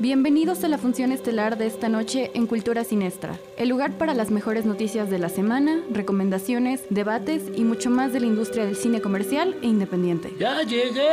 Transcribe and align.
Bienvenidos 0.00 0.64
a 0.64 0.68
la 0.68 0.76
función 0.76 1.12
estelar 1.12 1.56
de 1.56 1.68
esta 1.68 1.88
noche 1.88 2.32
en 2.34 2.48
Cultura 2.48 2.82
Sinestra, 2.82 3.38
el 3.56 3.68
lugar 3.68 3.92
para 3.92 4.12
las 4.12 4.32
mejores 4.32 4.64
noticias 4.64 5.08
de 5.08 5.20
la 5.20 5.28
semana, 5.28 5.82
recomendaciones, 5.88 6.82
debates 6.90 7.44
y 7.54 7.62
mucho 7.62 7.90
más 7.90 8.12
de 8.12 8.18
la 8.18 8.26
industria 8.26 8.66
del 8.66 8.74
cine 8.74 9.00
comercial 9.00 9.56
e 9.62 9.66
independiente. 9.68 10.34
¡Ya 10.36 10.62
llegué! 10.62 11.08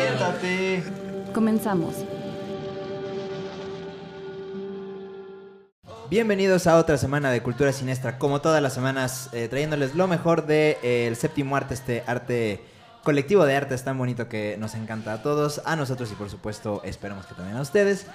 Siéntate. 0.00 0.82
Comenzamos. 1.32 1.94
Bienvenidos 6.10 6.66
a 6.66 6.76
otra 6.76 6.98
semana 6.98 7.30
de 7.30 7.40
Cultura 7.40 7.72
Sinestra, 7.72 8.18
como 8.18 8.40
todas 8.40 8.60
las 8.60 8.74
semanas, 8.74 9.30
eh, 9.32 9.46
trayéndoles 9.46 9.94
lo 9.94 10.08
mejor 10.08 10.40
del 10.40 10.76
de, 10.82 11.06
eh, 11.06 11.14
séptimo 11.14 11.54
arte, 11.54 11.74
este 11.74 12.02
arte 12.04 12.71
colectivo 13.02 13.44
de 13.44 13.56
arte 13.56 13.74
es 13.74 13.84
tan 13.84 13.98
bonito 13.98 14.28
que 14.28 14.56
nos 14.58 14.74
encanta 14.74 15.12
a 15.12 15.22
todos, 15.22 15.62
a 15.64 15.76
nosotros 15.76 16.10
y 16.12 16.14
por 16.14 16.30
supuesto 16.30 16.80
esperamos 16.84 17.26
que 17.26 17.34
también 17.34 17.56
a 17.56 17.62
ustedes. 17.62 18.06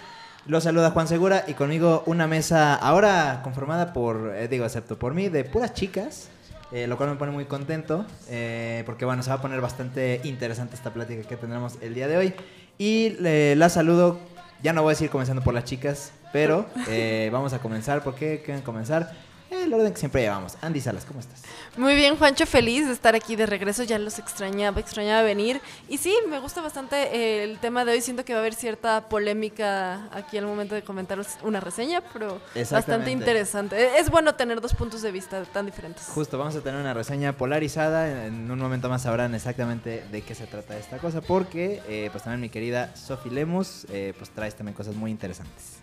Los 0.45 0.63
saluda 0.63 0.91
Juan 0.91 1.07
Segura 1.07 1.43
y 1.47 1.53
conmigo 1.53 2.03
una 2.05 2.27
mesa 2.27 2.75
ahora 2.75 3.41
conformada 3.43 3.91
por, 3.93 4.33
eh, 4.35 4.47
digo, 4.47 4.65
excepto 4.65 4.97
por 4.97 5.13
mí, 5.13 5.29
de 5.29 5.43
puras 5.43 5.73
chicas. 5.73 6.29
Eh, 6.73 6.85
lo 6.85 6.97
cual 6.97 7.11
me 7.11 7.15
pone 7.15 7.31
muy 7.31 7.45
contento 7.45 8.05
eh, 8.27 8.83
porque 8.85 9.05
bueno, 9.05 9.23
se 9.23 9.29
va 9.29 9.37
a 9.37 9.41
poner 9.41 9.61
bastante 9.61 10.19
interesante 10.25 10.75
esta 10.75 10.91
plática 10.91 11.25
que 11.25 11.37
tendremos 11.37 11.77
el 11.81 11.93
día 11.93 12.09
de 12.09 12.17
hoy. 12.17 12.33
Y 12.77 13.15
la 13.19 13.69
saludo, 13.69 14.19
ya 14.61 14.73
no 14.73 14.81
voy 14.81 14.91
a 14.91 14.93
decir 14.93 15.09
comenzando 15.09 15.41
por 15.41 15.53
las 15.53 15.63
chicas, 15.63 16.11
pero 16.33 16.65
eh, 16.87 17.29
vamos 17.31 17.53
a 17.53 17.59
comenzar. 17.59 18.03
¿Por 18.03 18.15
qué 18.15 18.41
quieren 18.43 18.63
comenzar? 18.63 19.11
El 19.49 19.73
orden 19.73 19.93
que 19.93 19.99
siempre 19.99 20.21
llevamos. 20.21 20.53
Andy 20.61 20.81
Salas, 20.81 21.05
¿cómo 21.05 21.19
estás? 21.19 21.41
Muy 21.77 21.95
bien, 21.95 22.17
Juancho, 22.17 22.45
feliz 22.45 22.87
de 22.87 22.93
estar 22.93 23.15
aquí 23.15 23.35
de 23.35 23.45
regreso. 23.45 23.83
Ya 23.83 23.99
los 23.99 24.19
extrañaba, 24.19 24.79
extrañaba 24.79 25.21
venir. 25.21 25.61
Y 25.87 25.97
sí, 25.97 26.13
me 26.27 26.39
gusta 26.39 26.61
bastante 26.61 26.95
eh, 26.95 27.43
el 27.43 27.59
tema 27.59 27.85
de 27.85 27.93
hoy. 27.93 28.01
Siento 28.01 28.25
que 28.25 28.33
va 28.33 28.39
a 28.39 28.41
haber 28.41 28.53
cierta 28.53 29.09
polémica 29.09 30.09
aquí 30.11 30.37
al 30.37 30.45
momento 30.45 30.75
de 30.75 30.81
comentaros 30.81 31.27
una 31.43 31.59
reseña, 31.59 32.01
pero 32.13 32.41
bastante 32.71 33.11
interesante. 33.11 33.99
Es 33.99 34.09
bueno 34.09 34.35
tener 34.35 34.61
dos 34.61 34.73
puntos 34.73 35.01
de 35.01 35.11
vista 35.11 35.43
tan 35.45 35.65
diferentes. 35.65 36.05
Justo, 36.07 36.37
vamos 36.37 36.55
a 36.55 36.61
tener 36.61 36.79
una 36.79 36.93
reseña 36.93 37.33
polarizada. 37.33 38.25
En 38.25 38.49
un 38.49 38.59
momento 38.59 38.89
más 38.89 39.03
sabrán 39.03 39.35
exactamente 39.35 40.03
de 40.11 40.21
qué 40.21 40.35
se 40.35 40.47
trata 40.47 40.77
esta 40.77 40.97
cosa, 40.97 41.21
porque 41.21 41.81
eh, 41.87 42.09
pues 42.11 42.23
también 42.23 42.41
mi 42.41 42.49
querida 42.49 42.95
Sophie 42.95 43.31
Lemus 43.31 43.85
eh, 43.89 44.13
pues 44.17 44.29
trae 44.31 44.51
también 44.51 44.75
cosas 44.75 44.95
muy 44.95 45.11
interesantes. 45.11 45.76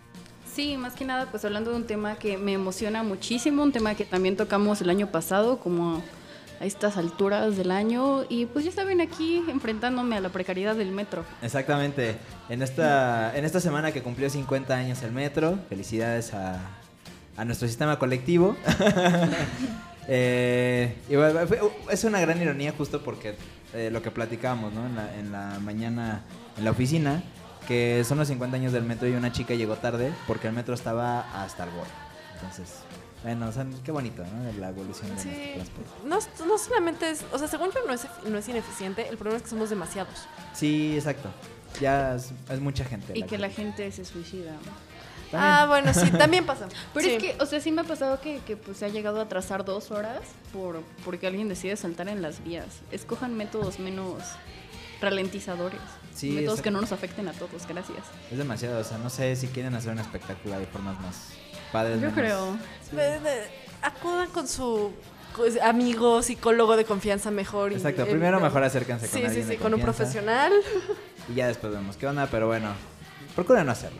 Sí, 0.55 0.77
más 0.77 0.93
que 0.93 1.03
nada, 1.03 1.25
pues 1.29 1.43
hablando 1.43 1.71
de 1.71 1.75
un 1.75 1.83
tema 1.85 2.15
que 2.15 2.37
me 2.37 2.53
emociona 2.53 3.03
muchísimo, 3.03 3.61
un 3.61 3.73
tema 3.73 3.93
que 3.93 4.05
también 4.05 4.37
tocamos 4.37 4.79
el 4.79 4.89
año 4.89 5.07
pasado, 5.07 5.59
como 5.59 6.01
a 6.61 6.65
estas 6.65 6.95
alturas 6.95 7.57
del 7.57 7.71
año, 7.71 8.23
y 8.29 8.45
pues 8.45 8.63
ya 8.63 8.71
saben 8.71 9.01
aquí 9.01 9.43
enfrentándome 9.49 10.15
a 10.15 10.21
la 10.21 10.29
precariedad 10.29 10.73
del 10.73 10.93
metro. 10.93 11.25
Exactamente. 11.41 12.15
En 12.47 12.61
esta, 12.61 13.37
en 13.37 13.43
esta 13.43 13.59
semana 13.59 13.91
que 13.91 14.01
cumplió 14.01 14.29
50 14.29 14.73
años 14.73 15.03
el 15.03 15.11
metro, 15.11 15.59
felicidades 15.67 16.33
a, 16.33 16.61
a 17.35 17.43
nuestro 17.43 17.67
sistema 17.67 17.99
colectivo. 17.99 18.55
eh, 20.07 20.95
y 21.09 21.17
bueno, 21.17 21.41
es 21.91 22.05
una 22.05 22.21
gran 22.21 22.41
ironía 22.41 22.73
justo 22.77 23.03
porque 23.03 23.35
eh, 23.73 23.89
lo 23.91 24.01
que 24.01 24.09
platicábamos 24.09 24.71
¿no? 24.71 24.85
en, 24.85 24.95
la, 24.95 25.15
en 25.17 25.31
la 25.33 25.59
mañana 25.59 26.21
en 26.57 26.63
la 26.63 26.71
oficina 26.71 27.21
que 27.67 28.03
son 28.03 28.17
los 28.17 28.27
50 28.27 28.55
años 28.55 28.73
del 28.73 28.83
metro 28.83 29.07
y 29.07 29.13
una 29.13 29.31
chica 29.31 29.53
llegó 29.53 29.75
tarde 29.75 30.13
porque 30.27 30.47
el 30.47 30.53
metro 30.53 30.73
estaba 30.73 31.43
hasta 31.43 31.63
el 31.63 31.71
borde. 31.71 31.89
Entonces, 32.35 32.79
bueno, 33.23 33.47
o 33.47 33.51
sea, 33.51 33.65
qué 33.83 33.91
bonito, 33.91 34.23
¿no? 34.23 34.59
La 34.59 34.69
evolución 34.69 35.09
del 35.09 35.19
sí. 35.19 35.51
transporte. 35.55 35.89
No, 36.05 36.19
no 36.45 36.57
solamente 36.57 37.09
es, 37.09 37.25
o 37.31 37.39
sea, 37.39 37.47
según 37.47 37.71
yo 37.71 37.79
no 37.87 37.93
es, 37.93 38.07
no 38.25 38.37
es 38.37 38.47
ineficiente, 38.47 39.07
el 39.09 39.17
problema 39.17 39.37
es 39.37 39.43
que 39.43 39.49
somos 39.49 39.69
demasiados. 39.69 40.27
Sí, 40.53 40.93
exacto. 40.95 41.29
Ya 41.81 42.15
es, 42.15 42.31
mucha 42.61 42.85
gente. 42.85 43.13
Y 43.17 43.23
que, 43.23 43.37
la 43.37 43.49
gente 43.49 43.91
se 43.91 44.05
suicida. 44.05 44.53
Ah, 45.33 45.65
bueno, 45.67 45.93
sí, 45.93 46.11
también 46.11 46.45
pasa. 46.45 46.67
Pero 46.93 47.07
es 47.07 47.21
que, 47.21 47.35
o 47.41 47.45
sea, 47.45 47.59
sí 47.59 47.71
me 47.71 47.81
ha 47.81 47.83
pasado 47.83 48.21
que, 48.21 48.39
que 48.45 48.57
pues, 48.57 48.77
se 48.77 48.85
ha 48.85 48.89
llegado 48.89 49.19
a 49.19 49.23
atrasar 49.23 49.65
dos 49.65 49.91
horas 49.91 50.21
por 50.53 50.81
porque 51.03 51.27
alguien 51.27 51.49
decide 51.49 51.75
saltar 51.75 52.07
en 52.07 52.21
las 52.21 52.43
vías. 52.43 52.67
Escojan 52.91 53.35
métodos 53.35 53.79
menos 53.79 54.21
ralentizadores. 55.01 55.81
Sí, 56.15 56.31
métodos 56.31 56.61
que 56.61 56.71
no 56.71 56.79
nos 56.79 56.93
afecten 56.93 57.27
a 57.27 57.33
todos, 57.33 57.67
gracias. 57.67 57.99
Es 58.31 58.37
demasiado, 58.37 58.79
o 58.79 58.83
sea, 58.83 58.97
no 58.97 59.09
sé 59.09 59.35
si 59.35 59.47
quieren 59.47 59.75
hacer 59.75 59.91
un 59.91 59.99
espectáculo 59.99 60.57
de 60.57 60.65
formas 60.65 60.99
más 61.01 61.31
padres. 61.73 62.01
Yo 62.01 62.11
creo. 62.11 62.57
Acudan 63.81 64.29
con 64.29 64.47
su 64.47 64.93
pues, 65.35 65.61
amigo, 65.61 66.21
psicólogo 66.21 66.77
de 66.77 66.85
confianza 66.85 67.31
mejor. 67.31 67.73
Exacto, 67.73 68.05
primero 68.05 68.39
mejor 68.39 68.63
acérquense 68.63 69.09
con 69.09 69.25
alguien 69.25 69.45
Sí, 69.45 69.51
sí, 69.51 69.57
con 69.57 69.73
un 69.73 69.81
profesional. 69.81 70.53
Y 71.29 71.35
ya 71.35 71.47
después 71.47 71.73
vemos 71.73 71.97
qué 71.97 72.07
onda, 72.07 72.27
pero 72.27 72.47
bueno, 72.47 72.69
procuren 73.35 73.65
no 73.65 73.73
hacerlo. 73.73 73.99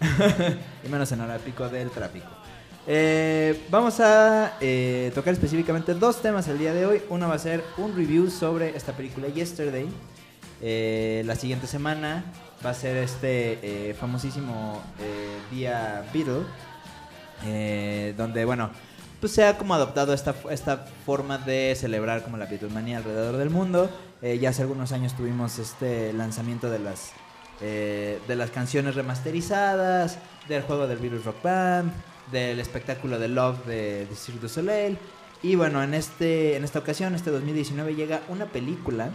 y 0.84 0.88
menos 0.88 1.12
en 1.12 1.20
hora 1.20 1.38
pico 1.38 1.68
del 1.68 1.90
tráfico. 1.90 2.26
Eh, 2.86 3.66
vamos 3.70 4.00
a 4.00 4.56
eh, 4.60 5.12
tocar 5.14 5.32
específicamente 5.32 5.94
dos 5.94 6.20
temas 6.20 6.48
el 6.48 6.58
día 6.58 6.74
de 6.74 6.84
hoy. 6.86 7.02
Uno 7.08 7.28
va 7.28 7.34
a 7.34 7.38
ser 7.38 7.62
un 7.76 7.94
review 7.94 8.28
sobre 8.28 8.76
esta 8.76 8.92
película 8.92 9.28
Yesterday, 9.28 9.88
eh, 10.64 11.24
la 11.26 11.34
siguiente 11.34 11.66
semana 11.66 12.24
va 12.64 12.70
a 12.70 12.74
ser 12.74 12.96
este 12.96 13.58
eh, 13.90 13.94
famosísimo 13.94 14.80
eh, 15.00 15.38
día 15.50 16.04
Beatle, 16.14 16.44
donde, 18.16 18.44
bueno, 18.44 18.70
pues 19.20 19.32
se 19.32 19.44
ha 19.44 19.58
como 19.58 19.74
adoptado 19.74 20.14
esta, 20.14 20.36
esta 20.50 20.86
forma 21.04 21.38
de 21.38 21.74
celebrar 21.76 22.22
como 22.22 22.36
la 22.36 22.46
Beatlemania 22.46 22.98
alrededor 22.98 23.36
del 23.36 23.50
mundo. 23.50 23.90
ya 24.22 24.50
hace 24.50 24.62
algunos 24.62 24.92
años 24.92 25.16
tuvimos 25.16 25.58
este 25.58 26.12
lanzamiento 26.12 26.70
de 26.70 26.78
las, 26.78 27.10
de 27.60 28.36
las 28.36 28.50
canciones 28.50 28.94
remasterizadas, 28.94 30.18
del 30.48 30.62
juego 30.62 30.86
del 30.86 30.98
Beatles 30.98 31.24
Rock 31.24 31.42
Band, 31.42 31.92
del 32.30 32.60
espectáculo 32.60 33.18
de 33.18 33.26
Love 33.26 33.66
de, 33.66 34.06
de 34.06 34.14
Cirque 34.14 34.40
du 34.42 34.48
Soleil. 34.48 34.96
Y 35.42 35.56
bueno, 35.56 35.82
en, 35.82 35.94
este, 35.94 36.56
en 36.56 36.62
esta 36.62 36.78
ocasión, 36.78 37.16
este 37.16 37.32
2019, 37.32 37.96
llega 37.96 38.20
una 38.28 38.46
película 38.46 39.10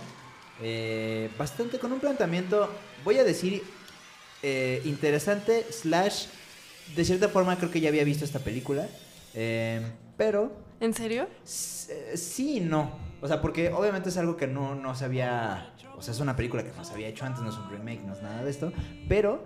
eh, 0.62 1.30
bastante 1.38 1.78
con 1.80 1.92
un 1.92 2.00
planteamiento, 2.00 2.70
voy 3.04 3.18
a 3.18 3.24
decir, 3.24 3.64
eh, 4.42 4.82
interesante, 4.86 5.66
slash, 5.70 6.26
de 6.96 7.06
cierta 7.06 7.30
forma 7.30 7.58
creo 7.58 7.70
que 7.70 7.80
ya 7.80 7.90
había 7.90 8.04
visto 8.04 8.26
esta 8.26 8.40
película, 8.40 8.88
eh, 9.34 9.82
pero... 10.18 10.52
¿En 10.80 10.94
serio? 10.94 11.28
Sí 11.44 12.58
y 12.58 12.60
no. 12.60 12.98
O 13.22 13.28
sea, 13.28 13.42
porque 13.42 13.70
obviamente 13.70 14.10
es 14.10 14.18
algo 14.18 14.38
que 14.38 14.48
no, 14.48 14.76
no 14.76 14.96
se 14.96 15.06
había... 15.06 15.74
O 15.96 16.02
sea, 16.02 16.14
es 16.14 16.20
una 16.20 16.36
película 16.36 16.64
que 16.64 16.72
no 16.76 16.86
se 16.86 16.94
había 16.94 17.08
hecho 17.08 17.26
antes, 17.26 17.42
no 17.42 17.50
es 17.50 17.56
un 17.56 17.70
remake, 17.70 18.02
no 18.04 18.14
es 18.14 18.22
nada 18.22 18.44
de 18.44 18.52
esto, 18.52 18.72
pero... 19.08 19.46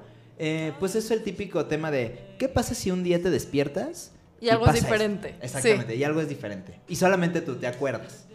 pues 0.80 0.96
es 0.96 1.12
el 1.12 1.24
típico 1.24 1.66
tema 1.66 1.92
de, 1.92 2.36
¿qué 2.40 2.50
pasa 2.50 2.74
si 2.74 2.92
un 2.92 3.04
día 3.04 3.22
te 3.22 3.30
despiertas? 3.30 4.12
Y, 4.42 4.50
algo 4.50 4.66
es 4.68 4.74
diferente. 4.74 5.36
Exactamente, 5.42 5.96
y 5.96 6.04
algo 6.04 6.20
es 6.20 6.28
diferente. 6.28 6.80
Y 6.88 6.96
solamente 6.96 7.42
tú 7.42 7.56
te 7.56 7.68
acuerdas. 7.68 8.26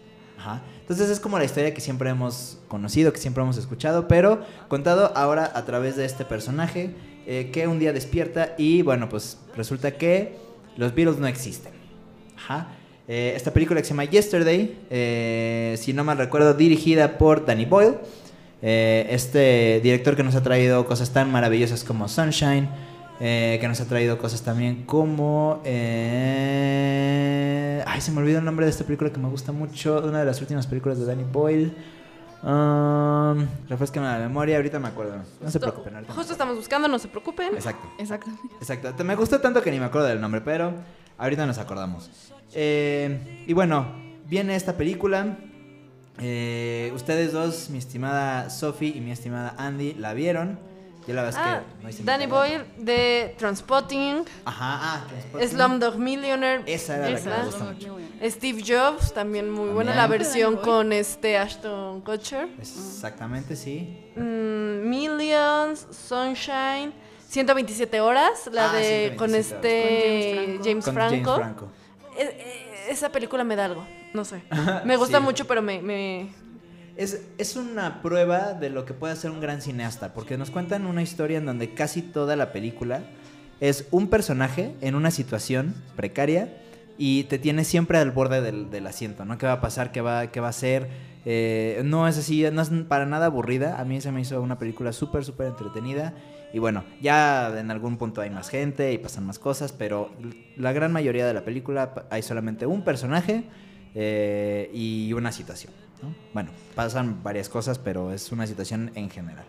Entonces 0.81 1.11
es 1.11 1.21
como 1.21 1.39
la 1.39 1.45
historia 1.45 1.75
que 1.75 1.81
siempre 1.81 2.11
hemos 2.11 2.59
conocido, 2.69 3.13
que 3.13 3.19
siempre 3.19 3.43
hemos 3.43 3.57
escuchado, 3.57 4.07
pero 4.07 4.43
contado 4.69 5.13
ahora 5.17 5.51
a 5.55 5.65
través 5.65 5.97
de 5.97 6.05
este 6.05 6.25
personaje 6.25 6.95
eh, 7.27 7.51
que 7.53 7.67
un 7.67 7.79
día 7.79 7.93
despierta 7.93 8.55
y 8.57 8.83
bueno, 8.83 9.09
pues 9.09 9.39
resulta 9.57 9.93
que 9.93 10.37
los 10.77 10.95
Beatles 10.95 11.19
no 11.19 11.27
existen. 11.27 11.73
Eh, 13.09 13.33
esta 13.35 13.53
película 13.53 13.81
que 13.81 13.85
se 13.85 13.91
llama 13.91 14.05
Yesterday, 14.05 14.79
eh, 14.91 15.77
si 15.79 15.93
no 15.93 16.05
mal 16.05 16.19
recuerdo, 16.19 16.55
dirigida 16.55 17.19
por 17.19 17.45
Danny 17.45 17.65
Boyle, 17.65 17.97
este 18.63 19.81
director 19.83 20.17
que 20.17 20.23
nos 20.23 20.35
ha 20.35 20.43
traído 20.43 20.87
cosas 20.87 21.11
tan 21.11 21.31
maravillosas 21.31 21.85
como 21.85 22.09
Sunshine, 22.09 22.69
eh, 23.21 23.59
que 23.61 23.69
nos 23.69 23.81
ha 23.81 23.87
traído 23.87 24.19
cosas 24.19 24.43
también 24.43 24.85
como... 24.85 25.61
Eh... 25.65 27.03
Ay, 27.87 28.01
se 28.01 28.13
me 28.13 28.19
olvidó 28.21 28.39
el 28.41 28.45
nombre 28.45 28.67
de 28.67 28.71
esta 28.71 28.85
película 28.85 29.11
que 29.11 29.19
me 29.19 29.29
gusta 29.29 29.53
mucho, 29.53 30.03
una 30.05 30.19
de 30.21 30.27
las 30.27 30.41
últimas 30.41 30.67
películas 30.67 30.99
de 30.99 31.07
Danny 31.07 31.25
Boyle. 31.25 31.73
Um, 32.43 33.47
refrescame 33.69 34.07
la 34.07 34.19
memoria, 34.19 34.57
ahorita 34.57 34.79
me 34.79 34.89
acuerdo. 34.89 35.17
No 35.41 35.51
se 35.51 35.59
preocupen. 35.59 36.05
Justo 36.07 36.33
estamos 36.33 36.57
buscando, 36.57 36.87
no 36.87 36.99
se 36.99 37.09
preocupen. 37.09 37.55
Exacto. 37.55 37.89
Exactamente. 37.99 38.55
Exacto. 38.61 39.05
Me 39.05 39.17
gustó 39.17 39.41
tanto 39.41 39.63
que 39.63 39.71
ni 39.71 39.81
me 39.81 39.87
acuerdo 39.87 40.07
del 40.09 40.21
nombre, 40.21 40.43
pero 40.43 40.75
ahorita 41.19 41.47
nos 41.47 41.59
acordamos. 41.59 42.11
Eh, 42.55 43.45
y 43.47 43.53
bueno, 43.53 43.87
viene 44.27 44.55
esta 44.55 44.77
película. 44.77 45.39
Eh, 46.21 46.93
ustedes 46.95 47.33
dos, 47.33 47.69
mi 47.71 47.79
estimada 47.79 48.49
Sophie 48.51 48.97
y 48.97 49.01
mi 49.01 49.11
estimada 49.11 49.55
Andy, 49.59 49.95
la 49.95 50.15
vieron. 50.15 50.59
Yo 51.07 51.15
la 51.15 51.23
verdad 51.23 51.41
ah, 51.43 51.63
que 51.81 51.99
no 51.99 52.05
Danny 52.05 52.27
Boyle 52.27 52.65
de 52.79 53.35
Transpotting. 53.39 54.25
Ajá, 54.45 55.07
ah, 55.35 55.47
Slumdog 55.47 55.99
Millionaire. 55.99 56.65
Esa 56.67 56.97
era 56.97 57.11
la 57.11 57.21
que 57.21 57.29
me 57.29 57.45
gusta 57.45 57.65
mucho. 57.65 57.97
Steve 58.25 58.63
Jobs, 58.67 59.13
también 59.13 59.51
muy 59.51 59.71
buena 59.71 59.95
la 59.95 60.07
versión 60.09 60.57
con 60.57 60.93
este 60.93 61.37
Ashton 61.39 62.01
Kutcher. 62.01 62.49
Exactamente, 62.59 63.55
sí. 63.55 64.11
Mm, 64.17 64.89
Millions, 64.89 65.87
Sunshine, 65.91 66.93
127 67.29 68.01
horas, 68.01 68.49
la 68.53 68.71
ah, 68.71 68.75
de 68.75 69.15
con 69.17 69.35
este 69.35 70.59
James 70.65 70.85
Franco. 70.85 71.41
E, 72.19 72.23
e, 72.23 72.91
esa 72.91 73.11
película 73.11 73.45
me 73.45 73.55
da 73.55 73.67
algo, 73.67 73.87
no 74.13 74.25
sé. 74.25 74.43
Me 74.85 74.97
gusta 74.97 75.21
mucho, 75.21 75.47
pero 75.47 75.61
me, 75.63 76.33
Es, 76.97 77.23
es, 77.37 77.57
una 77.57 78.01
prueba 78.01 78.55
de 78.55 78.71
lo 78.71 78.87
que 78.87 78.95
puede 78.95 79.13
hacer 79.13 79.31
un 79.31 79.41
gran 79.41 79.61
cineasta, 79.61 80.15
porque 80.15 80.39
nos 80.39 80.51
cuentan 80.51 80.87
una 80.87 81.03
historia 81.03 81.39
en 81.39 81.45
donde 81.45 81.75
casi 81.75 82.01
toda 82.01 82.37
la 82.37 82.53
película 82.53 83.03
es 83.61 83.87
un 83.91 84.09
personaje 84.09 84.75
en 84.81 84.95
una 84.95 85.11
situación 85.11 85.75
precaria 85.95 86.57
y 86.99 87.25
te 87.25 87.39
tiene 87.39 87.65
siempre 87.65 87.99
al 87.99 88.11
borde 88.11 88.41
del, 88.41 88.87
asiento, 88.87 89.25
¿no? 89.25 89.37
¿Qué 89.39 89.47
va 89.47 89.53
a 89.53 89.61
pasar? 89.61 89.93
¿Qué 89.93 90.01
va, 90.01 90.29
qué 90.29 90.41
va 90.41 90.49
a 90.49 90.53
ser? 90.53 90.89
Eh, 91.25 91.83
no 91.85 92.09
es 92.09 92.17
así, 92.17 92.45
no 92.53 92.63
es 92.63 92.71
para 92.89 93.05
nada 93.05 93.27
aburrida. 93.27 93.79
A 93.79 93.85
mí 93.85 94.01
se 94.01 94.13
me 94.13 94.21
hizo 94.21 94.41
una 94.41 94.59
película 94.59 94.93
súper, 94.93 95.25
súper 95.25 95.49
entretenida. 95.49 96.15
Y 96.53 96.59
bueno, 96.59 96.85
ya 97.03 97.53
en 97.59 97.71
algún 97.71 97.99
punto 97.99 98.23
hay 98.23 98.31
más 98.31 98.49
gente 98.49 98.93
y 98.93 98.99
pasan 98.99 99.27
más 99.27 99.39
cosas, 99.39 99.73
pero 99.73 100.11
la 100.57 100.73
gran 100.73 100.93
mayoría 100.93 101.27
de 101.27 101.35
la 101.35 101.45
película 101.45 102.07
hay 102.11 102.23
solamente 102.23 102.65
un 102.65 102.83
personaje 102.83 103.45
eh, 103.95 104.71
y 104.73 105.13
una 105.13 105.33
situación. 105.33 105.86
Bueno, 106.33 106.51
pasan 106.75 107.23
varias 107.23 107.49
cosas, 107.49 107.79
pero 107.79 108.13
es 108.13 108.31
una 108.33 108.47
situación 108.47 108.91
en 108.95 109.11
general. 109.11 109.45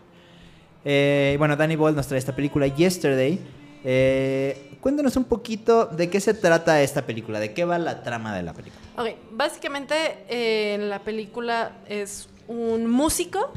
Eh, 0.84 1.36
bueno, 1.38 1.56
Danny 1.56 1.76
Boyle 1.76 1.96
nos 1.96 2.06
trae 2.06 2.18
esta 2.18 2.34
película 2.34 2.66
Yesterday. 2.66 3.40
Eh, 3.84 4.76
cuéntanos 4.80 5.16
un 5.16 5.24
poquito 5.24 5.86
de 5.86 6.10
qué 6.10 6.20
se 6.20 6.34
trata 6.34 6.82
esta 6.82 7.06
película, 7.06 7.40
de 7.40 7.52
qué 7.52 7.64
va 7.64 7.78
la 7.78 8.02
trama 8.02 8.34
de 8.34 8.42
la 8.42 8.52
película. 8.52 8.80
Ok, 8.96 9.10
básicamente 9.32 10.24
eh, 10.28 10.78
la 10.80 11.00
película 11.00 11.72
es 11.88 12.28
un 12.48 12.90
músico 12.90 13.52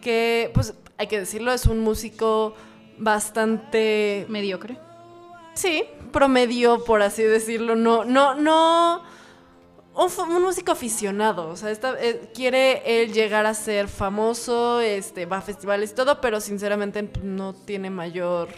que, 0.00 0.50
pues 0.54 0.74
hay 0.98 1.06
que 1.06 1.18
decirlo, 1.18 1.52
es 1.52 1.66
un 1.66 1.80
músico 1.80 2.54
bastante... 2.98 4.26
Mediocre. 4.28 4.78
Sí, 5.54 5.84
promedio, 6.12 6.84
por 6.84 7.02
así 7.02 7.22
decirlo. 7.22 7.76
No, 7.76 8.04
no, 8.04 8.34
no... 8.34 9.02
Un, 9.94 10.42
músico 10.42 10.72
aficionado, 10.72 11.50
o 11.50 11.56
sea, 11.56 11.70
eh, 11.70 12.30
quiere 12.34 13.02
él 13.02 13.12
llegar 13.12 13.44
a 13.44 13.52
ser 13.52 13.88
famoso, 13.88 14.80
este, 14.80 15.26
va 15.26 15.38
a 15.38 15.42
festivales 15.42 15.90
y 15.90 15.94
todo, 15.94 16.20
pero 16.20 16.40
sinceramente 16.40 17.10
no 17.22 17.52
tiene 17.52 17.90
mayor 17.90 18.48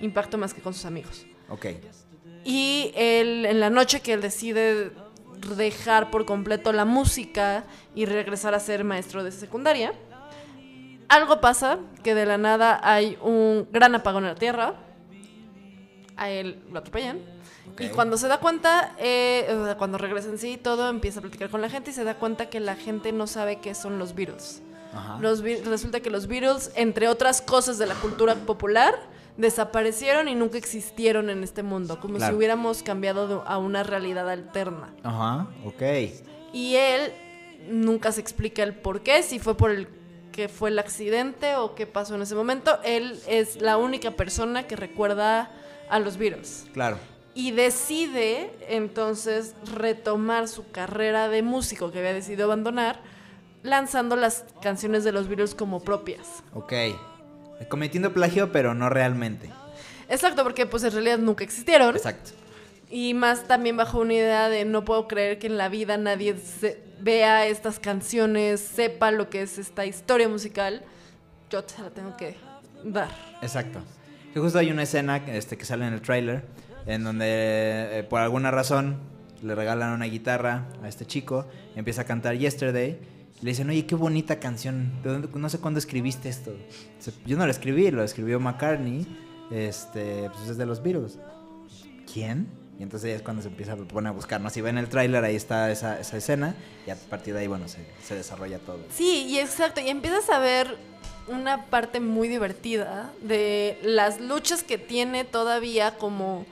impacto 0.00 0.38
más 0.38 0.54
que 0.54 0.60
con 0.60 0.72
sus 0.72 0.84
amigos. 0.84 1.26
Ok. 1.48 1.66
Y 2.44 2.92
él, 2.94 3.44
en 3.46 3.58
la 3.58 3.70
noche 3.70 4.00
que 4.00 4.12
él 4.12 4.20
decide 4.20 4.92
dejar 5.56 6.10
por 6.10 6.26
completo 6.26 6.72
la 6.72 6.84
música 6.84 7.64
y 7.94 8.06
regresar 8.06 8.54
a 8.54 8.60
ser 8.60 8.84
maestro 8.84 9.24
de 9.24 9.32
secundaria, 9.32 9.94
algo 11.08 11.40
pasa 11.40 11.78
que 12.02 12.14
de 12.14 12.26
la 12.26 12.38
nada 12.38 12.80
hay 12.82 13.18
un 13.22 13.68
gran 13.72 13.94
apagón 13.94 14.24
en 14.24 14.30
la 14.30 14.36
Tierra. 14.36 14.74
A 16.16 16.30
él 16.30 16.62
lo 16.70 16.78
atropellan. 16.78 17.33
Y 17.78 17.88
cuando 17.88 18.16
se 18.16 18.28
da 18.28 18.38
cuenta, 18.38 18.94
eh, 18.98 19.74
cuando 19.78 19.98
regresa 19.98 20.28
en 20.28 20.38
sí, 20.38 20.56
todo 20.56 20.88
empieza 20.88 21.18
a 21.18 21.22
platicar 21.22 21.50
con 21.50 21.60
la 21.60 21.68
gente 21.68 21.90
y 21.90 21.94
se 21.94 22.04
da 22.04 22.14
cuenta 22.14 22.48
que 22.48 22.60
la 22.60 22.76
gente 22.76 23.12
no 23.12 23.26
sabe 23.26 23.56
qué 23.56 23.74
son 23.74 23.98
los 23.98 24.14
Beatles. 24.14 24.62
Los, 25.20 25.42
resulta 25.42 25.98
que 25.98 26.08
los 26.08 26.28
Beatles, 26.28 26.70
entre 26.76 27.08
otras 27.08 27.42
cosas 27.42 27.78
de 27.78 27.86
la 27.86 27.94
cultura 27.96 28.36
popular, 28.36 28.94
desaparecieron 29.36 30.28
y 30.28 30.36
nunca 30.36 30.56
existieron 30.56 31.30
en 31.30 31.42
este 31.42 31.64
mundo, 31.64 31.98
como 31.98 32.20
si 32.20 32.32
hubiéramos 32.32 32.84
cambiado 32.84 33.42
a 33.46 33.58
una 33.58 33.82
realidad 33.82 34.30
alterna. 34.30 34.94
Ajá, 35.02 35.48
ok. 35.64 35.82
Y 36.52 36.76
él 36.76 37.12
nunca 37.68 38.12
se 38.12 38.20
explica 38.20 38.62
el 38.62 38.74
por 38.74 39.02
qué, 39.02 39.24
si 39.24 39.40
fue 39.40 39.56
por 39.56 39.70
el 39.70 39.88
que 40.30 40.48
fue 40.48 40.70
el 40.70 40.78
accidente 40.80 41.54
o 41.56 41.76
qué 41.76 41.86
pasó 41.86 42.16
en 42.16 42.22
ese 42.22 42.34
momento. 42.34 42.78
Él 42.84 43.20
es 43.28 43.60
la 43.60 43.76
única 43.76 44.10
persona 44.12 44.66
que 44.66 44.74
recuerda 44.74 45.50
a 45.88 45.98
los 46.00 46.16
Beatles. 46.16 46.66
Claro. 46.72 46.98
Y 47.34 47.50
decide 47.50 48.52
entonces 48.68 49.54
retomar 49.72 50.46
su 50.46 50.70
carrera 50.70 51.28
de 51.28 51.42
músico 51.42 51.90
que 51.90 51.98
había 51.98 52.12
decidido 52.12 52.44
abandonar, 52.44 53.00
lanzando 53.62 54.14
las 54.14 54.44
canciones 54.62 55.02
de 55.02 55.12
los 55.12 55.26
Beatles 55.26 55.54
como 55.54 55.80
propias. 55.82 56.44
Ok. 56.52 56.72
Cometiendo 57.68 58.12
plagio, 58.12 58.52
pero 58.52 58.74
no 58.74 58.88
realmente. 58.88 59.50
Exacto, 60.08 60.44
porque 60.44 60.66
pues 60.66 60.84
en 60.84 60.92
realidad 60.92 61.18
nunca 61.18 61.42
existieron. 61.44 61.96
Exacto. 61.96 62.30
Y 62.90 63.14
más 63.14 63.48
también 63.48 63.76
bajo 63.76 63.98
una 63.98 64.14
idea 64.14 64.48
de 64.48 64.64
no 64.64 64.84
puedo 64.84 65.08
creer 65.08 65.38
que 65.38 65.48
en 65.48 65.56
la 65.56 65.68
vida 65.68 65.96
nadie 65.96 66.36
vea 67.00 67.46
estas 67.46 67.80
canciones, 67.80 68.60
sepa 68.60 69.10
lo 69.10 69.30
que 69.30 69.42
es 69.42 69.58
esta 69.58 69.86
historia 69.86 70.28
musical. 70.28 70.82
Yo 71.50 71.64
te 71.64 71.82
la 71.82 71.90
tengo 71.90 72.16
que 72.16 72.36
dar. 72.84 73.08
Exacto. 73.42 73.80
Que 74.32 74.40
justo 74.40 74.58
hay 74.58 74.70
una 74.70 74.82
escena 74.82 75.16
este, 75.28 75.56
que 75.56 75.64
sale 75.64 75.86
en 75.86 75.94
el 75.94 76.02
tráiler 76.02 76.44
en 76.86 77.04
donde 77.04 77.98
eh, 77.98 78.06
por 78.08 78.20
alguna 78.20 78.50
razón 78.50 78.98
le 79.42 79.54
regalan 79.54 79.92
una 79.92 80.06
guitarra 80.06 80.68
a 80.82 80.88
este 80.88 81.06
chico, 81.06 81.46
empieza 81.76 82.02
a 82.02 82.04
cantar 82.04 82.36
Yesterday 82.36 82.98
le 83.44 83.50
dicen, 83.50 83.68
oye, 83.68 83.84
qué 83.84 83.94
bonita 83.94 84.40
canción. 84.40 84.90
no 85.34 85.48
sé 85.50 85.58
cuándo 85.58 85.78
escribiste 85.78 86.30
esto. 86.30 86.56
Yo 87.26 87.36
no 87.36 87.44
lo 87.44 87.50
escribí, 87.50 87.90
lo 87.90 88.02
escribió 88.02 88.40
McCartney. 88.40 89.06
Este, 89.50 90.30
pues 90.30 90.48
es 90.48 90.56
de 90.56 90.64
los 90.64 90.82
Beatles. 90.82 91.18
¿Quién? 92.10 92.48
Y 92.78 92.82
entonces 92.82 93.16
es 93.16 93.22
cuando 93.22 93.42
se 93.42 93.48
empieza 93.48 93.74
a 93.74 93.76
poner 93.76 94.08
a 94.08 94.12
buscar, 94.12 94.40
¿no? 94.40 94.48
Si 94.48 94.62
ven 94.62 94.78
el 94.78 94.88
tráiler, 94.88 95.22
ahí 95.22 95.36
está 95.36 95.70
esa, 95.70 96.00
esa, 96.00 96.16
escena. 96.16 96.54
Y 96.86 96.90
a 96.90 96.96
partir 96.96 97.34
de 97.34 97.40
ahí, 97.40 97.46
bueno, 97.46 97.68
se, 97.68 97.84
se 98.02 98.14
desarrolla 98.14 98.58
todo. 98.60 98.78
Sí, 98.90 99.26
y 99.28 99.38
exacto. 99.38 99.80
Y 99.80 99.90
empiezas 99.90 100.30
a 100.30 100.38
ver 100.38 100.78
una 101.28 101.66
parte 101.66 102.00
muy 102.00 102.28
divertida 102.28 103.12
de 103.20 103.78
las 103.82 104.20
luchas 104.20 104.62
que 104.62 104.78
tiene 104.78 105.24
todavía 105.24 105.98
como 105.98 106.46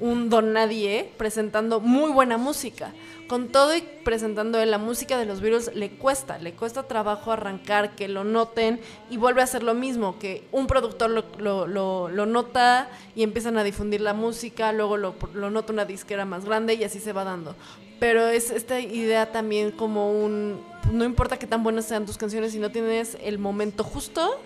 un 0.00 0.28
don 0.28 0.52
nadie 0.52 1.12
presentando 1.16 1.80
muy 1.80 2.10
buena 2.10 2.36
música 2.36 2.92
con 3.26 3.48
todo 3.48 3.76
y 3.76 3.82
presentando 4.04 4.64
la 4.64 4.78
música 4.78 5.18
de 5.18 5.26
los 5.26 5.40
Beatles 5.40 5.74
le 5.74 5.90
cuesta, 5.90 6.38
le 6.38 6.52
cuesta 6.52 6.84
trabajo 6.84 7.32
arrancar, 7.32 7.96
que 7.96 8.08
lo 8.08 8.24
noten 8.24 8.80
y 9.10 9.16
vuelve 9.16 9.40
a 9.40 9.44
hacer 9.44 9.62
lo 9.62 9.74
mismo, 9.74 10.18
que 10.18 10.46
un 10.52 10.66
productor 10.66 11.10
lo, 11.10 11.66
lo, 11.66 12.26
nota 12.26 12.88
y 13.14 13.22
empiezan 13.22 13.58
a 13.58 13.64
difundir 13.64 14.00
la 14.00 14.14
música, 14.14 14.72
luego 14.72 14.96
lo, 14.96 15.14
lo 15.34 15.50
nota 15.50 15.72
una 15.72 15.84
disquera 15.84 16.24
más 16.24 16.44
grande 16.44 16.74
y 16.74 16.84
así 16.84 17.00
se 17.00 17.12
va 17.12 17.24
dando. 17.24 17.56
Pero 17.98 18.28
es 18.28 18.50
esta 18.50 18.78
idea 18.78 19.32
también 19.32 19.72
como 19.72 20.12
un, 20.12 20.60
no 20.92 21.04
importa 21.04 21.38
qué 21.38 21.46
tan 21.46 21.64
buenas 21.64 21.86
sean 21.86 22.06
tus 22.06 22.18
canciones, 22.18 22.52
si 22.52 22.58
no 22.58 22.70
tienes 22.70 23.16
el 23.22 23.38
momento 23.38 23.82
justo, 23.82 24.38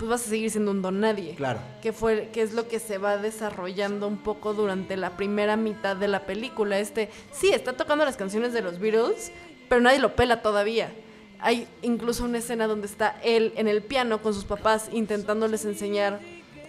pues 0.00 0.08
vas 0.08 0.26
a 0.26 0.30
seguir 0.30 0.50
siendo 0.50 0.70
un 0.70 0.80
don 0.80 0.98
nadie. 0.98 1.34
Claro. 1.34 1.60
Que 1.82 1.92
fue 1.92 2.30
que 2.32 2.40
es 2.40 2.54
lo 2.54 2.66
que 2.66 2.78
se 2.78 2.96
va 2.96 3.18
desarrollando 3.18 4.08
un 4.08 4.16
poco 4.16 4.54
durante 4.54 4.96
la 4.96 5.10
primera 5.10 5.58
mitad 5.58 5.94
de 5.94 6.08
la 6.08 6.24
película. 6.24 6.78
Este, 6.78 7.10
sí, 7.32 7.50
está 7.50 7.74
tocando 7.74 8.06
las 8.06 8.16
canciones 8.16 8.54
de 8.54 8.62
los 8.62 8.78
Beatles, 8.78 9.30
pero 9.68 9.82
nadie 9.82 9.98
lo 9.98 10.16
pela 10.16 10.40
todavía. 10.40 10.90
Hay 11.38 11.68
incluso 11.82 12.24
una 12.24 12.38
escena 12.38 12.66
donde 12.66 12.86
está 12.86 13.20
él 13.22 13.52
en 13.56 13.68
el 13.68 13.82
piano 13.82 14.22
con 14.22 14.32
sus 14.32 14.46
papás 14.46 14.88
intentándoles 14.90 15.66
enseñar 15.66 16.18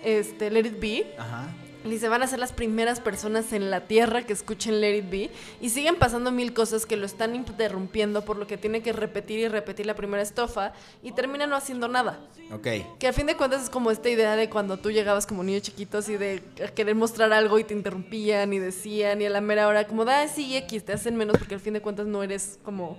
este 0.04 0.52
Let 0.52 0.68
It 0.68 0.80
Be. 0.82 1.16
Ajá. 1.18 1.48
Y 1.84 1.98
se 1.98 2.10
van 2.10 2.22
a 2.22 2.28
ser 2.28 2.40
las 2.40 2.52
primeras 2.52 3.00
personas 3.00 3.54
en 3.54 3.72
la 3.72 3.82
Tierra 3.82 4.22
que 4.24 4.34
escuchen 4.34 4.82
Let 4.82 4.98
It 4.98 5.10
Be. 5.10 5.30
Y 5.60 5.70
siguen 5.70 5.96
pasando 5.96 6.32
mil 6.32 6.54
cosas 6.54 6.86
que 6.86 6.96
lo 6.96 7.06
están 7.06 7.36
interrumpiendo, 7.36 8.24
por 8.24 8.38
lo 8.38 8.46
que 8.46 8.58
tiene 8.58 8.82
que 8.82 8.94
repetir 8.94 9.40
y 9.40 9.48
repetir 9.48 9.86
la 9.86 9.96
primera 9.96 10.22
estofa. 10.22 10.74
Y 11.02 11.12
termina 11.14 11.48
no 11.48 11.56
haciendo 11.56 11.88
nada. 11.88 12.20
Ok. 12.52 12.68
Que 13.00 13.08
a 13.08 13.14
fin 13.14 13.26
de 13.26 13.36
cuentas 13.36 13.64
es 13.64 13.70
como 13.70 13.90
esta 13.90 14.10
idea 14.10 14.36
de 14.36 14.50
cuando 14.50 14.78
tú 14.78 14.92
llegabas 14.92 15.26
como 15.26 15.44
niño 15.44 15.60
chiquito, 15.60 15.98
así 15.98 16.18
de 16.18 16.44
querer 16.76 16.96
mostrar 16.96 17.34
algo 17.34 17.58
y 17.58 17.64
te 17.64 17.74
interrumpían 17.74 18.54
y 18.54 18.60
decían. 18.60 19.22
Y 19.22 19.26
a 19.26 19.30
la 19.30 19.42
mera 19.42 19.68
hora, 19.68 19.88
como, 19.88 20.06
da, 20.06 20.28
sí, 20.28 20.56
X, 20.58 20.86
te 20.86 20.94
hacen 20.94 21.16
menos 21.16 21.38
porque 21.38 21.56
al 21.56 21.62
fin 21.62 21.74
de 21.74 21.82
cuentas 21.82 22.06
no 22.06 22.22
eres 22.22 22.60
como 22.64 22.98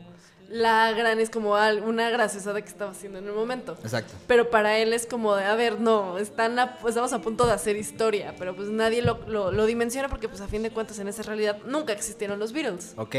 la 0.53 0.93
gran 0.93 1.19
es 1.19 1.31
como 1.31 1.55
una 1.55 2.11
graciosada 2.11 2.61
que 2.61 2.69
estaba 2.69 2.91
haciendo 2.91 3.19
en 3.19 3.27
el 3.27 3.33
momento. 3.33 3.75
Exacto. 3.83 4.13
Pero 4.27 4.51
para 4.51 4.77
él 4.77 4.93
es 4.93 5.07
como 5.07 5.35
de, 5.35 5.45
a 5.45 5.55
ver, 5.55 5.81
no, 5.81 6.19
están 6.19 6.59
estamos 6.87 7.15
a 7.15 7.23
punto 7.23 7.47
de 7.47 7.53
hacer 7.53 7.75
historia, 7.77 8.35
pero 8.39 8.55
pues 8.55 8.69
nadie 8.69 9.01
lo, 9.01 9.27
lo, 9.27 9.65
dimensiona 9.65 10.11
porque 10.11 10.29
pues 10.29 10.43
a 10.43 10.49
fin 10.49 10.63
de 10.63 10.71
cuentas 10.71 10.99
en 10.99 11.09
esa 11.09 11.23
realidad 11.23 11.57
nunca 11.65 11.95
existieron 11.95 12.39
los 12.39 12.53
Beatles. 12.53 12.93
Ok, 12.99 13.17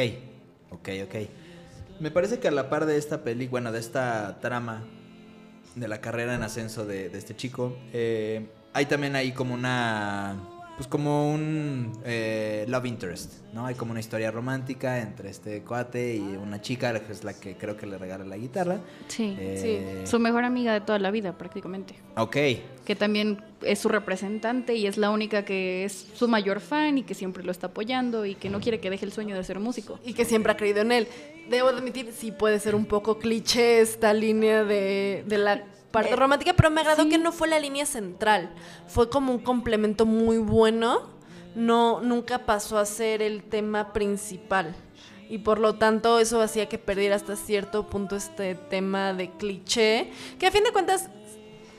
ok, 0.70 0.90
ok. 1.06 1.16
Me 2.00 2.12
parece 2.12 2.40
que 2.40 2.48
a 2.50 2.52
la 2.52 2.70
par 2.70 2.86
de 2.86 2.98
esta 2.98 3.24
peli, 3.24 3.48
bueno, 3.48 3.72
de 3.72 3.80
esta 3.80 4.40
trama 4.40 4.84
de 5.74 5.88
la 5.88 6.02
carrera 6.02 6.36
en 6.36 6.44
ascenso 6.44 6.86
de, 6.86 7.08
este 7.18 7.36
chico, 7.36 7.76
eh, 7.94 8.46
hay 8.74 8.86
también 8.86 9.16
ahí 9.16 9.32
como 9.32 9.56
una 9.56 10.53
pues 10.76 10.88
como 10.88 11.32
un 11.32 11.92
eh, 12.04 12.66
love 12.68 12.86
interest, 12.88 13.32
¿no? 13.54 13.66
Hay 13.68 13.76
como 13.76 13.92
una 13.92 14.00
historia 14.00 14.32
romántica 14.32 15.00
entre 15.00 15.30
este 15.30 15.62
cuate 15.62 16.16
y 16.16 16.20
una 16.22 16.62
chica, 16.62 17.00
que 17.00 17.12
es 17.12 17.24
la 17.24 17.34
que 17.34 17.56
creo 17.56 17.78
que 17.78 17.86
le 17.86 17.98
regala 17.98 18.24
la 18.26 18.38
guitarra. 18.38 18.80
Sí, 19.08 19.36
Eh, 19.40 20.02
sí. 20.04 20.10
Su 20.10 20.20
mejor 20.20 20.44
amiga 20.44 20.74
de 20.74 20.82
toda 20.82 20.98
la 21.00 21.12
vida, 21.12 21.38
prácticamente. 21.38 21.94
Ok, 22.18 22.38
Que 22.86 22.96
también 22.98 23.40
es 23.62 23.80
su 23.80 23.88
representante 23.88 24.76
y 24.76 24.88
es 24.88 24.98
la 24.98 25.10
única 25.12 25.46
que 25.46 25.86
es 25.86 26.08
su 26.16 26.28
mayor 26.28 26.60
fan 26.60 26.98
y 26.98 27.04
que 27.04 27.14
siempre 27.14 27.44
lo 27.44 27.52
está 27.52 27.68
apoyando 27.68 28.26
y 28.26 28.36
que 28.36 28.50
no 28.50 28.60
quiere 28.60 28.80
que 28.80 28.90
deje 28.90 29.06
el 29.06 29.12
sueño 29.14 29.36
de 29.36 29.44
ser 29.44 29.60
músico. 29.60 30.00
Y 30.04 30.14
que 30.14 30.26
siempre 30.26 30.52
ha 30.52 30.58
creído 30.58 30.82
en 30.82 30.92
él. 30.92 31.08
Debo 31.50 31.70
admitir, 31.70 32.12
sí 32.18 32.32
puede 32.32 32.60
ser 32.60 32.74
un 32.76 32.86
poco 32.86 33.20
cliché 33.20 33.80
esta 33.80 34.14
línea 34.14 34.64
de, 34.64 35.24
de 35.28 35.38
la 35.38 35.64
parte 35.94 36.16
romántica, 36.16 36.54
pero 36.54 36.70
me 36.72 36.82
agradó 36.82 37.04
sí. 37.04 37.10
que 37.10 37.18
no 37.18 37.32
fue 37.32 37.48
la 37.48 37.60
línea 37.60 37.86
central. 37.86 38.50
Fue 38.88 39.10
como 39.10 39.32
un 39.32 39.40
complemento 39.40 40.06
muy 40.06 40.38
bueno. 40.40 41.10
No, 41.56 42.02
nunca 42.02 42.40
pasó 42.40 42.78
a 42.80 42.86
ser 42.86 43.22
el 43.22 43.44
tema 43.44 43.94
principal. 43.94 44.76
Y 45.30 45.38
por 45.38 45.60
lo 45.60 45.76
tanto 45.76 46.20
eso 46.20 46.42
hacía 46.42 46.68
que 46.68 46.78
perdiera 46.78 47.16
hasta 47.16 47.36
cierto 47.36 47.88
punto 47.88 48.16
este 48.16 48.56
tema 48.56 49.14
de 49.14 49.30
cliché, 49.32 50.12
que 50.40 50.48
a 50.48 50.52
fin 50.52 50.64
de 50.64 50.72
cuentas, 50.72 51.10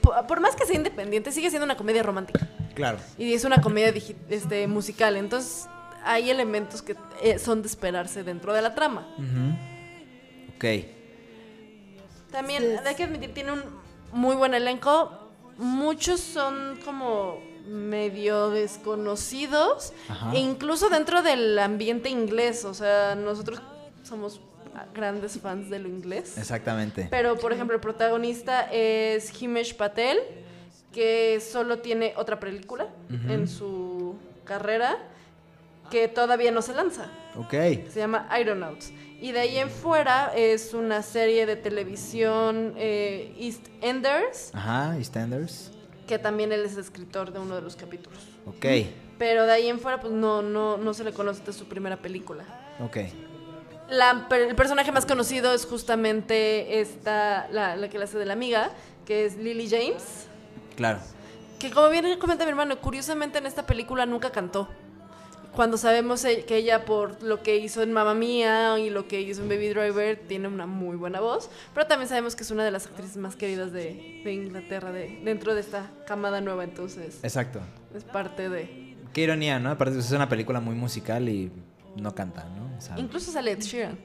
po- 0.00 0.14
por 0.26 0.40
más 0.40 0.56
que 0.56 0.64
sea 0.64 0.76
independiente, 0.76 1.30
sigue 1.33 1.50
siendo 1.50 1.64
una 1.64 1.76
comedia 1.76 2.02
romántica. 2.02 2.49
claro. 2.75 2.99
Y 3.18 3.35
es 3.35 3.44
una 3.44 3.61
comedia 3.61 3.92
digi- 3.92 4.16
este, 4.30 4.66
musical. 4.68 5.16
Entonces 5.16 5.66
hay 6.04 6.30
elementos 6.30 6.83
que 6.83 6.97
eh, 7.23 7.38
son 7.38 7.62
de 7.62 7.68
esperarse 7.68 8.23
dentro 8.25 8.52
de 8.54 8.62
la 8.62 8.75
trama. 8.75 9.06
Ujú. 9.18 10.54
Ok. 10.56 10.87
También 12.30 12.80
hay 12.85 12.94
que 12.94 13.04
admitir, 13.04 13.33
tiene 13.35 13.52
un 13.52 13.62
muy 14.14 14.37
buen 14.37 14.54
elenco. 14.54 15.12
Muchos 15.59 16.21
son 16.21 16.80
como 16.85 17.38
medio 17.66 18.50
desconocidos. 18.50 19.92
Ajá. 20.09 20.33
E 20.33 20.38
incluso 20.38 20.88
dentro 20.88 21.23
del 21.23 21.59
ambiente 21.59 22.09
inglés. 22.09 22.64
O 22.64 22.73
sea, 22.75 23.14
nosotros 23.14 23.61
somos 24.02 24.40
grandes 24.94 25.38
fans 25.38 25.71
de 25.71 25.78
lo 25.78 25.88
inglés. 25.88 26.38
Exactamente. 26.38 27.09
Pero, 27.11 27.37
por 27.37 27.52
ejemplo, 27.52 27.75
el 27.75 27.80
protagonista 27.80 28.68
es 28.73 29.30
Himesh 29.40 29.76
Patel, 29.76 30.18
que 30.92 31.40
solo 31.40 31.78
tiene 31.78 32.14
otra 32.16 32.40
película 32.40 32.88
en 33.28 33.49
su 33.49 34.16
carrera 34.44 34.99
que 35.95 36.09
todavía 36.09 36.51
no 36.51 36.61
se 36.61 36.75
lanza. 36.75 37.07
Ok. 37.37 37.53
Se 37.53 38.01
llama 38.01 38.27
Aeronauts. 38.29 38.93
Y 39.21 39.31
de 39.31 39.39
ahí 39.39 39.59
en 39.59 39.71
fuera 39.71 40.33
es 40.35 40.75
una 40.75 41.03
serie 41.03 41.47
de 41.47 41.55
televisión 41.55 42.75
eh, 42.77 43.33
East 43.39 43.69
Enders, 43.81 44.51
Ajá, 44.53 44.97
EastEnders. 44.99 45.71
que 46.09 46.19
también 46.19 46.51
él 46.51 46.65
es 46.65 46.77
escritor 46.77 47.33
de 47.33 47.39
uno 47.39 47.55
de 47.55 47.63
los 47.63 47.77
capítulos. 47.77 48.19
Ok. 48.45 48.67
Pero 49.19 49.47
de 49.47 49.53
ahí 49.53 49.69
en 49.69 49.79
fuera, 49.79 50.01
pues 50.01 50.13
no, 50.13 50.43
no, 50.43 50.79
no 50.79 50.95
se 50.95 51.05
le 51.05 51.13
conoce 51.13 51.45
de 51.45 51.53
su 51.53 51.67
primera 51.67 51.97
película. 51.97 52.43
Ok. 52.85 52.97
La 53.89 54.27
el 54.33 54.57
personaje 54.57 54.91
más 54.91 55.07
conocido 55.07 55.55
es 55.55 55.65
justamente 55.65 56.81
esta, 56.81 57.47
la, 57.53 57.77
la 57.77 57.89
que 57.89 57.99
la 57.99 58.07
hace 58.07 58.19
de 58.19 58.27
la 58.27 58.33
amiga, 58.33 58.71
que 59.07 59.27
es 59.27 59.37
Lily 59.37 59.69
James. 59.71 60.27
Claro. 60.75 60.99
Que 61.61 61.71
como 61.71 61.89
bien 61.89 62.19
comenta 62.19 62.45
mi 62.45 62.51
hermano, 62.51 62.81
curiosamente 62.81 63.39
en 63.39 63.47
esta 63.47 63.65
película 63.65 64.07
nunca 64.07 64.31
cantó. 64.31 64.69
Cuando 65.55 65.77
sabemos 65.77 66.25
e- 66.25 66.45
que 66.45 66.57
ella 66.57 66.85
por 66.85 67.23
lo 67.23 67.43
que 67.43 67.57
hizo 67.57 67.83
en 67.83 67.93
Mamma 67.93 68.15
Mía 68.15 68.79
y 68.79 68.91
lo 68.91 69.07
que 69.07 69.21
hizo 69.21 69.43
en 69.43 69.49
Baby 69.49 69.69
Driver 69.69 70.17
tiene 70.27 70.49
una 70.49 70.67
muy 70.67 70.97
buena 70.97 71.21
voz, 71.21 71.49
pero 71.73 71.87
también 71.87 72.09
sabemos 72.09 72.35
que 72.35 72.43
es 72.43 72.51
una 72.51 72.65
de 72.65 72.71
las 72.73 72.87
actrices 72.87 73.17
más 73.17 73.37
queridas 73.37 73.71
de, 73.73 74.21
de 74.25 74.33
Inglaterra 74.33 74.91
de, 74.91 75.21
dentro 75.25 75.55
de 75.55 75.61
esta 75.61 75.91
camada 76.07 76.41
nueva, 76.41 76.65
entonces 76.65 77.19
Exacto. 77.23 77.61
es 77.95 78.03
parte 78.05 78.49
de... 78.49 78.97
Qué 79.13 79.21
ironía, 79.23 79.61
¿no? 79.61 79.71
Aparte, 79.71 79.95
pues, 79.95 80.07
es 80.07 80.13
una 80.13 80.29
película 80.29 80.59
muy 80.61 80.75
musical 80.75 81.29
y 81.29 81.53
no 81.97 82.13
canta, 82.17 82.45
¿no? 82.57 82.77
O 82.77 82.81
sea- 82.81 82.99
Incluso 82.99 83.31
sale 83.31 83.53
Ed 83.53 83.61
Sheeran. 83.61 83.97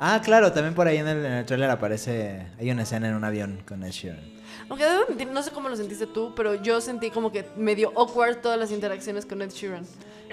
Ah, 0.00 0.20
claro, 0.24 0.50
también 0.52 0.74
por 0.74 0.88
ahí 0.88 0.96
en 0.96 1.06
el, 1.06 1.24
en 1.24 1.32
el 1.34 1.46
trailer 1.46 1.70
aparece. 1.70 2.48
Hay 2.58 2.68
una 2.68 2.82
escena 2.82 3.08
en 3.08 3.14
un 3.14 3.22
avión 3.22 3.62
con 3.66 3.84
Ed 3.84 3.92
Sheeran. 3.92 4.24
Aunque 4.68 4.84
debo 4.84 5.02
admitir, 5.04 5.28
no 5.28 5.42
sé 5.42 5.50
cómo 5.50 5.68
lo 5.68 5.76
sentiste 5.76 6.06
tú, 6.06 6.32
pero 6.34 6.54
yo 6.54 6.80
sentí 6.80 7.10
como 7.10 7.30
que 7.30 7.44
medio 7.56 7.92
awkward 7.96 8.40
todas 8.40 8.58
las 8.58 8.70
interacciones 8.70 9.26
con 9.26 9.42
Ed 9.42 9.50
Sheeran. 9.50 9.84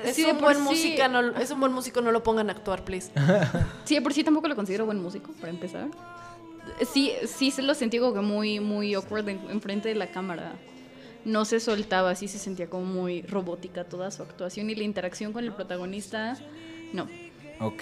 Es 0.04 0.16
Sí, 0.16 0.24
de 0.24 0.32
un 0.32 0.38
por 0.38 0.46
buen 0.54 0.58
sí. 0.58 0.64
música, 0.64 1.08
no, 1.08 1.20
es 1.38 1.52
un 1.52 1.60
buen 1.60 1.74
músico, 1.74 2.02
no 2.02 2.12
lo 2.12 2.24
pongan 2.24 2.50
a 2.50 2.54
actuar, 2.54 2.84
please. 2.86 3.12
Sí, 3.86 3.96
de 3.96 4.02
por 4.02 4.14
sí 4.14 4.24
tampoco 4.24 4.48
lo 4.48 4.56
considero 4.56 4.86
buen 4.86 5.02
músico, 5.02 5.32
para 5.40 5.50
empezar. 5.52 5.88
Sí, 6.94 7.12
sí 7.26 7.52
se 7.52 7.62
lo 7.62 7.74
sentí 7.74 8.00
como 8.00 8.14
que 8.14 8.22
muy, 8.22 8.60
muy 8.60 8.94
awkward 8.94 9.28
en, 9.30 9.40
enfrente 9.50 9.90
de 9.90 9.96
la 9.96 10.12
cámara. 10.12 10.54
No 11.26 11.46
se 11.46 11.60
soltaba, 11.60 12.16
sí 12.16 12.28
se 12.28 12.40
sentía 12.40 12.68
como 12.68 12.86
muy 12.86 13.22
robótica 13.24 13.84
toda 13.84 14.10
su 14.12 14.24
actuación 14.24 14.70
y 14.70 14.76
la 14.76 14.84
interacción 14.84 15.34
con 15.34 15.44
el 15.44 15.52
protagonista, 15.54 16.38
no. 16.94 17.08
Ok. 17.60 17.78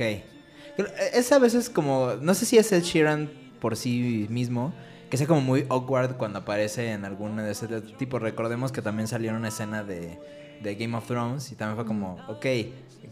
Creo- 0.76 0.88
Es 1.14 1.32
a 1.32 1.40
veces 1.40 1.70
como. 1.70 2.16
No 2.22 2.34
sé 2.34 2.46
si 2.46 2.58
es 2.58 2.72
Ed 2.72 2.84
Sheeran 2.84 3.30
por 3.62 3.76
sí 3.78 4.26
mismo. 4.30 4.74
Que 5.10 5.18
sea 5.18 5.26
como 5.28 5.42
muy 5.42 5.66
awkward 5.70 6.18
cuando 6.18 6.40
aparece 6.40 6.92
en 6.92 7.04
alguna 7.06 7.44
de 7.44 7.52
ese 7.52 7.68
tipo. 7.98 8.20
Recordemos 8.20 8.72
que 8.72 8.82
también 8.82 9.08
salió 9.08 9.32
en 9.32 9.38
una 9.38 9.48
escena 9.48 9.84
de, 9.84 10.20
de 10.62 10.76
Game 10.76 10.96
of 10.96 11.08
Thrones. 11.08 11.52
Y 11.52 11.56
también 11.56 11.76
fue 11.78 11.86
como, 11.86 12.18
ok, 12.28 12.46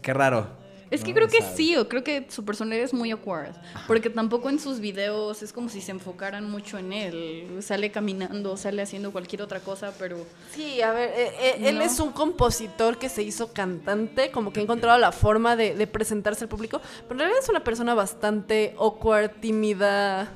qué 0.00 0.14
raro. 0.14 0.46
Es 0.90 1.02
que 1.04 1.10
¿no? 1.10 1.16
creo 1.16 1.28
que 1.28 1.42
sí, 1.42 1.76
o 1.76 1.86
creo 1.86 2.02
que 2.02 2.24
su 2.30 2.46
personalidad 2.46 2.84
es 2.84 2.94
muy 2.94 3.10
awkward. 3.10 3.52
Porque 3.86 4.08
tampoco 4.08 4.48
en 4.48 4.58
sus 4.58 4.80
videos 4.80 5.42
es 5.42 5.52
como 5.52 5.68
si 5.68 5.82
se 5.82 5.90
enfocaran 5.90 6.48
mucho 6.50 6.78
en 6.78 6.94
él. 6.94 7.58
Sale 7.60 7.90
caminando, 7.90 8.56
sale 8.56 8.80
haciendo 8.80 9.12
cualquier 9.12 9.42
otra 9.42 9.60
cosa, 9.60 9.92
pero 9.98 10.16
Sí, 10.54 10.80
a 10.80 10.92
ver, 10.92 11.10
eh, 11.14 11.32
eh, 11.40 11.54
él 11.68 11.76
No. 11.78 11.82
es 11.84 12.00
un 12.00 12.12
compositor 12.12 12.96
que 12.96 13.10
se 13.10 13.22
hizo 13.22 13.52
cantante, 13.52 14.30
como 14.30 14.50
que 14.50 14.60
ha 14.60 14.62
encontrado 14.62 14.96
la 14.98 15.12
forma 15.12 15.56
de, 15.56 15.74
de 15.74 15.86
presentarse 15.86 16.44
al 16.44 16.48
público, 16.48 16.80
pero 17.02 17.12
en 17.14 17.18
realidad 17.18 17.40
es 17.42 17.48
una 17.50 17.64
persona 17.64 17.92
bastante 17.94 18.74
awkward, 18.78 19.32
tímida. 19.42 20.32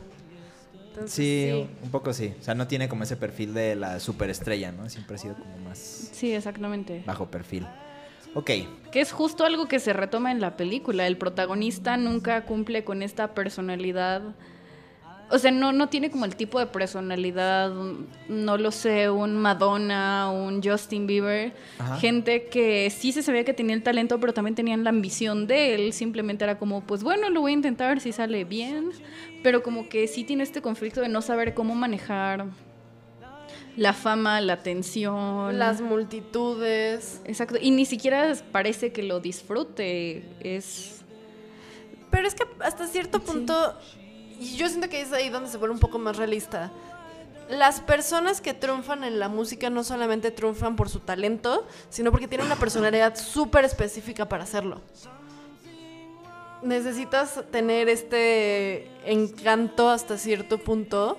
Entonces, 0.93 1.15
Sí, 1.15 1.69
un 1.83 1.91
poco 1.91 2.13
sí. 2.13 2.35
O 2.39 2.43
sea, 2.43 2.55
no 2.55 2.67
tiene 2.67 2.89
como 2.89 3.05
ese 3.05 3.17
perfil 3.17 3.55
de 3.55 3.75
la 3.77 3.99
superestrella, 3.99 4.73
¿no? 4.73 4.89
Siempre 4.91 5.17
ha 5.17 5.19
sido 5.19 5.35
como 5.37 5.57
más 5.59 5.79
sí, 6.13 6.33
exactamente. 6.33 7.03
bajo 7.07 7.31
perfil. 7.31 7.67
Ok. 8.35 8.51
Que 8.91 9.01
es 9.01 9.13
justo 9.13 9.45
algo 9.45 9.69
que 9.69 9.79
se 9.79 9.93
retoma 9.93 10.33
en 10.33 10.41
la 10.41 10.57
película. 10.57 11.07
El 11.07 11.17
protagonista 11.17 11.97
nunca 11.97 12.45
cumple 12.45 12.85
con 12.85 13.03
esta 13.03 13.35
personalidad. 13.35 14.23
O 15.33 15.39
sea, 15.39 15.51
no, 15.51 15.73
no 15.73 15.89
tiene 15.89 16.11
como 16.11 16.27
el 16.27 16.37
tipo 16.37 16.59
de 16.59 16.67
personalidad, 16.67 17.73
no 18.29 18.59
lo 18.59 18.71
sé, 18.71 19.09
un 19.09 19.39
Madonna, 19.39 20.31
un 20.31 20.63
Justin 20.63 21.07
Bieber. 21.07 21.55
Ajá. 21.79 21.97
Gente 21.97 22.49
que 22.49 22.91
sí 22.91 23.13
se 23.13 23.23
sabía 23.23 23.43
que 23.43 23.55
tenía 23.55 23.75
el 23.75 23.83
talento, 23.83 24.21
pero 24.21 24.35
también 24.35 24.55
tenían 24.55 24.85
la 24.85 24.91
ambición 24.91 25.47
de 25.47 25.75
él. 25.75 25.95
Simplemente 25.95 26.45
era 26.45 26.59
como, 26.59 26.83
pues 26.83 27.03
bueno, 27.03 27.31
lo 27.31 27.41
voy 27.41 27.53
a 27.53 27.55
intentar 27.55 27.99
si 28.01 28.13
sale 28.13 28.45
bien. 28.45 28.91
Pero 29.43 29.63
como 29.63 29.89
que 29.89 30.07
sí 30.07 30.23
tiene 30.23 30.43
este 30.43 30.61
conflicto 30.61 31.01
de 31.01 31.09
no 31.09 31.23
saber 31.23 31.55
cómo 31.55 31.75
manejar 31.75 32.47
la 33.77 33.95
fama, 33.95 34.41
la 34.41 34.55
atención. 34.55 35.59
Las 35.59 35.81
multitudes. 35.81 37.23
Exacto, 37.25 37.57
y 37.61 37.71
ni 37.71 37.87
siquiera 37.87 38.35
parece 38.53 38.93
que 38.93 39.03
lo 39.03 39.21
disfrute, 39.21 40.25
es... 40.41 40.99
Pero 42.11 42.29
es 42.29 42.35
que 42.35 42.45
hasta 42.61 42.87
cierto 42.87 43.21
punto, 43.21 43.75
y 44.43 44.57
yo 44.57 44.69
siento 44.69 44.89
que 44.89 45.01
es 45.01 45.13
ahí 45.13 45.29
donde 45.29 45.49
se 45.49 45.57
vuelve 45.57 45.75
un 45.75 45.81
poco 45.81 46.01
más 46.01 46.17
realista. 46.17 46.73
Las 47.49 47.81
personas 47.81 48.41
que 48.41 48.55
triunfan 48.55 49.05
en 49.05 49.21
la 49.21 49.29
música 49.29 49.71
no 49.71 49.85
solamente 49.85 50.33
triunfan 50.33 50.75
por 50.75 50.89
su 50.89 50.99
talento, 50.99 51.65
sino 51.91 52.11
porque 52.11 52.27
tienen 52.27 52.47
una 52.47 52.57
personalidad 52.57 53.15
súper 53.17 53.65
específica 53.65 54.29
para 54.29 54.43
hacerlo. 54.43 54.81
Necesitas 56.61 57.41
tener 57.53 57.89
este 57.89 58.91
encanto 59.05 59.91
hasta 59.91 60.19
cierto 60.19 60.59
punto. 60.59 61.19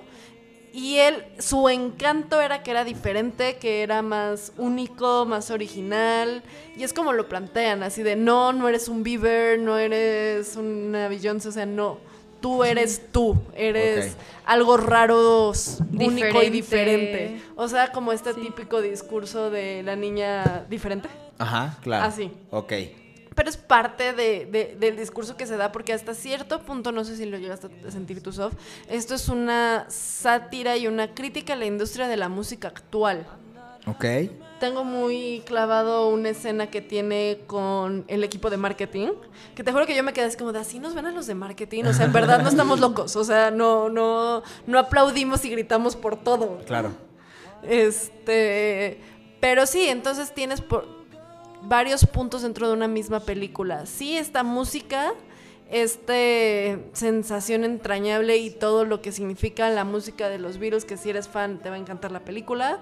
Y 0.74 0.96
él, 0.96 1.24
su 1.38 1.68
encanto 1.70 2.42
era 2.42 2.62
que 2.62 2.72
era 2.72 2.84
diferente, 2.84 3.56
que 3.56 3.82
era 3.82 4.02
más 4.02 4.52
único, 4.58 5.24
más 5.24 5.50
original. 5.50 6.42
Y 6.76 6.82
es 6.82 6.92
como 6.92 7.14
lo 7.14 7.26
plantean, 7.26 7.82
así 7.82 8.02
de, 8.02 8.16
no, 8.16 8.52
no 8.52 8.68
eres 8.68 8.88
un 8.88 9.02
Bieber, 9.02 9.58
no 9.58 9.78
eres 9.78 10.56
una 10.56 11.08
Beyoncé, 11.08 11.48
o 11.48 11.52
sea, 11.52 11.64
no. 11.64 12.12
Tú 12.44 12.62
eres 12.62 13.00
tú, 13.10 13.38
eres 13.56 14.18
algo 14.44 14.76
raro, 14.76 15.50
único 15.94 16.42
y 16.42 16.50
Diferente. 16.50 17.06
diferente. 17.16 17.42
O 17.56 17.68
sea, 17.68 17.90
como 17.90 18.12
este 18.12 18.34
Sí. 18.34 18.42
típico 18.42 18.82
discurso 18.82 19.48
de 19.48 19.82
la 19.82 19.96
niña 19.96 20.66
diferente. 20.68 21.08
Ajá, 21.38 21.78
claro. 21.80 22.04
Así. 22.04 22.30
Ok. 22.50 22.70
Pero 23.34 23.48
es 23.48 23.56
parte 23.56 24.12
de- 24.12 24.44
de- 24.44 24.76
del 24.78 24.94
discurso 24.98 25.38
que 25.38 25.46
se 25.46 25.56
da, 25.56 25.72
porque 25.72 25.94
hasta 25.94 26.12
cierto 26.12 26.60
punto, 26.60 26.92
no 26.92 27.02
sé 27.04 27.16
si 27.16 27.24
lo 27.24 27.38
llegaste 27.38 27.68
a 27.88 27.90
sentir 27.90 28.22
tú, 28.22 28.30
Sof, 28.30 28.52
esto 28.90 29.14
es 29.14 29.30
una 29.30 29.86
sátira 29.88 30.76
y 30.76 30.86
una 30.86 31.14
crítica 31.14 31.54
a 31.54 31.56
la 31.56 31.64
industria 31.64 32.08
de 32.08 32.18
la 32.18 32.28
música 32.28 32.68
actual. 32.68 33.26
Ok. 33.86 34.04
Tengo 34.64 34.82
muy 34.82 35.42
clavado 35.44 36.08
una 36.08 36.30
escena 36.30 36.70
que 36.70 36.80
tiene 36.80 37.40
con 37.46 38.06
el 38.08 38.24
equipo 38.24 38.48
de 38.48 38.56
marketing, 38.56 39.08
que 39.54 39.62
te 39.62 39.70
juro 39.70 39.84
que 39.84 39.94
yo 39.94 40.02
me 40.02 40.14
quedé 40.14 40.24
así 40.24 40.38
como 40.38 40.54
de 40.54 40.60
así 40.60 40.78
nos 40.78 40.94
ven 40.94 41.04
a 41.04 41.10
los 41.10 41.26
de 41.26 41.34
marketing, 41.34 41.84
o 41.84 41.92
sea, 41.92 42.06
en 42.06 42.14
verdad 42.14 42.40
no 42.40 42.48
estamos 42.48 42.80
locos, 42.80 43.14
o 43.14 43.24
sea, 43.24 43.50
no, 43.50 43.90
no, 43.90 44.42
no 44.66 44.78
aplaudimos 44.78 45.44
y 45.44 45.50
gritamos 45.50 45.96
por 45.96 46.16
todo. 46.16 46.60
Claro. 46.64 46.92
Este, 47.62 49.02
pero 49.38 49.66
sí, 49.66 49.86
entonces 49.86 50.32
tienes 50.32 50.62
por 50.62 50.88
varios 51.60 52.06
puntos 52.06 52.40
dentro 52.40 52.66
de 52.66 52.72
una 52.72 52.88
misma 52.88 53.20
película. 53.20 53.84
Sí, 53.84 54.16
esta 54.16 54.44
música, 54.44 55.12
este 55.70 56.88
sensación 56.94 57.64
entrañable 57.64 58.38
y 58.38 58.48
todo 58.48 58.86
lo 58.86 59.02
que 59.02 59.12
significa 59.12 59.68
la 59.68 59.84
música 59.84 60.30
de 60.30 60.38
los 60.38 60.56
virus, 60.56 60.86
que 60.86 60.96
si 60.96 61.10
eres 61.10 61.28
fan 61.28 61.58
te 61.58 61.68
va 61.68 61.76
a 61.76 61.78
encantar 61.78 62.12
la 62.12 62.20
película. 62.20 62.80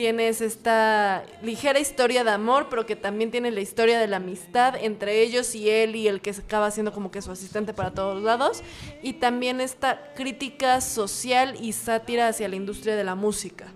Tienes 0.00 0.40
esta 0.40 1.24
ligera 1.42 1.78
historia 1.78 2.24
de 2.24 2.30
amor, 2.30 2.68
pero 2.70 2.86
que 2.86 2.96
también 2.96 3.30
tiene 3.30 3.50
la 3.50 3.60
historia 3.60 3.98
de 4.00 4.06
la 4.06 4.16
amistad 4.16 4.74
entre 4.80 5.20
ellos 5.20 5.54
y 5.54 5.68
él 5.68 5.94
y 5.94 6.08
el 6.08 6.22
que 6.22 6.32
se 6.32 6.40
acaba 6.40 6.70
siendo 6.70 6.94
como 6.94 7.10
que 7.10 7.20
su 7.20 7.30
asistente 7.30 7.74
para 7.74 7.90
todos 7.90 8.22
lados. 8.22 8.62
Y 9.02 9.12
también 9.12 9.60
esta 9.60 10.00
crítica 10.14 10.80
social 10.80 11.54
y 11.60 11.72
sátira 11.72 12.28
hacia 12.28 12.48
la 12.48 12.56
industria 12.56 12.96
de 12.96 13.04
la 13.04 13.14
música. 13.14 13.74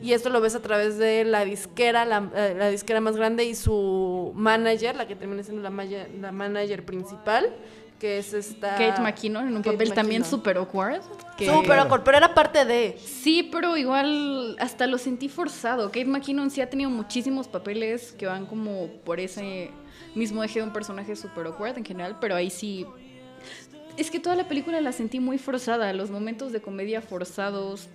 Y 0.00 0.14
esto 0.14 0.30
lo 0.30 0.40
ves 0.40 0.54
a 0.54 0.62
través 0.62 0.96
de 0.96 1.24
la 1.24 1.44
disquera, 1.44 2.06
la, 2.06 2.30
eh, 2.34 2.54
la, 2.56 2.70
disquera 2.70 3.02
más 3.02 3.18
grande 3.18 3.44
y 3.44 3.54
su 3.54 4.32
manager, 4.34 4.96
la 4.96 5.06
que 5.06 5.16
termina 5.16 5.42
siendo 5.42 5.60
la, 5.60 5.84
la 6.18 6.32
manager 6.32 6.82
principal, 6.86 7.54
que 8.02 8.18
es 8.18 8.32
esta... 8.32 8.74
Kate 8.74 9.00
McKinnon, 9.00 9.46
en 9.46 9.54
un 9.54 9.62
papel 9.62 9.94
también 9.94 10.24
súper 10.24 10.56
awkward. 10.56 11.02
Súper 11.38 11.78
awkward, 11.78 12.02
pero 12.02 12.16
era 12.16 12.34
parte 12.34 12.64
de... 12.64 12.98
Sí, 12.98 13.44
pero 13.44 13.76
igual 13.76 14.56
hasta 14.58 14.88
lo 14.88 14.98
sentí 14.98 15.28
forzado. 15.28 15.86
Kate 15.86 16.06
McKinnon 16.06 16.50
sí 16.50 16.60
ha 16.60 16.68
tenido 16.68 16.90
muchísimos 16.90 17.46
papeles 17.46 18.10
que 18.18 18.26
van 18.26 18.46
como 18.46 18.88
por 19.04 19.20
ese 19.20 19.70
mismo 20.16 20.42
eje 20.42 20.58
de 20.58 20.64
un 20.64 20.72
personaje 20.72 21.14
súper 21.14 21.46
awkward 21.46 21.78
en 21.78 21.84
general, 21.84 22.18
pero 22.20 22.34
ahí 22.34 22.50
sí... 22.50 22.84
Es 23.96 24.10
que 24.10 24.18
toda 24.18 24.34
la 24.34 24.48
película 24.48 24.80
la 24.80 24.90
sentí 24.90 25.20
muy 25.20 25.38
forzada, 25.38 25.92
los 25.92 26.10
momentos 26.10 26.50
de 26.50 26.60
comedia 26.60 27.02
forzados, 27.02 27.86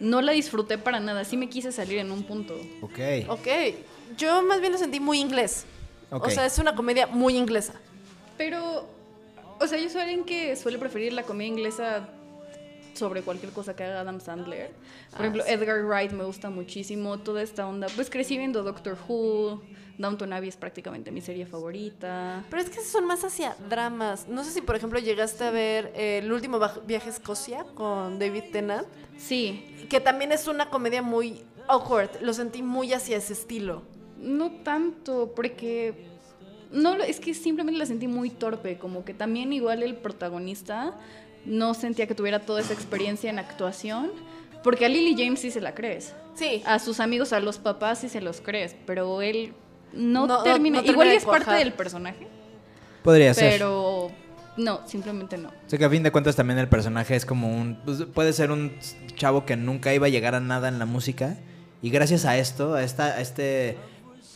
no 0.00 0.20
la 0.20 0.32
disfruté 0.32 0.78
para 0.78 0.98
nada. 0.98 1.24
Sí 1.24 1.36
me 1.36 1.48
quise 1.48 1.70
salir 1.70 1.98
en 1.98 2.10
un 2.10 2.24
punto. 2.24 2.56
Ok. 2.80 2.98
Ok. 3.28 3.46
Yo 4.18 4.42
más 4.42 4.60
bien 4.60 4.72
lo 4.72 4.78
sentí 4.78 4.98
muy 4.98 5.20
inglés. 5.20 5.64
O 6.10 6.28
sea, 6.28 6.44
es 6.44 6.58
una 6.58 6.74
comedia 6.74 7.06
muy 7.06 7.36
inglesa. 7.36 7.74
Pero, 8.36 8.88
o 9.62 9.66
sea, 9.66 9.78
yo 9.78 9.88
soy 9.88 10.02
alguien 10.02 10.24
que 10.24 10.56
suele 10.56 10.78
preferir 10.78 11.12
la 11.12 11.22
comedia 11.22 11.52
inglesa 11.52 12.08
sobre 12.94 13.22
cualquier 13.22 13.52
cosa 13.52 13.74
que 13.74 13.84
haga 13.84 14.00
Adam 14.00 14.20
Sandler. 14.20 14.70
Por 15.10 15.20
ah, 15.20 15.20
ejemplo, 15.20 15.44
Edgar 15.46 15.84
Wright 15.84 16.12
me 16.12 16.24
gusta 16.24 16.50
muchísimo, 16.50 17.18
toda 17.20 17.42
esta 17.42 17.66
onda. 17.66 17.86
Pues 17.94 18.10
crecí 18.10 18.36
viendo 18.36 18.62
Doctor 18.62 18.96
Who, 19.08 19.62
Downton 19.98 20.32
Abbey 20.32 20.48
es 20.48 20.56
prácticamente 20.56 21.10
mi 21.10 21.20
serie 21.20 21.46
favorita. 21.46 22.44
Pero 22.50 22.62
es 22.62 22.70
que 22.70 22.80
son 22.80 23.06
más 23.06 23.24
hacia 23.24 23.56
dramas. 23.68 24.28
No 24.28 24.44
sé 24.44 24.50
si, 24.50 24.60
por 24.60 24.76
ejemplo, 24.76 24.98
llegaste 24.98 25.44
a 25.44 25.50
ver 25.50 25.92
eh, 25.94 26.18
El 26.22 26.32
último 26.32 26.60
viaje 26.86 27.08
a 27.08 27.12
Escocia 27.12 27.64
con 27.74 28.18
David 28.18 28.44
Tennant. 28.52 28.86
Sí. 29.16 29.86
Que 29.88 30.00
también 30.00 30.32
es 30.32 30.46
una 30.46 30.68
comedia 30.68 31.02
muy 31.02 31.42
awkward. 31.68 32.20
Lo 32.20 32.34
sentí 32.34 32.62
muy 32.62 32.92
hacia 32.92 33.16
ese 33.16 33.32
estilo. 33.32 33.82
No 34.18 34.52
tanto, 34.62 35.32
porque 35.34 36.11
no 36.72 36.94
es 36.96 37.20
que 37.20 37.34
simplemente 37.34 37.78
la 37.78 37.86
sentí 37.86 38.08
muy 38.08 38.30
torpe, 38.30 38.78
como 38.78 39.04
que 39.04 39.14
también 39.14 39.52
igual 39.52 39.82
el 39.82 39.94
protagonista 39.94 40.94
no 41.44 41.74
sentía 41.74 42.06
que 42.06 42.14
tuviera 42.14 42.40
toda 42.40 42.60
esa 42.60 42.72
experiencia 42.72 43.30
en 43.30 43.38
actuación, 43.38 44.10
porque 44.62 44.86
a 44.86 44.88
Lily 44.88 45.14
James 45.22 45.40
sí 45.40 45.50
se 45.50 45.60
la 45.60 45.74
crees. 45.74 46.14
Sí. 46.34 46.62
A 46.64 46.78
sus 46.78 47.00
amigos, 47.00 47.32
a 47.32 47.40
los 47.40 47.58
papás 47.58 48.00
sí 48.00 48.08
se 48.08 48.20
los 48.20 48.40
crees, 48.40 48.76
pero 48.86 49.22
él 49.22 49.52
no, 49.92 50.42
termina. 50.42 50.80
igual 50.82 51.08
es 51.08 51.24
parte 51.24 51.54
del 51.54 51.72
personaje. 51.72 52.26
Podría 53.02 53.34
ser. 53.34 53.52
Pero 53.52 54.10
no, 54.56 54.86
simplemente 54.86 55.36
no. 55.36 55.48
O 55.48 55.68
sea 55.68 55.78
que 55.78 55.84
a 55.84 55.90
fin 55.90 56.02
de 56.02 56.12
cuentas 56.12 56.36
también 56.36 56.58
el 56.58 56.68
personaje 56.68 57.16
es 57.16 57.26
como 57.26 57.48
un... 57.48 57.76
Pues, 57.84 58.04
puede 58.04 58.32
ser 58.32 58.50
un 58.50 58.72
chavo 59.16 59.44
que 59.44 59.56
nunca 59.56 59.92
iba 59.92 60.06
a 60.06 60.10
llegar 60.10 60.34
a 60.34 60.40
nada 60.40 60.68
en 60.68 60.78
la 60.78 60.86
música. 60.86 61.36
Y 61.82 61.90
gracias 61.90 62.24
a 62.24 62.38
esto, 62.38 62.74
a, 62.74 62.82
esta, 62.84 63.06
a 63.06 63.20
este 63.20 63.76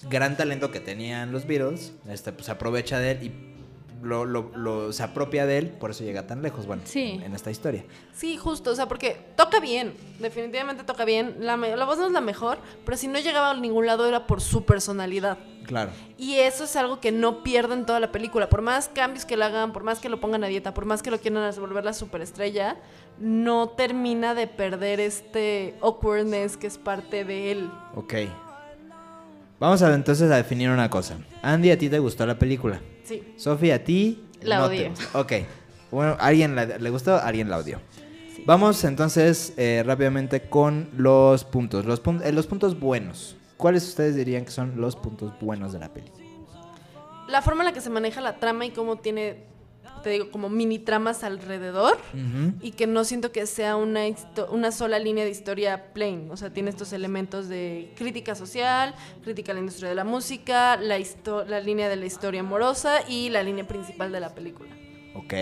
gran 0.08 0.36
talento 0.36 0.70
que 0.70 0.80
tenían 0.80 1.32
los 1.32 1.46
Beatles, 1.46 1.92
este, 2.08 2.32
pues 2.32 2.48
aprovecha 2.48 2.98
de 2.98 3.10
él 3.12 3.22
y 3.22 3.56
lo, 4.02 4.24
lo, 4.24 4.92
se 4.92 5.02
apropia 5.02 5.46
de 5.46 5.58
él, 5.58 5.68
por 5.70 5.90
eso 5.90 6.04
llega 6.04 6.26
tan 6.26 6.42
lejos, 6.42 6.66
bueno, 6.66 6.82
en 6.94 7.34
esta 7.34 7.50
historia. 7.50 7.84
Sí, 8.12 8.36
justo, 8.36 8.70
o 8.70 8.74
sea, 8.74 8.86
porque 8.86 9.16
toca 9.36 9.60
bien, 9.60 9.94
definitivamente 10.20 10.84
toca 10.84 11.04
bien, 11.04 11.36
la, 11.40 11.56
la 11.56 11.84
voz 11.84 11.98
no 11.98 12.06
es 12.06 12.12
la 12.12 12.20
mejor, 12.20 12.58
pero 12.84 12.96
si 12.96 13.08
no 13.08 13.18
llegaba 13.18 13.50
a 13.50 13.56
ningún 13.56 13.86
lado 13.86 14.06
era 14.06 14.26
por 14.26 14.40
su 14.40 14.64
personalidad. 14.64 15.38
Claro. 15.66 15.90
Y 16.16 16.36
eso 16.36 16.64
es 16.64 16.76
algo 16.76 17.00
que 17.00 17.10
no 17.10 17.42
pierden 17.42 17.86
toda 17.86 17.98
la 17.98 18.12
película, 18.12 18.48
por 18.48 18.62
más 18.62 18.88
cambios 18.88 19.24
que 19.24 19.36
le 19.36 19.44
hagan, 19.44 19.72
por 19.72 19.82
más 19.82 19.98
que 19.98 20.08
lo 20.08 20.20
pongan 20.20 20.44
a 20.44 20.46
dieta, 20.46 20.72
por 20.72 20.84
más 20.84 21.02
que 21.02 21.10
lo 21.10 21.18
quieran 21.18 21.52
volver 21.58 21.84
la 21.84 21.92
superestrella, 21.92 22.76
no 23.18 23.70
termina 23.70 24.34
de 24.34 24.46
perder 24.46 25.00
este 25.00 25.74
awkwardness 25.80 26.56
que 26.56 26.68
es 26.68 26.78
parte 26.78 27.24
de 27.24 27.50
él. 27.50 27.70
Ok. 27.96 28.14
Vamos 29.58 29.80
a 29.80 29.94
entonces 29.94 30.30
a 30.30 30.36
definir 30.36 30.68
una 30.68 30.90
cosa. 30.90 31.16
Andy, 31.42 31.70
¿a 31.70 31.78
ti 31.78 31.88
te 31.88 31.98
gustó 31.98 32.26
la 32.26 32.38
película? 32.38 32.80
Sí. 33.04 33.22
Sofía, 33.36 33.76
¿a 33.76 33.78
ti? 33.78 34.24
La 34.42 34.58
no 34.58 34.64
odié. 34.66 34.92
Ok. 35.14 35.32
Bueno, 35.90 36.16
¿alguien 36.20 36.54
le 36.54 36.90
gustó? 36.90 37.16
¿Alguien 37.16 37.48
la 37.48 37.58
odió? 37.58 37.80
Vamos 38.44 38.84
entonces 38.84 39.54
eh, 39.56 39.82
rápidamente 39.86 40.42
con 40.42 40.90
los 40.96 41.44
puntos. 41.44 41.86
Los, 41.86 42.02
eh, 42.22 42.32
los 42.32 42.46
puntos 42.46 42.78
buenos. 42.78 43.36
¿Cuáles 43.56 43.88
ustedes 43.88 44.14
dirían 44.14 44.44
que 44.44 44.50
son 44.50 44.78
los 44.78 44.94
puntos 44.94 45.32
buenos 45.40 45.72
de 45.72 45.78
la 45.78 45.88
película? 45.88 46.22
La 47.28 47.40
forma 47.40 47.62
en 47.62 47.68
la 47.68 47.72
que 47.72 47.80
se 47.80 47.88
maneja 47.88 48.20
la 48.20 48.38
trama 48.38 48.66
y 48.66 48.70
cómo 48.70 48.96
tiene 48.96 49.44
te 50.02 50.10
digo, 50.10 50.30
como 50.30 50.48
mini 50.48 50.78
tramas 50.78 51.24
alrededor 51.24 51.98
y 52.60 52.72
que 52.72 52.86
no 52.86 53.04
siento 53.04 53.32
que 53.32 53.46
sea 53.46 53.76
una, 53.76 54.02
una 54.50 54.72
sola 54.72 54.98
línea 54.98 55.24
de 55.24 55.30
historia 55.30 55.92
plain. 55.92 56.30
O 56.30 56.36
sea, 56.36 56.50
tiene 56.52 56.70
estos 56.70 56.92
elementos 56.92 57.48
de 57.48 57.92
crítica 57.96 58.34
social, 58.34 58.94
crítica 59.22 59.52
a 59.52 59.54
la 59.54 59.60
industria 59.60 59.88
de 59.88 59.94
la 59.94 60.04
música, 60.04 60.76
la, 60.76 60.98
la 61.46 61.60
línea 61.60 61.88
de 61.88 61.96
la 61.96 62.06
historia 62.06 62.40
amorosa 62.40 63.00
y 63.08 63.30
la 63.30 63.42
línea 63.42 63.66
principal 63.66 64.12
de 64.12 64.20
la 64.20 64.34
película. 64.34 64.70
Ok. 65.14 65.34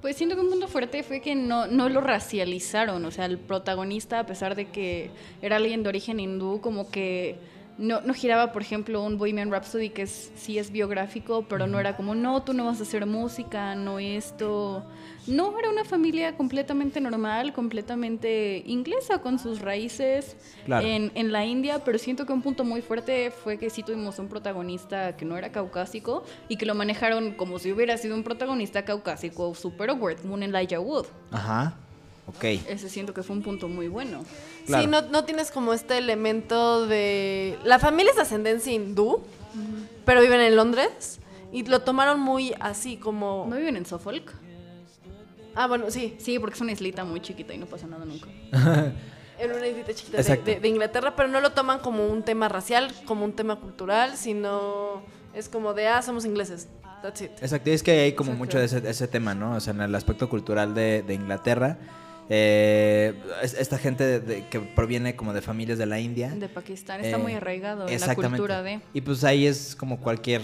Pues 0.00 0.16
siento 0.16 0.34
que 0.34 0.40
un 0.40 0.48
punto 0.48 0.66
fuerte 0.66 1.02
fue 1.02 1.20
que 1.20 1.34
no, 1.34 1.66
no 1.66 1.88
lo 1.90 2.00
racializaron. 2.00 3.04
O 3.04 3.10
sea, 3.10 3.26
el 3.26 3.38
protagonista, 3.38 4.20
a 4.20 4.26
pesar 4.26 4.54
de 4.54 4.68
que 4.68 5.10
era 5.42 5.56
alguien 5.56 5.82
de 5.82 5.90
origen 5.90 6.20
hindú, 6.20 6.60
como 6.62 6.90
que 6.90 7.36
no, 7.80 8.02
no 8.02 8.12
giraba, 8.12 8.52
por 8.52 8.60
ejemplo, 8.60 9.02
un 9.02 9.16
Bohemian 9.16 9.50
Rhapsody 9.50 9.88
que 9.88 10.02
es, 10.02 10.30
sí 10.36 10.58
es 10.58 10.70
biográfico, 10.70 11.46
pero 11.48 11.66
no 11.66 11.80
era 11.80 11.96
como, 11.96 12.14
no, 12.14 12.42
tú 12.42 12.52
no 12.52 12.66
vas 12.66 12.78
a 12.78 12.82
hacer 12.82 13.06
música, 13.06 13.74
no 13.74 13.98
esto. 13.98 14.84
No, 15.26 15.58
era 15.58 15.70
una 15.70 15.84
familia 15.84 16.36
completamente 16.36 17.00
normal, 17.00 17.54
completamente 17.54 18.62
inglesa, 18.66 19.22
con 19.22 19.38
sus 19.38 19.60
raíces 19.60 20.36
en, 20.66 21.10
en, 21.14 21.32
la 21.32 21.46
India, 21.46 21.82
pero 21.82 21.98
siento 21.98 22.26
que 22.26 22.32
un 22.32 22.42
punto 22.42 22.64
muy 22.64 22.82
fuerte 22.82 23.30
fue 23.30 23.56
que 23.56 23.70
sí 23.70 23.82
tuvimos 23.82 24.18
un 24.18 24.28
protagonista 24.28 25.16
que 25.16 25.24
no 25.24 25.38
era 25.38 25.50
caucásico 25.50 26.24
y 26.48 26.56
que 26.56 26.66
lo 26.66 26.74
manejaron 26.74 27.32
como 27.32 27.58
si 27.58 27.72
hubiera 27.72 27.96
sido 27.96 28.14
un 28.14 28.24
protagonista 28.24 28.84
caucásico 28.84 29.54
super 29.54 29.88
awkward, 29.90 30.20
como 30.20 30.34
un 30.34 30.42
Elijah 30.42 30.80
Wood. 30.80 31.06
Ajá. 31.30 31.78
Ok. 32.36 32.44
Ese 32.44 32.88
siento 32.88 33.12
que 33.12 33.24
fue 33.24 33.34
un 33.34 33.42
punto 33.42 33.68
muy 33.68 33.88
bueno. 33.88 34.24
Sí, 34.66 34.86
no, 34.86 35.02
no, 35.02 35.24
tienes 35.24 35.50
como 35.50 35.72
este 35.72 35.98
elemento 35.98 36.86
de... 36.86 37.58
La 37.64 37.80
familia 37.80 38.10
es 38.10 38.16
de 38.16 38.22
ascendencia 38.22 38.72
hindú, 38.72 39.22
pero 40.04 40.20
viven 40.20 40.40
en 40.40 40.54
Londres 40.54 41.18
y 41.52 41.64
lo 41.64 41.80
tomaron 41.80 42.20
muy 42.20 42.54
así 42.60 42.96
como... 42.96 43.46
¿No 43.50 43.56
viven 43.56 43.76
en 43.76 43.84
Suffolk? 43.84 44.32
Ah, 45.56 45.66
bueno, 45.66 45.90
sí. 45.90 46.14
Sí, 46.18 46.38
porque 46.38 46.54
es 46.54 46.60
una 46.60 46.70
islita 46.70 47.04
muy 47.04 47.20
chiquita 47.20 47.52
y 47.52 47.58
no 47.58 47.66
pasa 47.66 47.88
nada 47.88 48.04
nunca. 48.04 48.28
en 49.40 49.50
una 49.50 49.66
islita 49.66 49.92
chiquita 49.92 50.22
de, 50.22 50.68
Inglaterra, 50.68 51.16
pero 51.16 51.28
no 51.28 51.40
lo 51.40 51.50
toman 51.50 51.80
como 51.80 52.06
un 52.06 52.22
tema 52.22 52.48
racial, 52.48 52.92
como 53.06 53.24
un 53.24 53.32
tema 53.32 53.56
cultural, 53.56 54.16
sino 54.16 55.02
es 55.34 55.48
como 55.48 55.74
de, 55.74 55.88
ah, 55.88 56.00
somos 56.02 56.24
ingleses. 56.24 56.68
That's 57.02 57.22
it. 57.22 57.30
Exacto, 57.40 57.70
es 57.70 57.82
que 57.82 57.90
hay 57.92 58.12
como 58.12 58.34
mucho 58.34 58.58
de 58.58 58.66
ese, 58.66 58.88
ese, 58.88 59.08
tema, 59.08 59.34
¿no? 59.34 59.56
O 59.56 59.60
sea, 59.60 59.72
en 59.72 59.80
el 59.80 59.94
aspecto 59.94 60.28
cultural 60.28 60.74
de, 60.74 61.02
de 61.02 61.14
Inglaterra 61.14 61.78
eh, 62.32 63.12
esta 63.42 63.76
gente 63.76 64.46
que 64.50 64.60
proviene 64.60 65.16
como 65.16 65.32
de 65.32 65.42
familias 65.42 65.78
de 65.78 65.86
la 65.86 65.98
India. 65.98 66.30
De 66.30 66.48
Pakistán, 66.48 67.04
está 67.04 67.18
muy 67.18 67.32
eh, 67.32 67.36
arraigado 67.36 67.88
en 67.88 68.00
la 68.00 68.14
cultura 68.14 68.62
de... 68.62 68.80
Y 68.94 69.00
pues 69.00 69.24
ahí 69.24 69.46
es 69.46 69.74
como 69.74 69.98
cualquier, 70.00 70.42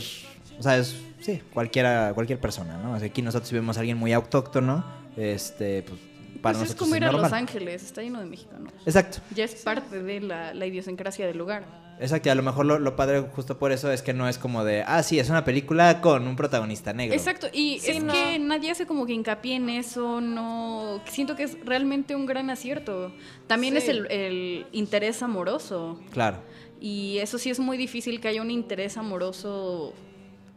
o 0.59 0.63
sea, 0.63 0.79
es, 0.79 0.97
sí, 1.21 1.41
cualquiera, 1.55 2.13
cualquier 2.13 2.41
persona, 2.41 2.77
¿no? 2.79 2.95
aquí 2.95 3.23
nosotros 3.23 3.53
vemos 3.53 3.77
a 3.77 3.81
alguien 3.81 3.97
muy 3.97 4.13
autóctono, 4.13 4.85
este, 5.17 5.85
pues 5.85 6.01
para 6.43 6.59
pues 6.59 6.71
es 6.71 6.77
como 6.77 6.97
ir 6.97 7.05
a 7.05 7.13
Los 7.13 7.33
Ángeles, 7.33 7.85
está 7.85 8.03
lleno 8.03 8.21
de 8.21 8.27
mexicanos. 8.27 8.73
Exacto. 8.85 9.19
Ya 9.35 9.45
es 9.45 9.55
parte 9.55 10.03
de 10.03 10.21
la, 10.21 10.55
la 10.55 10.67
idiosincrasia 10.67 11.27
del 11.27 11.39
lugar. 11.39 11.86
Exacto, 12.01 12.29
y 12.29 12.33
a 12.33 12.35
lo 12.35 12.43
mejor 12.43 12.67
lo, 12.67 12.97
padre 12.97 13.23
justo 13.35 13.59
por 13.59 13.73
eso 13.73 13.91
es 13.91 14.03
que 14.03 14.13
no 14.13 14.29
es 14.29 14.39
como 14.39 14.65
de, 14.65 14.83
ah, 14.87 15.03
sí, 15.03 15.19
es 15.19 15.31
una 15.31 15.45
película 15.45 16.01
con 16.01 16.27
un 16.27 16.37
protagonista 16.37 16.93
negro. 16.93 17.15
Exacto, 17.15 17.49
y 17.53 17.77
es 17.77 18.03
que 18.05 18.39
nadie 18.39 18.71
hace 18.71 18.87
como 18.87 19.07
que 19.07 19.13
hincapié 19.13 19.57
en 19.57 19.69
eso, 19.71 20.21
no, 20.21 21.01
siento 21.07 21.37
que 21.37 21.45
es 21.45 21.57
realmente 21.65 22.15
un 22.15 22.27
gran 22.27 22.51
acierto. 22.51 23.13
También 23.47 23.77
es 23.77 23.89
el, 23.89 24.67
interés 24.73 25.23
amoroso. 25.23 26.01
Claro. 26.11 26.39
Y 26.81 27.19
eso 27.19 27.39
sí 27.39 27.51
es 27.51 27.59
muy 27.59 27.77
difícil 27.77 28.21
que 28.21 28.29
haya 28.29 28.43
un 28.43 28.51
interés 28.51 28.97
amoroso 28.97 29.95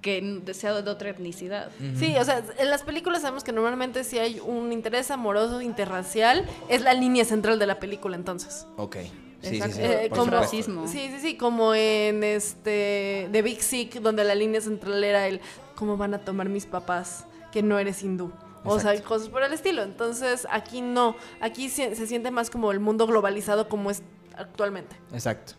que 0.02 0.42
sea 0.54 0.82
de 0.82 0.90
otra 0.90 1.10
etnicidad. 1.10 1.72
Sí, 1.98 2.16
o 2.18 2.24
sea, 2.24 2.44
en 2.58 2.70
las 2.70 2.84
películas 2.84 3.22
sabemos 3.22 3.44
que 3.44 3.52
normalmente 3.52 4.04
si 4.04 4.18
hay 4.18 4.40
un 4.40 4.72
interés 4.72 5.12
amoroso 5.12 5.62
interracial, 5.62 6.46
es 6.70 6.82
la 6.82 6.94
línea 6.94 7.26
central 7.26 7.60
de 7.60 7.68
la 7.68 7.80
película 7.80 8.16
entonces. 8.16 8.66
Ok. 8.78 8.98
Sí, 9.42 9.50
sí, 9.50 9.56
Exacto. 9.56 9.76
sí, 9.78 9.82
Eh, 9.84 10.10
como, 10.10 10.32
racismo. 10.32 10.88
Sí, 10.88 11.10
sí, 11.14 11.20
sí, 11.22 11.38
como 11.38 11.74
en 11.74 12.24
este 12.24 13.30
The 13.32 13.42
Big 13.42 13.62
Sick, 13.62 14.02
donde 14.02 14.24
la 14.24 14.36
línea 14.36 14.60
central 14.62 15.04
era 15.04 15.28
el 15.28 15.40
cómo 15.76 15.96
van 15.98 16.14
a 16.14 16.20
tomar 16.20 16.50
mis 16.50 16.66
papás 16.66 17.26
que 17.52 17.64
no 17.64 17.80
eres 17.80 18.04
hindú. 18.04 18.32
O 18.66 18.80
sea, 18.80 19.02
cosas 19.02 19.30
por 19.30 19.42
el 19.44 19.54
estilo. 19.54 19.82
Entonces, 19.84 20.46
aquí 20.52 20.82
no. 20.82 21.16
Aquí 21.40 21.70
se, 21.70 21.96
se 21.96 22.06
siente 22.08 22.30
más 22.32 22.50
como 22.50 22.72
el 22.74 22.82
mundo 22.82 23.08
globalizado 23.08 23.70
como 23.70 23.90
es 23.90 24.04
actualmente. 24.36 24.96
Exacto. 25.14 25.54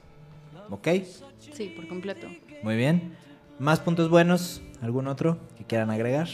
Ok, 0.69 0.89
Sí, 1.55 1.69
por 1.75 1.89
completo. 1.89 2.29
muy 2.63 2.77
bien. 2.77 3.17
¿Más 3.59 3.81
puntos 3.81 4.09
buenos? 4.11 4.63
¿Algún 4.83 5.09
otro 5.09 5.39
que 5.57 5.65
quieran 5.65 5.91
agregar? 5.91 6.29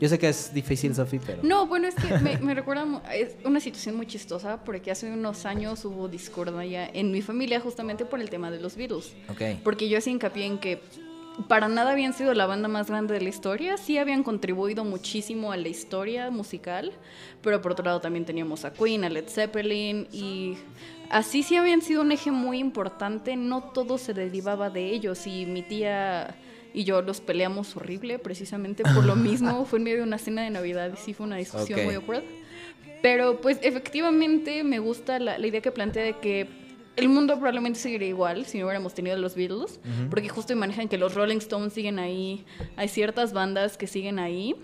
Yo 0.00 0.08
sé 0.08 0.18
que 0.18 0.28
es 0.28 0.52
difícil, 0.54 0.94
Sofi, 0.94 1.18
pero... 1.18 1.42
No, 1.42 1.66
bueno, 1.66 1.88
es 1.88 1.94
que 1.94 2.18
me, 2.18 2.38
me 2.38 2.54
recuerda 2.60 2.86
es 3.12 3.36
una 3.44 3.60
situación 3.60 3.96
muy 3.96 4.06
chistosa 4.06 4.64
porque 4.64 4.90
hace 4.90 5.10
unos 5.10 5.44
años 5.44 5.84
hubo 5.84 6.08
discordia 6.08 6.88
en 6.92 7.10
mi 7.10 7.22
familia 7.22 7.60
justamente 7.60 8.04
por 8.04 8.20
el 8.20 8.30
tema 8.30 8.50
de 8.50 8.60
los 8.60 8.76
Beatles. 8.76 9.14
Ok. 9.28 9.60
Porque 9.64 9.88
yo 9.88 9.98
hacía 9.98 10.12
hincapié 10.12 10.46
en 10.46 10.58
que 10.58 10.80
para 11.46 11.68
nada 11.68 11.92
habían 11.92 12.12
sido 12.14 12.34
la 12.34 12.46
banda 12.46 12.68
más 12.68 12.88
grande 12.88 13.14
de 13.14 13.20
la 13.20 13.28
historia, 13.28 13.76
sí 13.76 13.96
habían 13.96 14.24
contribuido 14.24 14.84
muchísimo 14.84 15.52
a 15.52 15.56
la 15.56 15.68
historia 15.68 16.30
musical, 16.30 16.92
pero 17.42 17.62
por 17.62 17.72
otro 17.72 17.84
lado 17.84 18.00
también 18.00 18.24
teníamos 18.24 18.64
a 18.64 18.72
Queen, 18.72 19.04
a 19.04 19.08
Led 19.08 19.28
Zeppelin 19.28 20.08
y 20.10 20.56
así 21.10 21.44
sí 21.44 21.56
habían 21.56 21.80
sido 21.80 22.02
un 22.02 22.10
eje 22.10 22.32
muy 22.32 22.58
importante, 22.58 23.36
no 23.36 23.62
todo 23.62 23.98
se 23.98 24.14
derivaba 24.14 24.68
de 24.70 24.90
ellos 24.90 25.26
y 25.26 25.46
mi 25.46 25.62
tía 25.62 26.34
y 26.78 26.84
yo 26.84 27.02
los 27.02 27.20
peleamos 27.20 27.76
horrible 27.76 28.18
precisamente 28.20 28.82
por 28.84 29.04
lo 29.04 29.16
mismo, 29.16 29.64
fue 29.68 29.78
en 29.78 29.84
medio 29.84 29.96
de 29.98 30.02
una 30.04 30.18
cena 30.18 30.42
de 30.42 30.50
Navidad 30.50 30.90
y 30.94 30.96
sí 30.96 31.12
fue 31.14 31.26
una 31.26 31.36
discusión 31.36 31.80
Ok. 31.80 31.84
muy 31.86 31.94
awkward. 31.96 32.22
Pero 33.02 33.40
pues 33.40 33.58
efectivamente 33.62 34.62
me 34.64 34.78
gusta 34.78 35.18
la, 35.18 35.38
la 35.38 35.46
idea 35.46 35.60
que 35.60 35.70
plantea 35.72 36.02
de 36.04 36.14
que 36.18 36.46
el 36.96 37.08
mundo 37.08 37.34
probablemente 37.34 37.78
seguiría 37.78 38.08
igual 38.08 38.44
si 38.46 38.58
no 38.58 38.64
hubiéramos 38.66 38.92
tenido 38.94 39.16
los 39.16 39.34
Beatles, 39.36 39.80
porque 40.10 40.28
justo 40.28 40.54
manejan 40.56 40.88
que 40.88 40.98
los 40.98 41.14
Rolling 41.14 41.38
Stones 41.38 41.72
siguen 41.72 41.98
ahí, 42.00 42.44
hay 42.76 42.88
ciertas 42.88 43.32
bandas 43.32 43.76
que 43.76 43.86
siguen 43.86 44.18
ahí, 44.18 44.54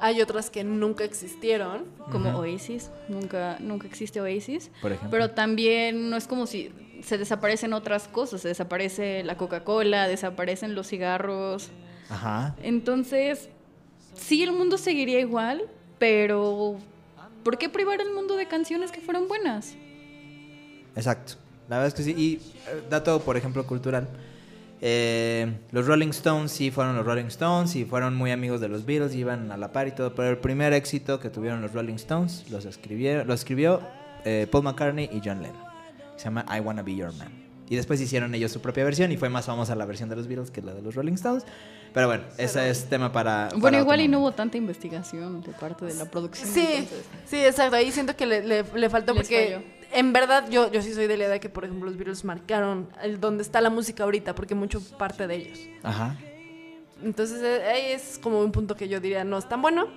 Hay 0.00 0.20
otras 0.20 0.50
que 0.50 0.62
nunca 0.64 1.04
existieron. 1.04 1.84
como 2.12 2.30
Oasis, 2.38 2.90
nunca, 3.08 3.56
nunca 3.60 3.86
existe 3.86 4.20
Oasis, 4.20 4.70
Por 4.82 4.92
ejemplo. 4.92 5.10
pero 5.10 5.30
también 5.30 6.10
no 6.10 6.16
es 6.18 6.26
como 6.26 6.46
si 6.46 6.70
se 7.02 7.18
desaparecen 7.18 7.72
otras 7.72 8.08
cosas, 8.08 8.40
se 8.42 8.48
desaparece 8.48 9.22
la 9.24 9.36
Coca-Cola, 9.36 10.08
desaparecen 10.08 10.74
los 10.74 10.88
cigarros, 10.88 11.70
Ajá. 12.08 12.54
entonces 12.62 13.48
sí 14.14 14.42
el 14.42 14.52
mundo 14.52 14.78
seguiría 14.78 15.20
igual, 15.20 15.62
pero 15.98 16.76
¿por 17.44 17.58
qué 17.58 17.68
privar 17.68 18.00
el 18.00 18.12
mundo 18.12 18.36
de 18.36 18.46
canciones 18.46 18.90
que 18.92 19.00
fueron 19.00 19.28
buenas? 19.28 19.74
Exacto. 20.94 21.34
La 21.68 21.78
verdad 21.78 21.88
es 21.88 21.94
que 21.94 22.02
sí. 22.02 22.14
Y 22.16 22.34
eh, 22.70 22.82
dato, 22.88 23.20
por 23.20 23.36
ejemplo, 23.36 23.66
cultural. 23.66 24.08
eh, 24.80 25.52
los 25.72 25.86
Rolling 25.86 26.08
Stones 26.10 26.52
sí 26.52 26.70
fueron 26.70 26.96
los 26.96 27.04
Rolling 27.04 27.24
Stones 27.26 27.74
y 27.76 27.84
fueron 27.84 28.14
muy 28.14 28.30
amigos 28.30 28.60
de 28.60 28.68
los 28.68 28.84
Beatles, 28.86 29.14
iban 29.14 29.50
a 29.50 29.56
la 29.56 29.72
par 29.72 29.88
y 29.88 29.92
todo. 29.92 30.14
Pero 30.14 30.30
el 30.30 30.38
primer 30.38 30.72
éxito 30.72 31.18
que 31.18 31.28
tuvieron 31.28 31.60
los 31.60 31.72
Rolling 31.72 31.94
Stones 31.96 32.48
los 32.50 32.64
escribieron, 32.64 33.26
lo 33.26 33.34
escribió 33.34 33.80
eh, 34.24 34.46
Paul 34.50 34.64
McCartney 34.64 35.10
y 35.12 35.20
John 35.24 35.42
Lennon. 35.42 35.65
Se 36.16 36.24
llama 36.24 36.44
I 36.54 36.60
Wanna 36.60 36.82
Be 36.82 36.94
Your 36.96 37.12
Man. 37.14 37.44
Y 37.68 37.74
después 37.76 38.00
hicieron 38.00 38.32
ellos 38.34 38.52
su 38.52 38.60
propia 38.60 38.84
versión 38.84 39.10
y 39.10 39.16
fue 39.16 39.28
más 39.28 39.46
famosa 39.46 39.74
la 39.74 39.86
versión 39.86 40.08
de 40.08 40.14
los 40.16 40.28
Beatles 40.28 40.50
que 40.52 40.62
la 40.62 40.72
de 40.72 40.82
los 40.82 40.94
Rolling 40.94 41.14
Stones. 41.14 41.44
Pero 41.92 42.06
bueno, 42.06 42.24
ese 42.38 42.70
es 42.70 42.88
tema 42.88 43.10
para. 43.10 43.48
Bueno, 43.52 43.62
para 43.62 43.78
igual 43.78 43.98
otro 44.00 44.04
y 44.04 44.08
no 44.08 44.20
hubo 44.20 44.32
tanta 44.32 44.56
investigación 44.56 45.40
de 45.42 45.50
parte 45.52 45.84
de 45.86 45.94
la 45.94 46.04
producción. 46.04 46.48
Sí, 46.48 46.60
entonces. 46.74 47.04
sí, 47.26 47.36
exacto. 47.44 47.74
Ahí 47.76 47.90
siento 47.90 48.14
que 48.14 48.26
le, 48.26 48.44
le- 48.44 48.64
le 48.74 48.90
faltó 48.90 49.14
Les 49.14 49.22
porque 49.22 49.58
falló. 49.58 49.98
en 49.98 50.12
verdad 50.12 50.48
yo, 50.48 50.70
yo 50.70 50.80
sí 50.82 50.94
soy 50.94 51.06
de 51.08 51.16
la 51.16 51.24
idea 51.24 51.38
que, 51.40 51.48
por 51.48 51.64
ejemplo, 51.64 51.86
los 51.86 51.96
Beatles 51.96 52.24
marcaron 52.24 52.88
el 53.02 53.18
donde 53.18 53.42
está 53.42 53.60
la 53.60 53.70
música 53.70 54.04
ahorita, 54.04 54.34
porque 54.34 54.54
mucho 54.54 54.80
parte 54.98 55.26
de 55.26 55.34
ellos. 55.36 55.58
Ajá. 55.82 56.16
Entonces 57.02 57.42
eh, 57.42 57.62
ahí 57.64 57.92
es 57.92 58.18
como 58.22 58.40
un 58.40 58.52
punto 58.52 58.74
que 58.76 58.88
yo 58.88 59.00
diría 59.00 59.24
no 59.24 59.38
es 59.38 59.48
tan 59.48 59.60
bueno. 59.60 59.88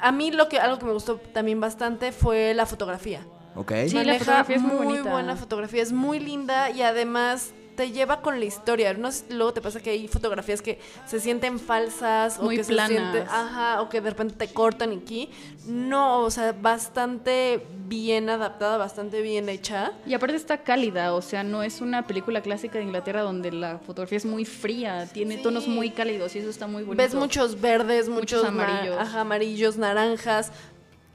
A 0.00 0.12
mí 0.12 0.30
lo 0.30 0.48
que 0.48 0.58
algo 0.60 0.78
que 0.78 0.86
me 0.86 0.92
gustó 0.92 1.16
también 1.16 1.60
bastante 1.60 2.12
fue 2.12 2.54
la 2.54 2.66
fotografía. 2.66 3.20
Ok. 3.58 3.72
Sí, 3.88 4.04
la 4.04 4.18
fotografía 4.18 4.56
es 4.56 4.62
muy 4.62 4.76
bonita. 4.86 5.10
buena 5.10 5.36
fotografía, 5.36 5.82
es 5.82 5.92
muy 5.92 6.20
linda 6.20 6.70
y 6.70 6.82
además 6.82 7.52
te 7.74 7.92
lleva 7.92 8.22
con 8.22 8.40
la 8.40 8.44
historia. 8.44 8.92
No 8.94 9.12
sé, 9.12 9.24
luego 9.30 9.52
te 9.52 9.60
pasa 9.60 9.80
que 9.80 9.90
hay 9.90 10.08
fotografías 10.08 10.62
que 10.62 10.80
se 11.06 11.20
sienten 11.20 11.60
falsas 11.60 12.40
Muy 12.40 12.56
o 12.56 12.58
que 12.60 12.64
planas. 12.64 12.88
se 12.88 12.94
sienten, 12.96 13.22
ajá, 13.28 13.80
o 13.82 13.88
que 13.88 14.00
de 14.00 14.10
repente 14.10 14.34
te 14.34 14.52
cortan 14.52 14.92
aquí. 15.00 15.30
No, 15.66 16.22
o 16.22 16.30
sea, 16.32 16.52
bastante 16.52 17.64
bien 17.86 18.30
adaptada, 18.30 18.78
bastante 18.78 19.22
bien 19.22 19.48
hecha. 19.48 19.92
Y 20.06 20.14
aparte 20.14 20.34
está 20.36 20.58
cálida, 20.64 21.14
o 21.14 21.22
sea, 21.22 21.44
no 21.44 21.62
es 21.62 21.80
una 21.80 22.04
película 22.06 22.40
clásica 22.42 22.78
de 22.78 22.84
Inglaterra 22.84 23.22
donde 23.22 23.52
la 23.52 23.78
fotografía 23.78 24.18
es 24.18 24.24
muy 24.26 24.44
fría, 24.44 25.06
tiene 25.12 25.36
Sí. 25.36 25.42
tonos 25.42 25.68
muy 25.68 25.90
cálidos 25.90 26.34
y 26.34 26.40
eso 26.40 26.50
está 26.50 26.66
muy 26.66 26.82
bonito. 26.82 27.00
Ves 27.00 27.14
muchos 27.14 27.60
verdes, 27.60 28.08
Muchos 28.08 28.42
muchos, 28.42 28.54
na- 28.54 28.64
amarillos. 28.64 28.96
ajá, 28.98 29.20
amarillos, 29.20 29.76
naranjas. 29.76 30.50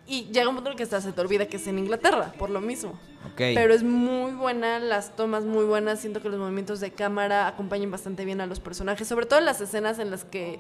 Y 0.05 0.25
llega 0.25 0.49
un 0.49 0.55
punto 0.55 0.69
en 0.69 0.73
el 0.73 0.77
que 0.77 0.83
hasta 0.83 0.99
se 0.99 1.13
te 1.13 1.21
olvida 1.21 1.45
que 1.45 1.57
es 1.57 1.67
en 1.67 1.79
Inglaterra, 1.79 2.33
por 2.37 2.49
lo 2.49 2.59
mismo. 2.59 2.99
Pero 3.37 3.73
es 3.73 3.83
muy 3.83 4.33
buena, 4.33 4.79
las 4.79 5.15
tomas 5.15 5.45
muy 5.45 5.63
buenas. 5.63 6.01
Siento 6.01 6.21
que 6.21 6.29
los 6.29 6.39
movimientos 6.39 6.81
de 6.81 6.91
cámara 6.91 7.47
acompañan 7.47 7.89
bastante 7.89 8.25
bien 8.25 8.41
a 8.41 8.45
los 8.45 8.59
personajes, 8.59 9.07
sobre 9.07 9.25
todo 9.25 9.39
en 9.39 9.45
las 9.45 9.61
escenas 9.61 9.99
en 9.99 10.11
las 10.11 10.25
que 10.25 10.59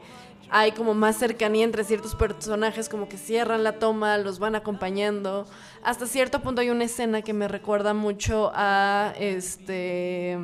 hay 0.49 0.71
como 0.71 0.93
más 0.93 1.17
cercanía 1.17 1.65
entre 1.65 1.83
ciertos 1.83 2.15
personajes, 2.15 2.87
como 2.87 3.09
que 3.09 3.17
cierran 3.17 3.63
la 3.63 3.79
toma, 3.79 4.17
los 4.17 4.39
van 4.39 4.55
acompañando. 4.55 5.45
Hasta 5.83 6.07
cierto 6.07 6.41
punto 6.41 6.61
hay 6.61 6.69
una 6.69 6.85
escena 6.85 7.21
que 7.21 7.33
me 7.33 7.49
recuerda 7.49 7.93
mucho 7.93 8.51
a 8.55 9.13
este. 9.17 10.37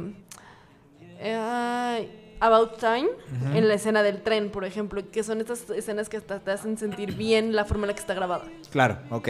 eh, 1.20 1.36
ay, 1.40 2.29
About 2.40 2.78
Time, 2.78 3.08
en 3.54 3.68
la 3.68 3.74
escena 3.74 4.02
del 4.04 4.22
tren, 4.22 4.50
por 4.50 4.64
ejemplo, 4.66 5.02
que 5.12 5.24
son 5.24 5.42
estas 5.42 5.70
escenas 5.70 6.08
que 6.10 6.18
hasta 6.18 6.40
te 6.40 6.52
hacen 6.52 6.78
sentir 6.78 7.16
bien 7.16 7.56
la 7.56 7.66
forma 7.66 7.84
en 7.84 7.88
la 7.90 7.94
que 7.94 8.00
está 8.00 8.14
grabada. 8.14 8.46
Claro, 8.72 9.00
ok. 9.10 9.30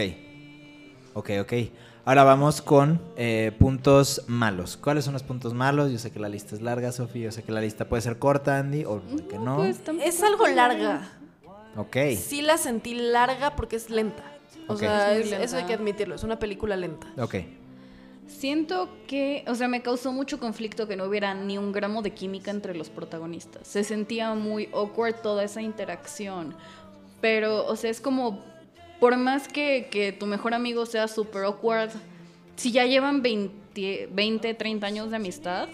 Ok, 1.14 1.30
ok. 1.40 1.52
Ahora 2.04 2.24
vamos 2.24 2.62
con 2.62 3.00
eh, 3.16 3.52
puntos 3.58 4.22
malos. 4.26 4.76
¿Cuáles 4.76 5.04
son 5.04 5.12
los 5.12 5.22
puntos 5.22 5.54
malos? 5.54 5.90
Yo 5.92 5.98
sé 5.98 6.10
que 6.10 6.18
la 6.18 6.28
lista 6.28 6.54
es 6.54 6.62
larga, 6.62 6.92
Sofía. 6.92 7.24
Yo 7.24 7.32
sé 7.32 7.42
que 7.42 7.52
la 7.52 7.60
lista 7.60 7.88
puede 7.88 8.00
ser 8.00 8.18
corta, 8.18 8.58
Andy, 8.58 8.84
o 8.84 9.02
que 9.28 9.38
no. 9.38 9.56
pues, 9.56 9.80
Es 10.02 10.22
algo 10.22 10.46
larga. 10.48 11.12
ok. 11.76 11.96
Sí 12.16 12.42
la 12.42 12.56
sentí 12.58 12.94
larga 12.94 13.54
porque 13.56 13.76
es 13.76 13.90
lenta. 13.90 14.24
O 14.66 14.74
Ok. 14.74 14.78
sea, 14.80 15.14
Es 15.14 15.30
eso 15.32 15.56
hay 15.56 15.64
que 15.64 15.74
admitirlo. 15.74 16.14
Es 16.14 16.22
una 16.22 16.38
película 16.38 16.76
lenta. 16.76 17.06
Ok. 17.18 17.34
Siento 18.30 18.88
que, 19.06 19.44
o 19.48 19.54
sea, 19.54 19.68
me 19.68 19.82
causó 19.82 20.12
mucho 20.12 20.38
conflicto 20.38 20.86
que 20.86 20.96
no 20.96 21.04
hubiera 21.04 21.34
ni 21.34 21.58
un 21.58 21.72
gramo 21.72 22.00
de 22.00 22.12
química 22.12 22.50
entre 22.50 22.74
los 22.74 22.88
protagonistas. 22.88 23.66
Se 23.66 23.84
sentía 23.84 24.34
muy 24.34 24.68
awkward 24.72 25.16
toda 25.16 25.44
esa 25.44 25.60
interacción. 25.60 26.54
Pero, 27.20 27.66
o 27.66 27.76
sea, 27.76 27.90
es 27.90 28.00
como, 28.00 28.42
por 28.98 29.16
más 29.16 29.48
que, 29.48 29.88
que 29.90 30.12
tu 30.12 30.26
mejor 30.26 30.54
amigo 30.54 30.86
sea 30.86 31.08
super 31.08 31.44
awkward, 31.44 31.90
si 32.56 32.72
ya 32.72 32.86
llevan 32.86 33.20
20, 33.20 34.08
20, 34.12 34.54
30 34.54 34.86
años 34.86 35.10
de 35.10 35.16
amistad, 35.16 35.68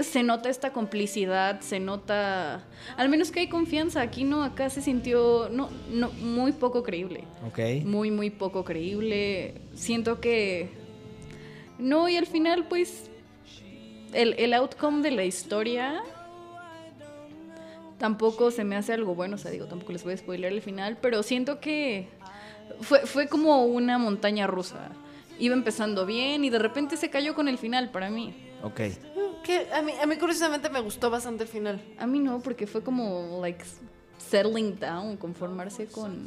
se 0.00 0.22
nota 0.22 0.48
esta 0.48 0.72
complicidad, 0.72 1.60
se 1.60 1.80
nota, 1.80 2.64
al 2.96 3.08
menos 3.08 3.30
que 3.30 3.40
hay 3.40 3.48
confianza. 3.48 4.00
Aquí 4.02 4.24
no, 4.24 4.44
acá 4.44 4.70
se 4.70 4.82
sintió, 4.82 5.48
no, 5.50 5.68
no, 5.90 6.10
muy 6.10 6.52
poco 6.52 6.82
creíble 6.82 7.24
Ok. 7.46 7.84
muy, 7.84 8.10
muy 8.10 8.30
poco 8.30 8.64
creíble. 8.64 9.54
Siento 9.74 10.20
que... 10.20 10.85
No, 11.78 12.08
y 12.08 12.16
al 12.16 12.26
final, 12.26 12.66
pues, 12.68 13.10
el, 14.12 14.34
el 14.38 14.54
outcome 14.54 15.02
de 15.02 15.10
la 15.10 15.24
historia 15.24 16.02
tampoco 17.98 18.50
se 18.50 18.64
me 18.64 18.76
hace 18.76 18.92
algo 18.92 19.14
bueno. 19.14 19.36
O 19.36 19.38
sea, 19.38 19.50
digo, 19.50 19.66
tampoco 19.66 19.92
les 19.92 20.04
voy 20.04 20.14
a 20.14 20.16
spoiler 20.16 20.52
el 20.52 20.62
final, 20.62 20.98
pero 21.00 21.22
siento 21.22 21.60
que 21.60 22.08
fue, 22.80 23.00
fue 23.00 23.28
como 23.28 23.64
una 23.64 23.98
montaña 23.98 24.46
rusa. 24.46 24.90
Iba 25.38 25.54
empezando 25.54 26.06
bien 26.06 26.44
y 26.44 26.50
de 26.50 26.58
repente 26.58 26.96
se 26.96 27.10
cayó 27.10 27.34
con 27.34 27.48
el 27.48 27.58
final 27.58 27.90
para 27.90 28.08
mí. 28.08 28.34
Ok. 28.62 28.80
Que 29.44 29.68
a 29.72 29.82
mí, 29.82 29.92
a 30.02 30.06
mí 30.06 30.16
curiosamente 30.16 30.70
me 30.70 30.80
gustó 30.80 31.10
bastante 31.10 31.44
el 31.44 31.48
final. 31.48 31.82
A 31.98 32.06
mí 32.06 32.18
no, 32.18 32.40
porque 32.40 32.66
fue 32.66 32.82
como, 32.82 33.38
like, 33.40 33.64
settling 34.18 34.78
down, 34.78 35.16
conformarse 35.16 35.86
con... 35.86 36.26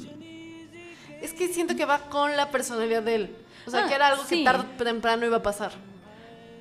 Es 1.21 1.33
que 1.33 1.49
siento 1.49 1.75
que 1.75 1.85
va 1.85 2.09
con 2.09 2.38
la 2.38 2.49
personalidad 2.49 3.03
de 3.03 3.15
él. 3.15 3.35
O 3.69 3.71
sea, 3.71 3.86
Ah, 3.86 3.88
que 3.88 3.95
era 3.95 4.08
algo 4.10 4.23
sí. 4.27 4.39
que 4.39 4.43
tarde 4.43 4.65
o 4.79 4.84
temprano 4.84 5.25
iba 5.25 5.38
a 5.38 5.41
pasar. 5.41 5.71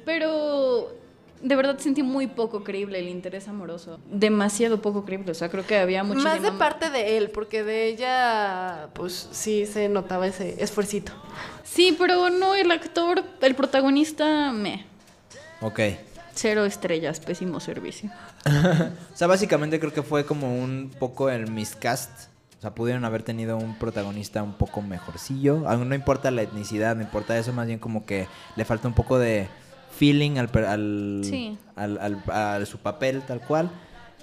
Pero 0.04 0.94
de 1.42 1.54
verdad 1.56 1.78
sentí 1.78 2.02
muy 2.02 2.26
poco 2.26 2.64
creíble 2.64 2.98
el 2.98 3.08
interés 3.08 3.46
amoroso. 3.48 4.00
Demasiado 4.10 4.80
poco 4.82 5.04
creíble. 5.04 5.32
O 5.32 5.34
sea, 5.34 5.48
creo 5.50 5.66
que 5.66 5.78
había 5.78 6.02
muchísima... 6.04 6.34
Más 6.34 6.42
de 6.42 6.52
parte 6.52 6.90
de 6.90 7.16
él, 7.16 7.30
porque 7.30 7.62
de 7.62 7.86
ella, 7.86 8.88
pues 8.94 9.28
sí 9.32 9.66
se 9.66 9.88
notaba 9.88 10.26
ese 10.26 10.62
esfuercito. 10.62 11.12
Sí, 11.64 11.94
pero 11.98 12.30
no 12.30 12.54
el 12.54 12.70
actor, 12.70 13.22
el 13.40 13.54
protagonista, 13.54 14.52
me. 14.52 14.86
Ok. 15.60 15.80
Cero 16.34 16.64
estrellas, 16.64 17.20
pésimo 17.20 17.60
servicio. 17.60 18.10
O 19.12 19.16
sea, 19.18 19.26
básicamente 19.26 19.80
creo 19.80 19.92
que 19.92 20.02
fue 20.02 20.24
como 20.24 20.56
un 20.56 20.92
poco 20.98 21.28
el 21.28 21.50
miscast. 21.50 22.28
O 22.58 22.60
sea, 22.60 22.74
pudieron 22.74 23.04
haber 23.04 23.22
tenido 23.22 23.56
un 23.56 23.78
protagonista 23.78 24.42
un 24.42 24.54
poco 24.54 24.82
mejorcillo. 24.82 25.68
Aún 25.68 25.88
no 25.88 25.94
importa 25.94 26.32
la 26.32 26.42
etnicidad, 26.42 26.96
no 26.96 27.02
importa 27.02 27.38
eso, 27.38 27.52
más 27.52 27.68
bien 27.68 27.78
como 27.78 28.04
que 28.04 28.26
le 28.56 28.64
falta 28.64 28.88
un 28.88 28.94
poco 28.94 29.18
de 29.18 29.46
feeling 29.96 30.38
al, 30.38 30.50
al, 31.76 32.22
a 32.28 32.66
su 32.66 32.78
papel 32.78 33.22
tal 33.22 33.40
cual. 33.40 33.70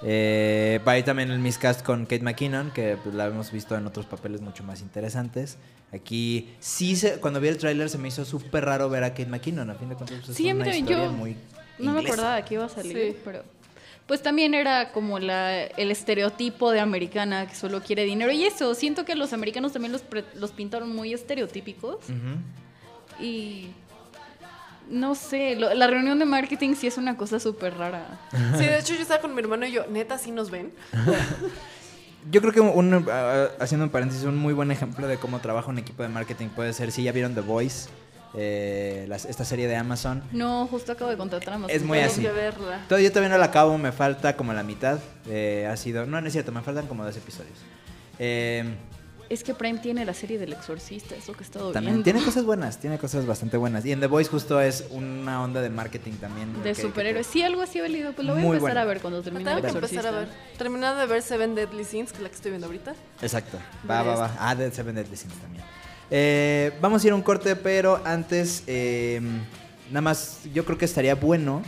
Eh, 0.03 0.81
va 0.85 0.93
ahí 0.93 1.03
también 1.03 1.31
el 1.31 1.39
miscast 1.39 1.81
con 1.81 2.05
Kate 2.05 2.23
McKinnon, 2.23 2.71
que 2.71 2.97
pues, 3.01 3.15
la 3.15 3.27
hemos 3.27 3.51
visto 3.51 3.77
en 3.77 3.87
otros 3.87 4.05
papeles 4.05 4.41
mucho 4.41 4.63
más 4.63 4.81
interesantes. 4.81 5.57
Aquí 5.93 6.53
sí, 6.59 6.97
se, 6.97 7.19
cuando 7.21 7.39
vi 7.39 7.47
el 7.47 7.57
tráiler 7.57 7.89
se 7.89 7.97
me 7.97 8.09
hizo 8.09 8.25
súper 8.25 8.65
raro 8.65 8.89
ver 8.89 9.05
a 9.05 9.11
Kate 9.11 9.27
McKinnon. 9.27 9.69
A 9.69 9.75
fin 9.75 9.87
de 9.87 9.95
cuentas, 9.95 10.19
pues, 10.25 10.35
sí, 10.35 10.49
es 10.49 10.55
una 10.55 10.75
historia 10.75 11.09
muy 11.09 11.37
No 11.79 11.93
me 11.93 12.01
acordaba 12.01 12.43
que 12.43 12.55
iba 12.55 12.65
a 12.65 12.69
salir, 12.69 13.17
pero... 13.23 13.43
Pues 14.07 14.21
también 14.21 14.53
era 14.53 14.91
como 14.91 15.17
la, 15.17 15.63
el 15.63 15.89
estereotipo 15.89 16.71
de 16.71 16.79
americana 16.79 17.47
que 17.47 17.55
solo 17.55 17.81
quiere 17.81 18.03
dinero. 18.03 18.31
Y 18.31 18.43
eso, 18.43 18.75
siento 18.75 19.03
que 19.03 19.15
los 19.15 19.33
americanos 19.33 19.73
también 19.73 19.91
los, 19.91 20.03
los 20.35 20.51
pintaron 20.51 20.95
muy 20.95 21.13
estereotípicos. 21.13 21.97
Y 23.19 23.69
no 24.89 25.15
sé, 25.15 25.55
la 25.55 25.87
reunión 25.87 26.19
de 26.19 26.25
marketing 26.25 26.75
sí 26.75 26.87
es 26.87 26.97
una 26.97 27.17
cosa 27.17 27.39
súper 27.39 27.77
rara. 27.77 28.19
Sí, 28.57 28.65
de 28.65 28.79
hecho 28.79 28.93
yo 28.93 29.01
estaba 29.01 29.21
con 29.21 29.33
mi 29.33 29.41
hermano 29.41 29.65
y 29.65 29.71
yo, 29.71 29.87
neta, 29.87 30.17
¿sí 30.17 30.31
nos 30.31 30.51
ven? 30.51 30.71
yo 32.31 32.41
creo 32.41 32.53
que 32.53 32.59
un, 32.59 33.07
haciendo 33.59 33.85
un 33.85 33.91
paréntesis, 33.91 34.23
un 34.25 34.37
muy 34.37 34.53
buen 34.53 34.71
ejemplo 34.71 35.07
de 35.07 35.17
cómo 35.17 35.39
trabaja 35.39 35.69
un 35.69 35.79
equipo 35.79 36.03
de 36.03 36.09
marketing 36.09 36.49
puede 36.49 36.73
ser, 36.73 36.91
si 36.91 37.03
ya 37.03 37.11
vieron 37.11 37.33
The 37.33 37.41
Voice, 37.41 37.89
eh, 38.37 39.07
esta 39.27 39.45
serie 39.45 39.67
de 39.67 39.75
Amazon. 39.75 40.23
No, 40.31 40.67
justo 40.67 40.91
acabo 40.91 41.11
de 41.11 41.17
contratar 41.17 41.53
a 41.53 41.55
Amazon. 41.55 41.75
Es 41.75 41.83
muy 41.83 41.99
así. 41.99 42.25
Todo, 42.89 42.99
yo 42.99 43.09
todavía 43.09 43.29
no 43.29 43.37
la 43.37 43.45
acabo, 43.45 43.77
me 43.77 43.91
falta 43.91 44.35
como 44.35 44.53
la 44.53 44.63
mitad. 44.63 44.99
Eh, 45.27 45.67
ha 45.69 45.77
sido, 45.77 46.05
no, 46.05 46.21
no 46.21 46.27
es 46.27 46.33
cierto, 46.33 46.51
me 46.51 46.61
faltan 46.61 46.87
como 46.87 47.03
dos 47.03 47.15
episodios. 47.17 47.57
Eh, 48.19 48.63
es 49.29 49.43
que 49.43 49.53
Prime 49.55 49.79
tiene 49.79 50.05
la 50.05 50.13
serie 50.13 50.37
del 50.37 50.53
exorcista, 50.53 51.15
eso 51.15 51.33
que 51.33 51.39
he 51.39 51.45
estado 51.45 51.71
también 51.71 52.03
tiene 52.03 52.23
cosas 52.23 52.45
buenas, 52.45 52.77
tiene 52.77 52.97
cosas 52.97 53.25
bastante 53.25 53.57
buenas. 53.57 53.85
Y 53.85 53.91
en 53.91 53.99
The 53.99 54.07
Voice 54.07 54.29
justo 54.29 54.61
es 54.61 54.85
una 54.91 55.41
onda 55.41 55.61
de 55.61 55.69
marketing 55.69 56.13
también. 56.13 56.61
De 56.63 56.75
superhéroes. 56.75 57.25
Sí, 57.25 57.41
algo 57.41 57.61
así 57.61 57.79
he 57.79 57.89
leído, 57.89 58.13
pues 58.13 58.27
lo 58.27 58.33
voy 58.33 58.43
a 58.43 58.45
empezar 58.45 58.77
a 58.77 58.85
ver 58.85 59.01
cuando 59.01 59.21
termine 59.21 59.51
el 59.51 59.57
exorcista. 59.59 59.85
empezar 59.87 60.13
a 60.13 60.19
ver. 60.19 60.29
Terminado 60.57 60.99
de 60.99 61.05
ver 61.07 61.21
Seven 61.21 61.55
Deadly 61.55 61.83
Sins, 61.85 62.11
que 62.11 62.17
es 62.17 62.23
la 62.23 62.29
que 62.29 62.35
estoy 62.35 62.51
viendo 62.51 62.67
ahorita. 62.67 62.93
Exacto. 63.21 63.57
Va, 63.89 64.03
va, 64.03 64.15
va. 64.15 64.37
Ah, 64.39 64.55
de 64.55 64.71
Seven 64.71 64.95
Deadly 64.95 65.17
Sins 65.17 65.33
también. 65.35 65.63
Eh, 66.11 66.71
vamos 66.81 67.03
a 67.03 67.07
ir 67.07 67.13
a 67.13 67.15
un 67.15 67.21
corte, 67.21 67.55
pero 67.55 68.01
antes, 68.05 68.63
eh, 68.67 69.21
nada 69.89 70.01
más, 70.01 70.41
yo 70.53 70.65
creo 70.65 70.77
que 70.77 70.85
estaría 70.85 71.15
bueno 71.15 71.63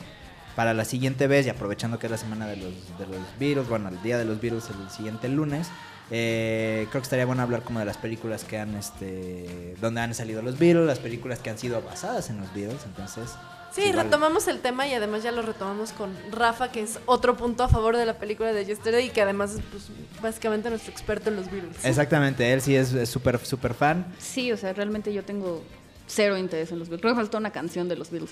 para 0.56 0.73
la 0.73 0.86
siguiente 0.86 1.28
vez, 1.28 1.45
y 1.45 1.50
aprovechando 1.50 2.00
que 2.00 2.08
es 2.08 2.12
la 2.12 2.17
semana 2.17 2.47
de 2.47 2.58
los, 2.58 2.73
de 2.97 3.08
los 3.08 3.21
virus, 3.39 3.67
bueno, 3.69 3.89
el 3.89 4.02
día 4.02 4.17
de 4.17 4.26
los 4.26 4.41
virus 4.41 4.65
el 4.69 4.89
siguiente 4.89 5.30
lunes, 5.30 5.67
eh, 6.10 6.88
creo 6.89 7.02
que 7.02 7.06
estaría 7.06 7.26
bueno 7.26 7.41
hablar 7.41 7.63
como 7.63 7.80
de 7.80 7.86
las 7.86 7.97
películas 7.97 8.43
que 8.43 8.58
han, 8.58 8.76
este, 8.76 9.76
donde 9.82 10.02
han 10.02 10.13
salido 10.13 10.41
los 10.41 10.58
Beatles, 10.58 10.86
las 10.86 11.00
películas 11.00 11.39
que 11.39 11.50
han 11.50 11.58
sido 11.58 11.82
basadas 11.82 12.30
en 12.30 12.39
los 12.39 12.54
Beatles, 12.54 12.82
entonces... 12.86 13.32
Sí, 13.71 13.91
retomamos 13.91 14.47
el 14.47 14.60
tema 14.60 14.88
y 14.88 14.93
además 14.93 15.23
ya 15.23 15.32
lo 15.32 15.41
retomamos 15.41 15.91
con 15.91 16.15
Rafa, 16.32 16.71
que 16.71 16.82
es 16.82 16.99
otro 17.06 17.38
punto 17.38 17.63
a 17.63 17.67
favor 17.67 17.95
de 17.95 18.06
la 18.06 18.17
película 18.17 18.51
de 18.51 18.65
Yesterday 18.65 19.08
y 19.08 19.10
que 19.10 19.21
además 19.21 19.56
es 19.56 19.62
pues, 19.71 19.89
básicamente 20.21 20.69
nuestro 20.69 20.91
experto 20.91 21.30
en 21.30 21.36
los 21.36 21.51
Beatles. 21.51 21.84
Exactamente, 21.84 22.51
él 22.51 22.62
sí 22.62 22.75
es 22.75 23.10
súper, 23.10 23.38
súper 23.45 23.73
fan. 23.73 24.06
Sí, 24.17 24.51
o 24.51 24.58
sea, 24.58 24.73
realmente 24.73 25.13
yo 25.13 25.23
tengo 25.23 25.63
cero 26.08 26.38
interés 26.38 26.71
en 26.71 26.80
los 26.80 26.89
Beatles. 26.89 27.01
Creo 27.01 27.13
que 27.13 27.21
faltó 27.21 27.38
una 27.38 27.51
canción 27.51 27.88
de 27.88 27.97
los 27.97 28.10
Beatles 28.10 28.32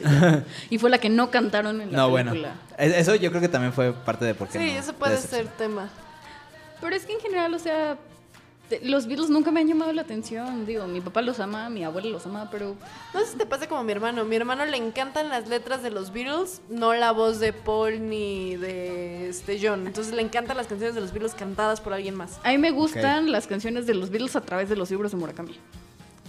y, 0.69 0.77
fue 0.79 0.89
la 0.89 0.97
que 0.97 1.09
no 1.09 1.29
cantaron 1.29 1.81
en 1.81 1.91
la 1.91 1.97
no, 1.97 2.13
película. 2.13 2.55
Bueno, 2.77 2.95
eso 2.95 3.15
yo 3.15 3.29
creo 3.29 3.41
que 3.41 3.49
también 3.49 3.73
fue 3.73 3.93
parte 3.93 4.25
de 4.25 4.33
por 4.33 4.47
qué 4.47 4.59
Sí, 4.59 4.69
eso 4.69 4.93
puede 4.93 5.17
ser 5.17 5.47
tema. 5.47 5.89
Pero 6.81 6.95
es 6.95 7.05
que 7.05 7.13
en 7.13 7.19
general, 7.19 7.53
o 7.53 7.59
sea, 7.59 7.97
los 8.83 9.05
Beatles 9.07 9.29
nunca 9.29 9.51
me 9.51 9.59
han 9.59 9.67
llamado 9.67 9.93
la 9.93 10.01
atención. 10.01 10.65
Digo, 10.65 10.87
mi 10.87 11.01
papá 11.01 11.21
los 11.21 11.39
ama, 11.39 11.69
mi 11.69 11.83
abuela 11.83 12.09
los 12.09 12.25
ama, 12.25 12.49
pero. 12.51 12.75
No 13.13 13.19
sé 13.19 13.27
si 13.27 13.37
te 13.37 13.45
pasa 13.45 13.67
como 13.67 13.81
a 13.81 13.83
mi 13.83 13.91
hermano. 13.91 14.25
Mi 14.25 14.35
hermano 14.35 14.65
le 14.65 14.77
encantan 14.77 15.29
las 15.29 15.47
letras 15.47 15.83
de 15.83 15.91
los 15.91 16.11
Beatles, 16.11 16.61
no 16.69 16.93
la 16.93 17.11
voz 17.11 17.39
de 17.39 17.53
Paul 17.53 18.09
ni 18.09 18.55
de 18.55 19.29
este 19.29 19.59
John. 19.61 19.87
Entonces 19.87 20.13
le 20.13 20.21
encantan 20.21 20.57
las 20.57 20.67
canciones 20.67 20.95
de 20.95 21.01
los 21.01 21.11
Beatles 21.11 21.35
cantadas 21.35 21.81
por 21.81 21.93
alguien 21.93 22.15
más. 22.15 22.39
A 22.43 22.49
mí 22.49 22.57
me 22.57 22.71
gustan 22.71 23.31
las 23.31 23.47
canciones 23.47 23.85
de 23.85 23.93
los 23.93 24.09
Beatles 24.09 24.35
a 24.35 24.41
través 24.41 24.69
de 24.69 24.75
los 24.75 24.89
libros 24.89 25.11
de 25.11 25.17
Murakami. 25.17 25.55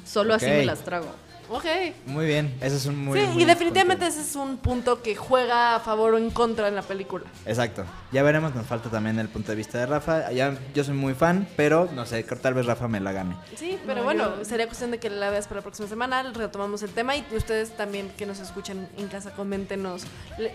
Solo 0.05 0.35
así 0.35 0.47
me 0.47 0.65
las 0.65 0.85
trago. 0.85 1.09
Ok. 1.49 1.65
Muy 2.07 2.27
bien, 2.27 2.55
ese 2.61 2.77
es 2.77 2.87
un 2.87 3.05
muy... 3.05 3.21
Sí, 3.21 3.27
y 3.39 3.45
definitivamente 3.45 4.07
ese 4.07 4.21
es 4.21 4.37
un 4.37 4.59
punto 4.59 5.03
que 5.03 5.15
juega 5.17 5.77
a 5.77 5.81
favor 5.81 6.15
o 6.15 6.19
en 6.19 6.31
contra 6.31 6.69
en 6.69 6.75
la 6.75 6.83
película. 6.83 7.25
Exacto. 7.45 7.85
Ya 8.13 8.23
veremos, 8.23 8.55
nos 8.55 8.67
falta 8.67 8.91
también 8.91 9.19
el 9.19 9.29
punto 9.29 9.53
de 9.53 9.57
vista 9.57 9.79
de 9.79 9.87
Rafa. 9.87 10.33
Ya, 10.33 10.57
yo 10.75 10.85
soy 10.85 10.95
muy 10.95 11.15
fan, 11.15 11.49
pero 11.57 11.89
no 11.95 12.07
sé, 12.07 12.23
tal 12.23 12.55
vez 12.55 12.67
Rafa 12.67 12.89
me 12.89 13.01
la 13.01 13.13
gane. 13.13 13.37
Sí, 13.57 13.79
pero 13.87 14.03
bueno, 14.05 14.45
sería 14.45 14.67
cuestión 14.67 14.91
de 14.91 14.99
que 14.99 15.11
la 15.11 15.31
veas 15.31 15.47
para 15.47 15.61
la 15.61 15.63
próxima 15.63 15.89
semana, 15.89 16.23
retomamos 16.33 16.83
el 16.83 16.91
tema 16.91 17.17
y 17.17 17.25
ustedes 17.37 17.77
también 17.77 18.11
que 18.17 18.27
nos 18.27 18.41
escuchen 18.41 18.89
en 18.97 19.09
casa, 19.09 19.33
coméntenos 19.33 20.07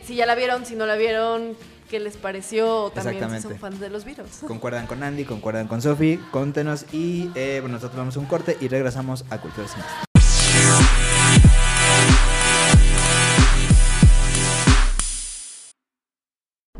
si 0.03 0.15
ya 0.15 0.25
la 0.25 0.35
vieron, 0.35 0.65
si 0.65 0.75
no 0.75 0.85
la 0.85 0.95
vieron, 0.95 1.55
qué 1.89 1.99
les 1.99 2.17
pareció 2.17 2.85
o 2.85 2.91
también 2.91 3.29
si 3.31 3.41
son 3.41 3.57
fans 3.57 3.79
de 3.79 3.89
los 3.89 4.05
virus. 4.05 4.27
Concuerdan 4.47 4.87
con 4.87 5.03
Andy, 5.03 5.25
concuerdan 5.25 5.67
con 5.67 5.81
Sofi, 5.81 6.17
contenos 6.31 6.85
y 6.91 7.29
eh, 7.35 7.59
bueno, 7.61 7.75
nosotros 7.75 7.97
vamos 7.97 8.17
a 8.17 8.19
un 8.19 8.25
corte 8.25 8.57
y 8.59 8.67
regresamos 8.67 9.25
a 9.29 9.39
Cultura 9.39 9.67
Cine. 9.67 10.10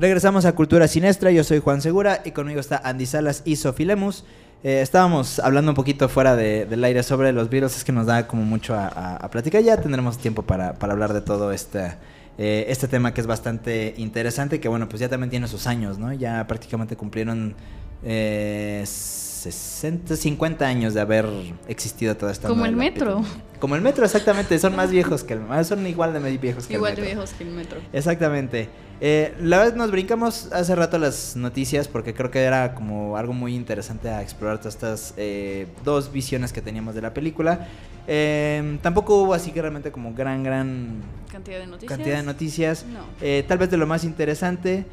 Regresamos 0.01 0.45
a 0.45 0.55
Cultura 0.55 0.87
Sinestra, 0.87 1.29
yo 1.29 1.43
soy 1.43 1.59
Juan 1.59 1.79
Segura 1.79 2.23
y 2.25 2.31
conmigo 2.31 2.59
está 2.59 2.81
Andy 2.83 3.05
Salas 3.05 3.43
y 3.45 3.55
Sofi 3.55 3.85
Lemus. 3.85 4.23
Eh, 4.63 4.81
estábamos 4.81 5.37
hablando 5.37 5.69
un 5.69 5.75
poquito 5.75 6.09
fuera 6.09 6.35
del 6.35 6.83
aire 6.83 7.03
sobre 7.03 7.31
los 7.33 7.51
virus, 7.51 7.77
es 7.77 7.83
que 7.83 7.91
nos 7.91 8.07
da 8.07 8.25
como 8.25 8.41
mucho 8.41 8.73
a, 8.75 9.29
platicar. 9.31 9.61
Ya 9.61 9.77
tendremos 9.77 10.17
tiempo 10.17 10.41
para, 10.41 10.69
hablar 10.79 11.13
de 11.13 11.21
todo 11.21 11.51
este, 11.51 11.97
eh, 12.39 12.65
este 12.69 12.87
tema 12.87 13.13
que 13.13 13.21
es 13.21 13.27
bastante 13.27 13.93
interesante, 13.95 14.59
que 14.59 14.67
bueno, 14.67 14.89
pues 14.89 15.01
ya 15.01 15.07
también 15.07 15.29
tiene 15.29 15.47
sus 15.47 15.67
años, 15.67 15.99
¿no? 15.99 16.11
Ya 16.13 16.47
prácticamente 16.47 16.95
cumplieron 16.95 17.53
eh, 18.03 18.81
60, 18.83 20.15
50 20.15 20.65
años 20.65 20.95
de 20.95 21.01
haber 21.01 21.27
existido 21.67 22.17
toda 22.17 22.31
esta 22.31 22.47
Como 22.47 22.65
el 22.65 22.75
metro. 22.75 23.23
Como 23.59 23.75
el 23.75 23.83
metro, 23.83 24.03
exactamente. 24.03 24.57
Son 24.57 24.75
más 24.75 24.89
viejos 24.89 25.23
que 25.23 25.35
el 25.35 25.41
Son 25.63 25.85
igual 25.85 26.11
de 26.11 26.37
viejos 26.39 26.65
que 26.65 26.73
el 26.73 26.81
metro. 26.81 26.91
Igual 26.91 26.95
de 26.95 27.01
viejos 27.03 27.29
que 27.37 27.43
el 27.43 27.51
metro. 27.51 27.79
Exactamente. 27.93 28.67
Eh, 29.03 29.33
la 29.41 29.63
vez 29.63 29.75
nos 29.75 29.89
brincamos 29.89 30.49
hace 30.51 30.75
rato 30.75 30.99
las 30.99 31.35
noticias 31.35 31.87
porque 31.87 32.13
creo 32.13 32.29
que 32.29 32.39
era 32.39 32.75
como 32.75 33.17
algo 33.17 33.33
muy 33.33 33.55
interesante 33.55 34.09
a 34.09 34.21
explorar 34.21 34.59
todas 34.59 34.75
estas 34.75 35.15
eh, 35.17 35.65
dos 35.83 36.13
visiones 36.13 36.53
que 36.53 36.61
teníamos 36.61 36.93
de 36.93 37.01
la 37.01 37.11
película. 37.11 37.67
Eh, 38.07 38.77
tampoco 38.83 39.23
hubo 39.23 39.33
así 39.33 39.51
que 39.51 39.59
realmente 39.59 39.91
como 39.91 40.13
gran, 40.13 40.43
gran 40.43 41.01
cantidad 41.31 41.57
de 41.57 41.65
noticias. 41.65 41.97
Cantidad 41.97 42.17
de 42.17 42.23
noticias. 42.23 42.85
tal 43.47 43.57
vez 43.57 43.71
de 43.71 43.77
lo 43.77 43.87
más 43.87 44.03
interesante. 44.03 44.85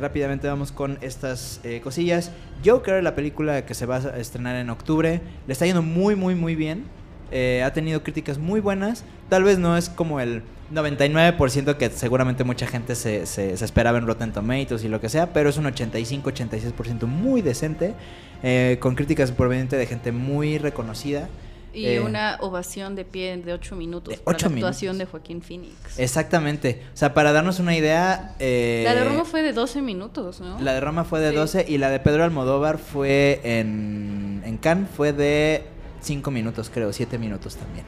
rápidamente 0.00 0.48
vamos 0.48 0.72
con 0.72 0.96
estas 1.02 1.60
cosillas. 1.84 2.32
Joker, 2.64 3.02
la 3.02 3.14
película 3.14 3.66
que 3.66 3.74
se 3.74 3.84
va 3.84 3.96
a 3.96 4.16
estrenar 4.16 4.56
en 4.56 4.70
octubre, 4.70 5.20
le 5.46 5.52
está 5.52 5.66
yendo 5.66 5.82
muy, 5.82 6.16
muy, 6.16 6.34
muy 6.34 6.54
bien. 6.54 6.86
ha 7.30 7.70
tenido 7.74 8.02
críticas 8.02 8.38
muy 8.38 8.60
buenas. 8.60 9.04
Tal 9.28 9.44
vez 9.44 9.58
no 9.58 9.76
es 9.76 9.90
como 9.90 10.18
el 10.18 10.42
99% 10.72 11.76
que 11.76 11.90
seguramente 11.90 12.44
mucha 12.44 12.66
gente 12.66 12.94
se, 12.94 13.26
se, 13.26 13.52
esperaba 13.52 13.98
en 13.98 14.06
Rotten 14.06 14.32
Tomatoes 14.32 14.84
y 14.84 14.88
lo 14.88 15.00
que 15.00 15.08
sea, 15.08 15.32
pero 15.32 15.50
es 15.50 15.56
un 15.56 15.64
85-86% 15.64 17.06
muy 17.06 17.42
decente, 17.42 17.94
eh, 18.42 18.78
con 18.80 18.94
críticas 18.94 19.32
provenientes 19.32 19.78
de 19.78 19.86
gente 19.86 20.12
muy 20.12 20.58
reconocida. 20.58 21.28
Y 21.72 21.86
eh, 21.86 22.00
una 22.00 22.36
ovación 22.40 22.96
de 22.96 23.04
pie 23.04 23.36
de 23.36 23.52
8 23.52 23.76
minutos 23.76 24.16
de 24.16 24.22
la 24.24 24.32
actuación 24.32 24.98
de 24.98 25.04
Joaquín 25.06 25.40
Phoenix. 25.40 25.98
Exactamente. 25.98 26.82
O 26.92 26.96
sea, 26.96 27.14
para 27.14 27.32
darnos 27.32 27.60
una 27.60 27.76
idea... 27.76 28.34
Eh, 28.40 28.82
la 28.84 28.94
de 28.94 29.04
Roma 29.04 29.24
fue 29.24 29.42
de 29.42 29.52
12 29.52 29.80
minutos, 29.80 30.40
¿no? 30.40 30.60
La 30.60 30.74
de 30.74 30.80
Roma 30.80 31.04
fue 31.04 31.20
de 31.20 31.30
12 31.30 31.66
y 31.68 31.78
la 31.78 31.90
de 31.90 32.00
Pedro 32.00 32.24
Almodóvar 32.24 32.78
fue 32.78 33.40
en, 33.44 34.42
en 34.44 34.56
Cannes, 34.56 34.88
fue 34.96 35.12
de 35.12 35.64
5 36.00 36.30
minutos, 36.32 36.70
creo, 36.74 36.92
7 36.92 37.18
minutos 37.18 37.56
también. 37.56 37.86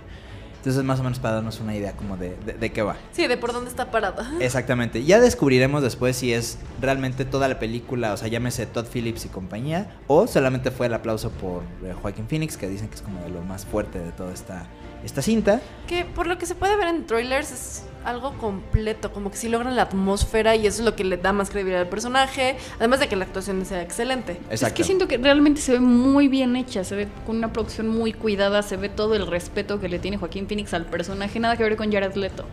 Entonces, 0.62 0.85
más 0.85 1.01
o 1.01 1.03
menos 1.03 1.18
para 1.18 1.35
darnos 1.35 1.59
una 1.59 1.75
idea 1.75 1.96
como 1.96 2.16
de, 2.16 2.37
de, 2.37 2.70
qué 2.70 2.83
va. 2.83 2.94
Sí, 3.11 3.27
de 3.27 3.37
por 3.37 3.53
dónde 3.53 3.68
está 3.68 3.90
parada. 3.90 4.33
Exactamente. 4.40 5.03
Ya 5.03 5.18
descubriremos 5.18 5.83
después 5.83 6.14
si 6.14 6.33
es 6.33 6.57
realmente 6.81 7.25
toda 7.25 7.48
la 7.48 7.59
película, 7.59 8.12
o 8.12 8.16
sea, 8.16 8.29
llámese 8.29 8.66
Todd 8.66 8.87
Phillips 8.87 9.25
y 9.25 9.29
compañía, 9.29 9.96
o 10.07 10.29
solamente 10.29 10.70
fue 10.70 10.87
el 10.87 10.94
aplauso 10.94 11.31
por 11.31 11.62
eh, 11.83 11.94
Joaquín 12.01 12.29
Phoenix, 12.29 12.57
que 12.57 12.68
dicen 12.68 12.88
que 12.88 12.94
es 12.94 13.03
como 13.03 13.20
de 13.22 13.31
lo 13.31 13.42
más 13.42 13.66
fuerte 13.66 13.98
de 13.98 14.12
toda 14.12 14.33
esta 14.33 14.68
esta 15.05 15.20
cinta. 15.20 15.61
Que 15.88 16.05
por 16.05 16.27
lo 16.27 16.38
que 16.38 16.46
se 16.46 16.55
puede 16.55 16.77
ver 16.77 16.88
en 16.88 17.07
trailers 17.07 17.51
es 17.51 17.83
algo 18.05 18.37
completo, 18.38 19.12
como 19.12 19.31
que 19.31 19.37
sí 19.37 19.49
logran 19.49 19.77
la 19.77 19.83
atmósfera 19.83 20.57
y 20.57 20.67
eso 20.67 20.83
es 20.83 20.85
lo 20.85 20.97
que 20.97 21.05
le 21.05 21.17
da 21.17 21.33
más 21.33 21.51
credibilidad 21.51 21.83
al 21.83 21.88
personaje, 21.88 22.57
además 22.79 23.01
de 23.01 23.09
que 23.09 23.17
la 23.17 23.25
actuación 23.25 23.65
sea 23.65 23.83
excelente. 23.83 24.33
Exacto. 24.51 24.67
Es 24.67 24.73
que 24.73 24.85
siento 24.85 25.09
que 25.09 25.19
realmente 25.19 25.61
se 25.61 25.73
ve 25.73 25.81
muy 25.81 26.29
bien 26.29 26.57
hecha, 26.57 26.85
se 26.85 26.95
ve 26.95 27.09
con 27.27 27.37
una 27.37 27.53
producción 27.53 27.88
muy 27.88 28.12
cuidada, 28.12 28.62
se 28.62 28.77
ve 28.77 28.88
todo 28.88 29.15
el 29.15 29.27
respeto 29.27 29.81
que 29.81 29.88
le 29.88 29.99
tiene 29.99 30.17
Joaquín 30.17 30.47
Phoenix 30.47 30.75
al 30.75 30.87
personaje, 30.87 31.38
nada 31.41 31.57
que 31.57 31.65
ver 31.65 31.77
con 31.77 31.93
Jared 31.93 32.15
Leto. 32.15 32.45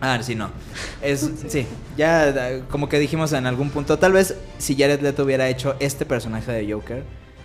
Ah, 0.00 0.18
sí, 0.22 0.34
no. 0.34 0.50
Es, 1.00 1.30
sí, 1.48 1.66
ya 1.96 2.60
como 2.70 2.88
que 2.88 2.98
dijimos 2.98 3.32
en 3.32 3.46
algún 3.46 3.70
punto, 3.70 3.98
tal 3.98 4.12
vez 4.12 4.36
si 4.58 4.76
Jared 4.76 5.00
Leto 5.00 5.24
hubiera 5.24 5.48
hecho 5.48 5.74
este 5.80 6.04
personaje 6.04 6.52
de 6.52 6.72
Joker. 6.72 7.02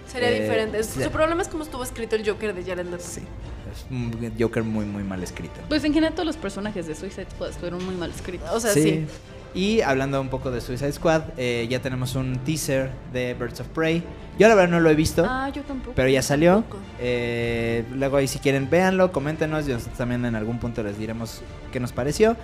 Sería 0.08 0.30
eh, 0.32 0.42
diferente. 0.42 0.84
Su 0.84 1.10
problema 1.12 1.42
es 1.42 1.48
cómo 1.48 1.64
estuvo 1.64 1.84
escrito 1.84 2.18
el 2.18 2.28
Joker 2.28 2.54
de 2.54 2.64
Jared 2.64 2.86
Leto. 2.86 3.04
Sí, 3.04 3.22
Es 3.72 3.86
un 3.90 4.34
Joker 4.40 4.64
muy, 4.64 4.86
muy 4.86 5.04
mal 5.04 5.24
escrito. 5.24 5.60
Pues 5.70 5.84
en 5.84 5.94
general 5.94 6.14
todos 6.14 6.26
los 6.26 6.38
personajes 6.38 6.88
de 6.88 6.96
Suicide 6.96 7.28
Squad 7.32 7.50
estuvieron 7.50 7.84
muy 7.86 7.96
mal 7.96 8.10
escritos. 8.12 8.50
O 8.52 8.60
sea, 8.60 8.72
sí. 8.72 9.06
Y 9.54 9.82
hablando 9.82 10.22
un 10.22 10.30
poco 10.30 10.50
de 10.50 10.62
Suicide 10.62 10.94
Squad, 10.94 11.24
eh, 11.38 11.68
ya 11.70 11.82
tenemos 11.82 12.16
un 12.16 12.38
teaser 12.40 12.92
de 13.12 13.34
Birds 13.34 13.60
of 13.60 13.68
Prey. 13.68 14.04
Yo 14.40 14.48
la 14.48 14.56
verdad 14.56 14.72
no 14.72 14.80
lo 14.80 14.90
he 14.90 14.96
visto. 14.96 15.26
Ah, 15.28 15.50
yo 15.50 15.62
tampoco. 15.64 15.94
Pero 15.96 16.08
ya 16.08 16.22
salió. 16.22 16.64
Eh, 17.00 17.84
luego 17.94 18.18
ahí 18.18 18.28
si 18.28 18.40
quieren 18.40 18.70
véanlo, 18.70 19.12
coméntenos 19.12 19.68
y 19.68 19.72
nosotros 19.72 19.98
también 19.98 20.24
en 20.26 20.36
algún 20.36 20.60
punto 20.60 20.84
les 20.84 20.98
diremos 20.98 21.42
qué 21.72 21.80
nos 21.80 21.92
pareció. 21.92 22.38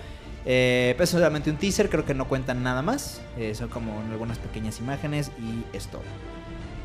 Eh, 0.49 0.93
pues 0.95 1.09
solamente 1.09 1.49
un 1.49 1.57
teaser, 1.57 1.89
creo 1.89 2.05
que 2.05 2.13
no 2.13 2.27
cuentan 2.27 2.63
nada 2.63 2.81
más. 2.81 3.21
Eh, 3.37 3.53
son 3.53 3.67
como 3.69 4.01
algunas 4.11 4.37
pequeñas 4.37 4.79
imágenes 4.79 5.31
y 5.39 5.75
es 5.75 5.87
todo. 5.87 6.03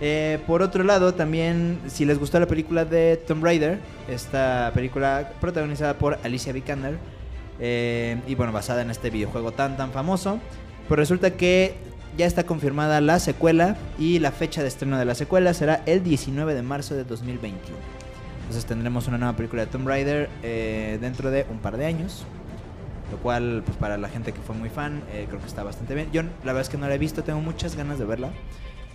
Eh, 0.05 0.41
por 0.49 0.63
otro 0.63 0.83
lado, 0.83 1.15
también 1.15 1.79
si 1.87 2.05
les 2.05 2.19
gustó 2.19 2.41
la 2.41 2.47
película 2.47 2.85
de 2.85 3.17
Tomb 3.17 3.45
Raider, 3.45 3.79
esta 4.09 4.73
película 4.75 5.31
protagonizada 5.41 5.95
por 5.95 6.19
Alicia 6.25 6.53
Vikander 6.53 6.99
y 7.61 8.35
bueno, 8.35 8.51
basada 8.51 8.83
en 8.83 8.91
este 8.91 9.11
videojuego 9.11 9.53
tan 9.53 9.77
tan 9.77 9.93
famoso, 9.93 10.41
pues 10.89 10.99
resulta 10.99 11.31
que 11.31 11.77
ya 12.19 12.27
está 12.27 12.45
confirmada 12.45 13.01
la 13.01 13.21
secuela 13.21 13.77
y 13.97 14.19
la 14.19 14.33
fecha 14.33 14.63
de 14.63 14.67
estreno 14.67 14.99
de 14.99 15.05
la 15.05 15.15
secuela 15.15 15.55
será 15.55 15.85
el 15.87 16.03
19 16.03 16.53
de 16.53 16.63
marzo 16.63 16.97
de 16.97 17.05
2021. 17.05 17.79
Entonces 18.41 18.67
tendremos 18.67 19.07
una 19.07 19.19
nueva 19.19 19.37
película 19.37 19.65
de 19.65 19.71
Tomb 19.71 19.87
Raider 19.87 20.29
dentro 21.01 21.31
de 21.31 21.47
un 21.49 21.59
par 21.59 21.77
de 21.77 21.87
años. 21.87 22.27
Lo 23.13 23.19
cual, 23.19 23.63
pues 23.65 23.77
para 23.77 23.99
la 23.99 24.09
gente 24.09 24.33
que 24.33 24.41
fue 24.41 24.57
muy 24.57 24.71
fan, 24.71 25.03
eh, 25.13 25.27
creo 25.29 25.39
que 25.39 25.47
está 25.47 25.63
bastante 25.63 25.95
bien. 25.95 26.09
Yo 26.13 26.23
la 26.23 26.53
verdad 26.55 26.63
es 26.63 26.71
que 26.71 26.79
no 26.79 26.89
la 26.89 26.95
he 26.95 26.99
visto, 26.99 27.23
tengo 27.23 27.41
muchas 27.41 27.77
ganas 27.77 27.99
de 27.99 28.07
verla. 28.07 28.31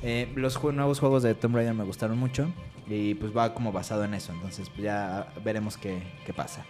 Eh, 0.04 0.32
los 0.36 0.62
nuevos 0.64 1.00
juegos 1.00 1.24
de 1.24 1.34
Tomb 1.34 1.56
Raider 1.56 1.74
me 1.74 1.84
gustaron 1.84 2.18
mucho 2.18 2.48
y 2.88 3.16
pues 3.16 3.36
va 3.36 3.54
como 3.54 3.72
basado 3.72 4.04
en 4.04 4.14
eso, 4.14 4.32
entonces 4.32 4.70
pues 4.70 4.84
ya 4.84 5.34
veremos 5.44 5.78
qué, 5.78 6.02
qué 6.26 6.34
pasa. 6.34 6.66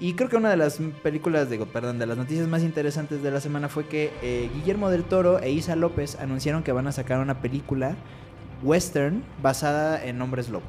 Y 0.00 0.14
creo 0.14 0.28
que 0.28 0.36
una 0.36 0.50
de 0.50 0.56
las 0.56 0.78
películas, 1.02 1.50
digo, 1.50 1.66
perdón, 1.66 1.98
de 1.98 2.06
las 2.06 2.16
noticias 2.16 2.46
más 2.46 2.62
interesantes 2.62 3.20
de 3.22 3.30
la 3.32 3.40
semana 3.40 3.68
fue 3.68 3.86
que 3.86 4.12
eh, 4.22 4.48
Guillermo 4.54 4.90
del 4.90 5.02
Toro 5.02 5.40
e 5.40 5.50
Isa 5.50 5.74
López 5.74 6.16
anunciaron 6.20 6.62
que 6.62 6.70
van 6.70 6.86
a 6.86 6.92
sacar 6.92 7.18
una 7.18 7.40
película 7.40 7.96
western 8.62 9.24
basada 9.42 10.04
en 10.04 10.20
hombres 10.22 10.50
lobo. 10.50 10.64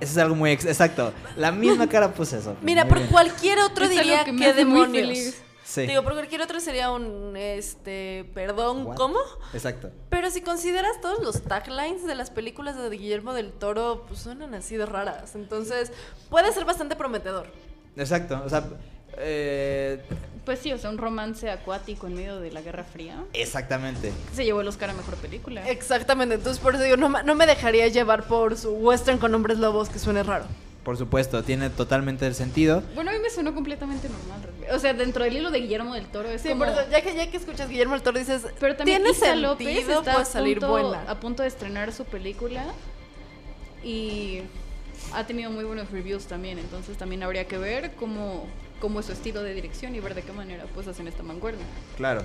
Eso 0.00 0.12
es 0.12 0.18
algo 0.18 0.34
muy 0.34 0.50
exacto. 0.50 1.12
La 1.36 1.52
misma 1.52 1.88
cara 1.88 2.12
puse 2.12 2.38
eso. 2.38 2.56
Mira, 2.62 2.88
por 2.88 3.00
cualquier 3.06 3.60
otro 3.60 3.88
diría 3.88 4.24
que, 4.24 4.52
demonios. 4.52 5.34
Sí. 5.64 5.86
Digo, 5.86 6.02
por 6.02 6.12
cualquier 6.14 6.42
otro 6.42 6.60
sería 6.60 6.90
un, 6.90 7.36
este, 7.36 8.28
perdón, 8.34 8.94
¿cómo? 8.94 9.18
Exacto. 9.54 9.90
Pero 10.10 10.30
si 10.30 10.40
consideras 10.40 11.00
todos 11.00 11.22
los 11.22 11.42
taglines 11.42 12.04
de 12.06 12.14
las 12.14 12.30
películas 12.30 12.76
de 12.76 12.90
Guillermo 12.90 13.32
del 13.32 13.52
Toro, 13.52 14.04
pues 14.08 14.20
suenan 14.20 14.54
así 14.54 14.76
de 14.76 14.86
raras. 14.86 15.34
Entonces, 15.34 15.92
puede 16.28 16.52
ser 16.52 16.64
bastante 16.64 16.96
prometedor. 16.96 17.46
Exacto. 17.96 18.42
O 18.44 18.48
sea, 18.48 18.64
eh, 19.18 20.02
pues 20.44 20.58
sí, 20.58 20.72
o 20.72 20.78
sea, 20.78 20.90
un 20.90 20.98
romance 20.98 21.48
acuático 21.50 22.06
en 22.06 22.14
medio 22.14 22.40
de 22.40 22.50
la 22.50 22.62
Guerra 22.62 22.84
Fría. 22.84 23.24
Exactamente. 23.32 24.12
Se 24.34 24.44
llevó 24.44 24.60
el 24.60 24.68
Oscar 24.68 24.90
a 24.90 24.94
Mejor 24.94 25.14
Película. 25.16 25.68
Exactamente, 25.68 26.34
entonces 26.34 26.60
por 26.60 26.74
eso 26.74 26.82
digo, 26.82 26.96
no, 26.96 27.08
no 27.08 27.34
me 27.34 27.46
dejaría 27.46 27.86
llevar 27.88 28.26
por 28.26 28.56
su 28.56 28.72
western 28.72 29.18
con 29.18 29.34
hombres 29.34 29.58
lobos 29.58 29.88
que 29.88 29.98
suene 29.98 30.22
raro. 30.22 30.46
Por 30.84 30.96
supuesto, 30.96 31.44
tiene 31.44 31.70
totalmente 31.70 32.26
el 32.26 32.34
sentido. 32.34 32.82
Bueno, 32.94 33.10
a 33.10 33.14
mí 33.14 33.20
me 33.20 33.30
sonó 33.30 33.54
completamente 33.54 34.08
normal. 34.08 34.40
O 34.72 34.78
sea, 34.80 34.94
dentro 34.94 35.22
del 35.22 35.36
hilo 35.36 35.50
de 35.50 35.60
Guillermo 35.60 35.94
del 35.94 36.06
Toro 36.06 36.28
es 36.28 36.42
sí, 36.42 36.48
como... 36.48 36.64
ya 36.64 37.02
que 37.02 37.14
ya 37.14 37.30
que 37.30 37.36
escuchas 37.36 37.68
Guillermo 37.68 37.94
del 37.94 38.02
Toro 38.02 38.18
dices, 38.18 38.46
pero 38.58 38.74
también 38.74 39.02
tiene 39.02 39.16
Isa 39.16 39.36
López 39.36 39.88
está 39.88 40.12
puede 40.12 40.24
salir 40.24 40.58
punto, 40.58 40.72
buena. 40.72 41.02
a 41.08 41.20
punto 41.20 41.42
de 41.42 41.48
estrenar 41.48 41.92
su 41.92 42.04
película 42.04 42.64
y 43.84 44.40
ha 45.14 45.24
tenido 45.24 45.50
muy 45.50 45.64
buenos 45.64 45.90
reviews 45.90 46.26
también, 46.26 46.58
entonces 46.58 46.96
también 46.96 47.22
habría 47.22 47.46
que 47.46 47.58
ver 47.58 47.92
cómo 47.94 48.46
cómo 48.82 48.98
es 48.98 49.06
su 49.06 49.12
estilo 49.12 49.44
de 49.44 49.54
dirección 49.54 49.94
y 49.94 50.00
ver 50.00 50.16
de 50.16 50.22
qué 50.22 50.32
manera 50.32 50.64
pues 50.74 50.88
hacen 50.88 51.06
esta 51.06 51.22
mancuerna. 51.22 51.60
Claro. 51.96 52.22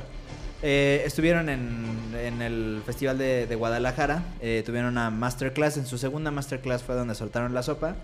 Eh, 0.63 1.03
estuvieron 1.05 1.49
en, 1.49 1.85
en, 2.15 2.41
el 2.41 2.81
Festival 2.83 3.19
de, 3.19 3.55
Guadalajara, 3.55 4.23
eh, 4.41 4.63
tuvieron 4.65 4.89
una 4.93 5.11
masterclass, 5.11 5.77
en 5.77 5.85
su 5.85 5.99
segunda 5.99 6.31
masterclass 6.31 6.81
fue 6.81 6.95
donde 6.95 7.13
soltaron 7.13 7.53
la 7.53 7.61
sopa. 7.61 7.95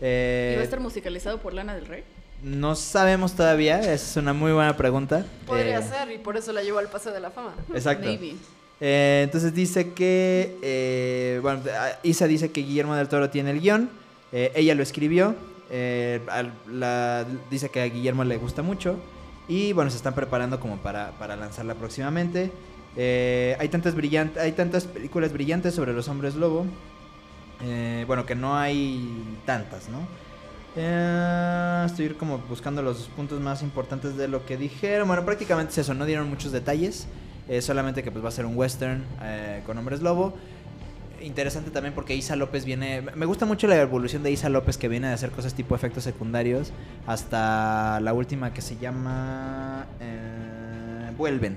Eh, 0.00 0.52
¿Y 0.52 0.56
va 0.56 0.62
a 0.62 0.64
estar 0.64 0.80
musicalizado 0.80 1.38
por 1.38 1.54
Lana 1.54 1.74
del 1.74 1.86
Rey? 1.86 2.04
No 2.42 2.74
sabemos 2.74 3.34
todavía, 3.34 3.80
es 3.92 4.16
una 4.16 4.32
muy 4.32 4.52
buena 4.52 4.76
pregunta. 4.76 5.24
Podría 5.46 5.80
ser 5.82 6.12
y 6.12 6.18
por 6.18 6.36
eso 6.36 6.52
la 6.52 6.62
llevó 6.62 6.78
al 6.78 6.88
Paseo 6.88 7.12
de 7.12 7.20
la 7.20 7.30
Fama. 7.30 7.54
Exacto. 7.74 8.06
entonces 8.78 9.54
dice 9.54 9.92
que, 9.94 11.38
bueno, 11.42 11.62
Isa 12.02 12.26
dice 12.26 12.52
que 12.52 12.60
Guillermo 12.60 12.94
del 12.94 13.08
Toro 13.08 13.30
tiene 13.30 13.52
el 13.52 13.60
guion, 13.60 13.88
ella 14.32 14.74
lo 14.74 14.82
escribió, 14.82 15.34
eh, 15.70 16.20
la, 16.70 17.26
dice 17.50 17.68
que 17.70 17.80
a 17.80 17.86
Guillermo 17.86 18.24
le 18.24 18.36
gusta 18.36 18.62
mucho. 18.62 18.96
Y 19.48 19.72
bueno, 19.72 19.90
se 19.90 19.96
están 19.96 20.14
preparando 20.14 20.58
como 20.58 20.78
para, 20.78 21.12
lanzarla 21.36 21.74
próximamente. 21.74 22.50
Eh, 22.96 23.56
hay, 23.58 23.68
tantas 23.68 23.94
brillantes, 23.94 24.42
hay 24.42 24.52
tantas 24.52 24.84
películas 24.84 25.32
brillantes 25.32 25.74
sobre 25.74 25.92
los 25.92 26.08
hombres 26.08 26.34
lobo. 26.34 26.66
Eh, 27.62 28.04
bueno, 28.06 28.26
que 28.26 28.34
no 28.34 28.56
hay 28.56 29.38
tantas, 29.44 29.88
¿no? 29.88 30.06
estoy 30.76 32.10
como 32.10 32.36
buscando 32.36 32.82
los 32.82 33.08
puntos 33.16 33.40
más 33.40 33.62
importantes 33.62 34.14
de 34.18 34.28
lo 34.28 34.44
que 34.44 34.58
dijeron. 34.58 35.08
Bueno, 35.08 35.24
prácticamente 35.24 35.72
es 35.72 35.78
eso, 35.78 35.94
no 35.94 36.04
dieron 36.04 36.28
muchos 36.28 36.52
detalles. 36.52 37.08
solamente 37.60 38.02
que 38.02 38.10
pues 38.10 38.22
va 38.22 38.28
a 38.28 38.32
ser 38.32 38.44
un 38.44 38.54
western 38.58 39.02
con 39.64 39.78
hombres 39.78 40.02
lobo 40.02 40.34
interesante 41.20 41.70
también 41.70 41.94
porque 41.94 42.14
Isa 42.14 42.36
López 42.36 42.64
viene. 42.64 43.02
Me 43.14 43.26
gusta 43.26 43.46
mucho 43.46 43.66
la 43.66 43.80
evolución 43.80 44.22
de 44.22 44.30
Isa 44.30 44.48
López 44.48 44.78
que 44.78 44.88
viene 44.88 45.08
de 45.08 45.14
hacer 45.14 45.30
cosas 45.30 45.54
tipo 45.54 45.74
efectos 45.74 46.04
secundarios. 46.04 46.72
Hasta 47.06 48.00
la 48.00 48.12
última 48.12 48.52
que 48.52 48.62
se 48.62 48.76
llama. 48.76 49.86
Eh, 50.00 51.10
Vuelven. 51.16 51.56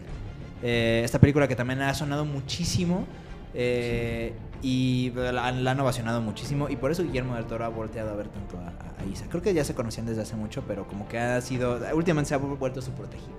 Eh, 0.64 1.02
esta 1.04 1.20
película 1.20 1.48
que 1.48 1.56
también 1.56 1.82
ha 1.82 1.94
sonado 1.94 2.26
muchísimo. 2.26 3.06
Eh, 3.54 4.34
y 4.62 5.12
la, 5.16 5.48
han 5.48 5.80
ovacionado 5.80 6.22
muchísimo. 6.22 6.70
Y 6.70 6.76
por 6.76 6.92
eso 6.92 7.04
Guillermo 7.04 7.36
del 7.36 7.46
Toro 7.46 7.66
ha 7.66 7.70
volteado 7.70 8.12
a 8.12 8.16
ver 8.16 8.28
tanto 8.28 8.58
a, 8.58 9.02
a, 9.02 9.06
Isa. 9.06 9.26
Creo 9.30 9.42
que 9.42 9.54
ya 9.54 9.64
se 9.64 9.74
conocían 9.74 10.06
desde 10.06 10.22
hace 10.22 10.36
mucho, 10.36 10.64
pero 10.68 10.88
como 10.88 11.08
que 11.08 11.18
ha 11.18 11.42
sido. 11.42 11.80
Últimamente 11.94 12.30
se 12.30 12.36
ha 12.36 12.38
vuelto 12.38 12.82
su 12.82 12.92
protegido. 12.92 13.34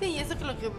Sí, 0.00 0.18
eso 0.18 0.34
es 0.34 0.42
lo 0.42 0.58
que 0.58 0.70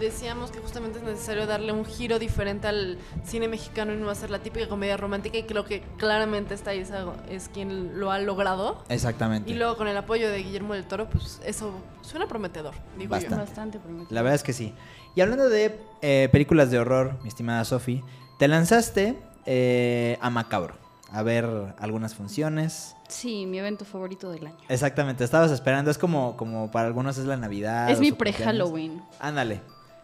decíamos 0.00 0.50
que 0.50 0.58
justamente 0.58 0.98
es 0.98 1.04
necesario 1.04 1.46
darle 1.46 1.72
un 1.72 1.84
giro 1.84 2.18
diferente 2.18 2.66
al 2.66 2.98
cine 3.24 3.46
mexicano 3.48 3.92
y 3.92 3.96
no 3.96 4.10
hacer 4.10 4.30
la 4.30 4.40
típica 4.40 4.68
comedia 4.68 4.96
romántica 4.96 5.38
y 5.38 5.44
creo 5.44 5.64
que 5.64 5.82
claramente 5.98 6.54
esta 6.54 6.74
Isa 6.74 7.06
es 7.28 7.48
quien 7.48 8.00
lo 8.00 8.10
ha 8.10 8.18
logrado. 8.18 8.82
Exactamente. 8.88 9.50
Y 9.50 9.54
luego 9.54 9.76
con 9.76 9.86
el 9.88 9.96
apoyo 9.96 10.30
de 10.30 10.42
Guillermo 10.42 10.74
del 10.74 10.84
Toro, 10.84 11.08
pues 11.08 11.40
eso 11.44 11.72
suena 12.02 12.26
prometedor, 12.26 12.74
digo 12.98 13.10
Bastante. 13.10 13.36
yo. 13.36 13.40
Bastante 13.42 13.78
prometedor. 13.78 14.12
La 14.12 14.22
verdad 14.22 14.36
es 14.36 14.42
que 14.42 14.52
sí. 14.52 14.74
Y 15.14 15.20
hablando 15.20 15.48
de 15.48 15.78
eh, 16.02 16.28
películas 16.32 16.70
de 16.70 16.78
horror, 16.78 17.18
mi 17.22 17.28
estimada 17.28 17.64
Sofi, 17.64 18.02
te 18.38 18.48
lanzaste 18.48 19.18
eh, 19.46 20.16
a 20.20 20.30
Macabro 20.30 20.74
a 21.12 21.22
ver 21.22 21.46
algunas 21.78 22.14
funciones. 22.14 22.94
Sí, 23.08 23.44
mi 23.46 23.58
evento 23.58 23.84
favorito 23.84 24.30
del 24.30 24.46
año. 24.46 24.56
Exactamente, 24.68 25.24
estabas 25.24 25.50
esperando, 25.50 25.90
es 25.90 25.98
como, 25.98 26.36
como 26.36 26.70
para 26.70 26.86
algunos 26.86 27.18
es 27.18 27.26
la 27.26 27.36
Navidad. 27.36 27.90
Es 27.90 27.98
mi 27.98 28.12
pre-Halloween. 28.12 29.02
Ándale. 29.18 29.60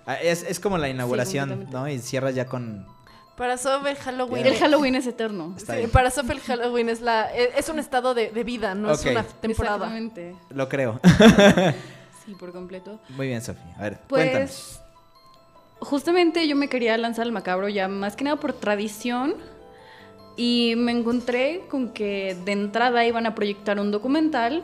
Ah, 0.06 0.14
es, 0.14 0.44
es 0.44 0.60
como 0.60 0.78
la 0.78 0.88
inauguración, 0.88 1.68
¿no? 1.70 1.88
Y 1.88 1.98
cierras 1.98 2.34
ya 2.34 2.46
con... 2.46 2.86
Para 3.36 3.58
Sof 3.58 3.84
el 3.86 3.96
Halloween. 3.96 4.46
El 4.46 4.56
Halloween 4.56 4.94
es 4.94 5.06
eterno. 5.06 5.54
para 5.92 6.10
Sof 6.10 6.30
el 6.30 6.40
Halloween 6.40 6.88
es 6.88 7.02
la 7.02 7.30
e, 7.34 7.52
es 7.58 7.68
un 7.68 7.78
estado 7.78 8.14
de, 8.14 8.30
vida, 8.44 8.74
no 8.74 8.92
es 8.92 9.04
una 9.04 9.24
temporada. 9.24 9.76
Exactamente. 9.76 10.34
Lo 10.50 10.68
creo. 10.68 11.00
sí, 12.24 12.34
por 12.34 12.52
completo. 12.52 12.98
Muy 13.10 13.26
bien, 13.26 13.42
Sofía. 13.42 13.74
A 13.76 13.82
ver, 13.82 13.98
pues, 14.06 14.22
cuéntanos. 14.22 14.80
Justamente 15.80 16.48
yo 16.48 16.56
me 16.56 16.68
quería 16.68 16.96
lanzar 16.96 17.24
al 17.24 17.32
macabro 17.32 17.68
ya 17.68 17.88
más 17.88 18.16
que 18.16 18.24
nada 18.24 18.36
por 18.36 18.54
tradición. 18.54 19.34
Y 20.38 20.74
me 20.76 20.92
encontré 20.92 21.62
con 21.68 21.90
que 21.90 22.36
de 22.44 22.52
entrada 22.52 23.04
iban 23.06 23.26
a 23.26 23.34
proyectar 23.34 23.80
un 23.80 23.90
documental 23.90 24.62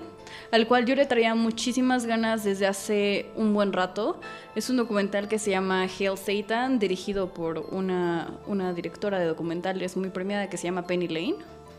al 0.52 0.68
cual 0.68 0.84
yo 0.84 0.94
le 0.94 1.06
traía 1.06 1.34
muchísimas 1.34 2.04
ganas 2.04 2.44
desde 2.44 2.66
hace 2.66 3.26
un 3.36 3.54
buen 3.54 3.72
rato. 3.72 4.20
Es 4.54 4.68
un 4.68 4.76
documental 4.76 5.26
que 5.26 5.38
se 5.38 5.50
llama 5.50 5.84
Hail 5.84 6.18
Satan, 6.18 6.78
dirigido 6.78 7.32
por 7.32 7.58
una, 7.70 8.30
una 8.46 8.74
directora 8.74 9.18
de 9.18 9.24
documentales 9.24 9.96
muy 9.96 10.10
premiada 10.10 10.50
que 10.50 10.58
se 10.58 10.64
llama 10.64 10.86
Penny 10.86 11.08
Lane. 11.08 11.36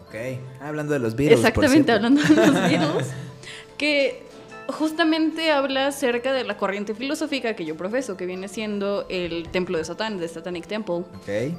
Ok, 0.08 0.16
hablando 0.60 0.94
de 0.94 1.00
los 1.00 1.16
Beatles. 1.16 1.40
Exactamente, 1.40 1.92
hablando 1.92 2.22
de 2.22 2.36
los 2.36 2.54
Beatles. 2.70 3.12
que 3.78 4.24
justamente 4.68 5.52
habla 5.52 5.88
acerca 5.88 6.34
de 6.34 6.44
la 6.44 6.58
corriente 6.58 6.96
filosófica 6.96 7.56
que 7.56 7.66
yo 7.66 7.78
profeso, 7.78 8.18
que 8.18 8.26
viene 8.26 8.48
siendo 8.48 9.06
el 9.08 9.50
templo 9.50 9.78
de 9.78 9.86
Satán, 9.86 10.18
de 10.18 10.28
Satanic 10.28 10.66
Temple. 10.66 10.96
Ok. 10.96 11.54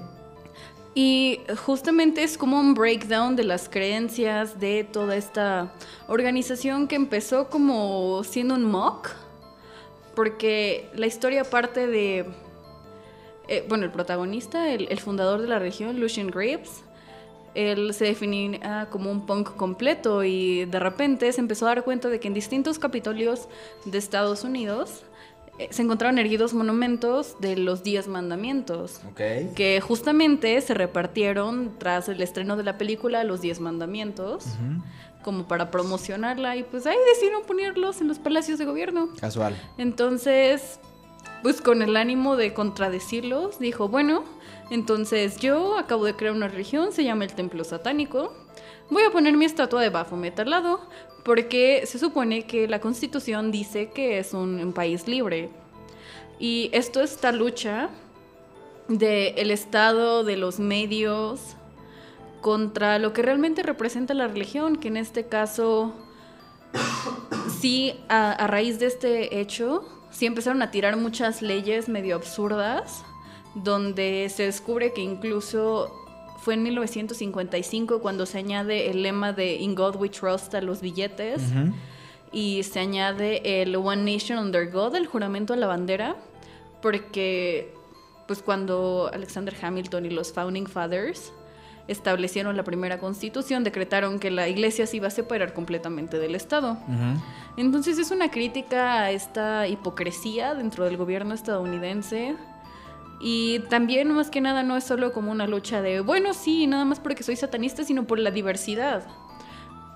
Y 0.95 1.41
justamente 1.65 2.23
es 2.23 2.39
como 2.39 2.59
un 2.61 2.73
breakdown 2.73 3.35
de 3.35 3.43
las 3.43 3.69
creencias 3.69 4.61
de 4.61 4.85
toda 4.85 5.17
esta 5.17 5.73
organización 6.07 6.87
que 6.87 6.95
empezó 6.95 7.51
como 7.51 8.23
siendo 8.23 8.55
un 8.55 8.65
mock, 8.65 9.11
porque 10.15 10.89
la 10.95 11.07
historia 11.07 11.43
parte 11.43 11.89
de, 11.89 12.27
eh, 13.49 13.65
bueno, 13.69 13.85
el 13.85 13.91
protagonista, 13.91 14.71
el, 14.71 15.01
fundador 15.01 15.43
de 15.43 15.49
la 15.49 15.59
región, 15.59 15.99
Lucian 15.99 16.29
Graves, 16.29 16.85
él 17.57 17.93
se 17.93 18.05
definía 18.05 18.89
como 18.91 19.11
un 19.11 19.27
punk 19.27 19.57
completo 19.57 20.23
y 20.23 20.65
de 20.65 20.79
repente 20.79 21.33
se 21.33 21.41
empezó 21.41 21.67
a 21.67 21.71
dar 21.71 21.85
cuenta 21.85 22.09
de 22.09 22.21
que 22.21 22.29
en 22.29 22.35
distintos 22.35 22.79
capitolios 22.79 23.49
de 23.85 23.99
Estados 23.99 24.45
Unidos 24.45 25.03
se 25.71 25.83
encontraron 25.83 26.19
erguidos 26.19 26.53
monumentos 26.53 27.37
de 27.41 27.57
los 27.57 27.83
Diez 27.83 28.09
Mandamientos, 28.09 29.01
que 29.17 29.81
justamente 29.81 30.61
se 30.61 30.75
repartieron 30.75 31.75
tras 31.79 32.09
el 32.09 32.21
estreno 32.21 32.57
de 32.57 32.65
la 32.65 32.77
película 32.77 33.23
Los 33.25 33.41
Diez 33.41 33.61
Mandamientos, 33.61 34.47
como 35.23 35.47
para 35.49 35.71
promocionarla 35.71 36.57
y 36.57 36.65
pues 36.65 36.87
ahí 36.87 36.97
decidieron 37.09 37.45
ponerlos 37.45 38.01
en 38.01 38.09
los 38.09 38.19
palacios 38.19 38.59
de 38.59 38.65
gobierno. 38.65 39.09
Casual. 39.19 39.57
Entonces, 39.79 40.81
pues 41.43 41.61
con 41.61 41.83
el 41.83 41.97
ánimo 41.97 42.37
de 42.37 42.53
contradecirlos, 42.53 43.59
dijo, 43.59 43.89
bueno, 43.89 44.25
entonces 44.71 45.39
yo 45.39 45.79
acabo 45.79 46.05
de 46.05 46.15
crear 46.15 46.35
una 46.35 46.49
religión, 46.49 46.93
se 46.93 47.05
llama 47.05 47.25
el 47.25 47.33
Templo 47.33 47.65
Satánico, 47.65 48.35
voy 48.91 49.03
a 49.05 49.11
poner 49.11 49.37
mi 49.37 49.45
estatua 49.45 49.81
de 49.83 49.91
Baphomet 49.91 50.39
al 50.41 50.51
lado, 50.51 50.81
porque 51.25 51.85
se 51.87 51.99
supone 51.99 52.47
que 52.47 52.69
la 52.69 52.81
constitución 52.81 53.51
dice 53.51 53.91
que 53.91 54.19
es 54.19 54.35
un, 54.35 54.73
país 54.75 55.09
libre. 55.09 55.49
Y 56.39 56.69
esto 56.73 57.03
esta 57.03 57.33
lucha 57.33 57.89
del 58.89 59.51
Estado, 59.51 60.23
de 60.23 60.37
los 60.37 60.61
medios, 60.61 61.57
contra 62.43 62.99
lo 62.99 63.15
que 63.15 63.23
realmente 63.23 63.63
representa 63.63 64.13
la 64.13 64.29
religión, 64.29 64.77
que 64.77 64.89
en 64.89 64.99
este 64.99 65.27
caso, 65.27 65.95
sí, 67.61 67.95
a, 68.09 68.33
a 68.33 68.47
raíz 68.47 68.79
de 68.79 68.87
este 68.87 69.41
hecho, 69.41 69.89
sí 70.11 70.27
empezaron 70.27 70.61
a 70.61 70.71
tirar 70.71 70.99
muchas 70.99 71.41
leyes 71.41 71.89
medio 71.89 72.17
absurdas, 72.17 73.03
donde 73.55 74.29
se 74.29 74.43
descubre 74.43 74.93
que 74.93 75.01
incluso 75.01 76.04
fue 76.45 76.55
en 76.55 76.63
1955 76.63 78.01
cuando 78.01 78.27
se 78.27 78.37
añade 78.37 78.91
el 78.91 79.03
lema 79.03 79.33
de 79.33 79.55
In 79.55 79.75
God 79.75 79.97
We 79.97 80.11
Trust 80.11 80.55
a 80.55 80.61
los 80.61 80.83
billetes 80.83 81.41
y 82.33 82.63
se 82.65 82.81
añade 82.81 83.63
el 83.63 83.75
One 83.75 84.13
Nation 84.13 84.39
Under 84.39 84.71
God, 84.71 84.95
el 84.95 85.07
juramento 85.07 85.55
a 85.55 85.57
la 85.57 85.67
bandera, 85.67 86.17
porque 86.83 87.73
pues 88.27 88.43
cuando 88.43 89.11
Alexander 89.11 89.55
Hamilton 89.59 90.05
y 90.05 90.11
los 90.11 90.35
Founding 90.35 90.67
Fathers 90.67 91.33
establecieron 91.89 92.59
la 92.59 92.63
primera 92.65 92.99
constitución, 92.99 93.65
decretaron 93.65 94.19
que 94.19 94.31
la 94.31 94.47
iglesia 94.47 94.87
se 94.87 94.99
iba 94.99 95.09
a 95.09 95.11
separar 95.11 95.55
completamente 95.55 96.19
del 96.19 96.35
Estado. 96.35 96.77
Entonces 97.57 97.99
es 97.99 98.11
una 98.11 98.31
crítica 98.31 99.01
a 99.01 99.13
esta 99.13 99.67
hipocresía 99.67 100.55
dentro 100.55 100.85
del 100.85 100.99
gobierno 100.99 101.33
estadounidense 101.33 102.37
y 103.21 103.61
también, 103.71 104.11
más 104.13 104.31
que 104.31 104.41
nada, 104.41 104.63
no 104.63 104.77
es 104.77 104.85
solo 104.85 105.13
como 105.13 105.33
una 105.33 105.47
lucha 105.47 105.83
de, 105.83 106.01
bueno, 106.01 106.35
sí, 106.35 106.67
nada 106.67 106.85
más 106.85 107.01
porque 107.01 107.23
soy 107.23 107.37
satanista, 107.37 107.85
sino 107.85 108.07
por 108.07 108.19
la 108.19 108.31
diversidad. 108.31 109.05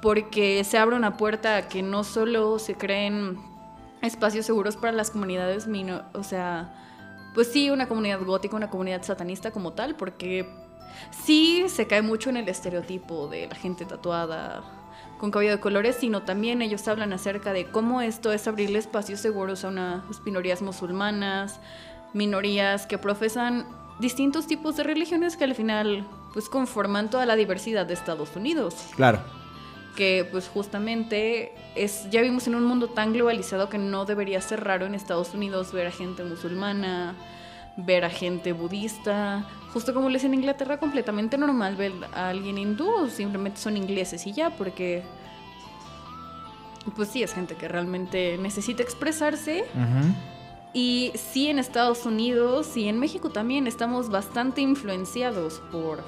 Porque 0.01 0.63
se 0.65 0.79
abre 0.79 0.97
una 0.97 1.17
puerta 1.17 1.57
a 1.57 1.69
que 1.69 1.83
no 1.83 2.05
solo 2.05 2.59
se 2.59 2.77
creen 2.77 3.39
espacios 4.01 4.47
seguros 4.47 4.77
para 4.77 4.93
las 4.93 5.11
comunidades, 5.11 5.69
o 6.15 6.23
sea, 6.23 6.75
pues 7.35 7.49
sí, 7.49 7.71
una 7.71 7.89
comunidad 7.89 8.23
gótica, 8.23 8.57
una 8.57 8.71
comunidad 8.71 9.03
satanista 9.03 9.51
como 9.51 9.73
tal, 9.73 9.97
porque 9.97 10.49
sí 11.11 11.65
se 11.69 11.87
cae 11.87 12.03
mucho 12.03 12.31
en 12.31 12.37
el 12.37 12.49
estereotipo 12.49 13.29
de 13.29 13.49
la 13.49 13.55
gente 13.57 13.85
tatuada 13.85 14.63
con 15.19 15.31
cabello 15.31 15.51
de 15.53 15.61
colores, 15.61 15.97
sino 15.97 16.23
también 16.23 16.63
ellos 16.63 16.87
hablan 16.87 17.13
acerca 17.13 17.53
de 17.53 17.67
cómo 17.67 18.01
esto 18.01 18.33
es 18.33 18.47
abrirle 18.47 18.79
espacios 18.79 19.21
seguros 19.21 19.65
a 19.65 19.69
unas 19.69 20.03
minorías 20.25 20.63
musulmanas, 20.63 21.61
minorías 22.13 22.87
que 22.87 22.99
profesan 22.99 23.67
distintos 23.99 24.47
tipos 24.47 24.77
de 24.77 24.85
religiones 24.85 25.37
que 25.37 25.45
al 25.45 25.55
final 25.55 26.07
pues 26.33 26.49
conforman 26.49 27.11
toda 27.11 27.27
la 27.27 27.37
diversidad 27.37 27.87
de 27.87 27.95
Estados 27.95 28.37
Unidos. 28.37 28.75
Claro. 28.95 29.21
Que 29.97 30.27
pues 30.31 30.49
justamente 30.49 31.53
es 31.75 32.09
ya 32.11 32.23
vimos 32.23 32.47
en 32.47 32.55
un 32.55 32.65
mundo 32.65 32.89
tan 32.89 33.13
globalizado 33.13 33.69
que 33.69 33.79
no 33.79 34.05
debería 34.05 34.41
ser 34.41 34.63
raro 34.63 34.87
en 34.87 34.95
Estados 34.95 35.35
Unidos 35.35 35.73
ver 35.73 35.87
a 35.89 35.91
gente 35.91 36.23
musulmana, 36.23 37.17
ver 37.77 38.05
a 38.05 38.11
gente 38.11 38.53
budista, 38.53 39.47
justo 39.73 39.95
como 39.95 40.09
les 40.09 40.25
en 40.25 40.35
Inglaterra 40.35 40.79
completamente 40.79 41.39
normal 41.39 41.77
ver 41.77 41.93
a 42.15 42.29
alguien 42.29 42.59
hindú, 42.59 43.09
simplemente 43.09 43.61
son 43.61 43.77
ingleses 43.77 44.27
y 44.27 44.33
ya 44.33 44.51
porque 44.51 45.03
pues 46.97 47.09
sí 47.09 47.23
es 47.23 47.35
gente 47.35 47.55
que 47.55 47.69
realmente 47.69 48.39
necesita 48.39 48.83
expresarse. 48.83 49.65
Y 50.75 51.13
sí 51.15 51.49
en 51.49 51.59
Estados 51.59 52.05
Unidos 52.05 52.77
y 52.77 52.89
en 52.89 52.99
México 52.99 53.31
también 53.31 53.67
estamos 53.67 54.11
bastante 54.11 54.61
influenciados 54.61 55.63
por 55.73 56.01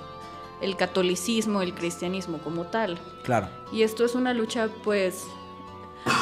el 0.60 0.76
catolicismo, 0.76 1.62
el 1.62 1.74
cristianismo 1.74 2.38
como 2.38 2.64
tal. 2.66 2.98
Claro. 3.24 3.48
Y 3.72 3.82
esto 3.82 4.04
es 4.04 4.14
una 4.14 4.34
lucha, 4.34 4.68
pues, 4.84 5.26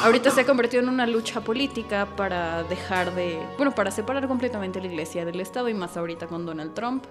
ahorita 0.03 0.31
se 0.31 0.41
ha 0.41 0.45
convertido 0.45 0.83
en 0.83 0.89
una 0.89 1.05
lucha 1.05 1.41
política 1.41 2.07
para 2.15 2.63
dejar 2.63 3.13
de, 3.13 3.45
bueno, 3.57 3.75
para 3.75 3.91
separar 3.91 4.27
completamente 4.27 4.79
la 4.79 4.87
iglesia 4.87 5.25
del 5.25 5.39
Estado 5.41 5.69
y 5.69 5.73
más 5.73 5.97
ahorita 5.97 6.27
con 6.27 6.45
Donald 6.45 6.73
Trump. 6.73 7.05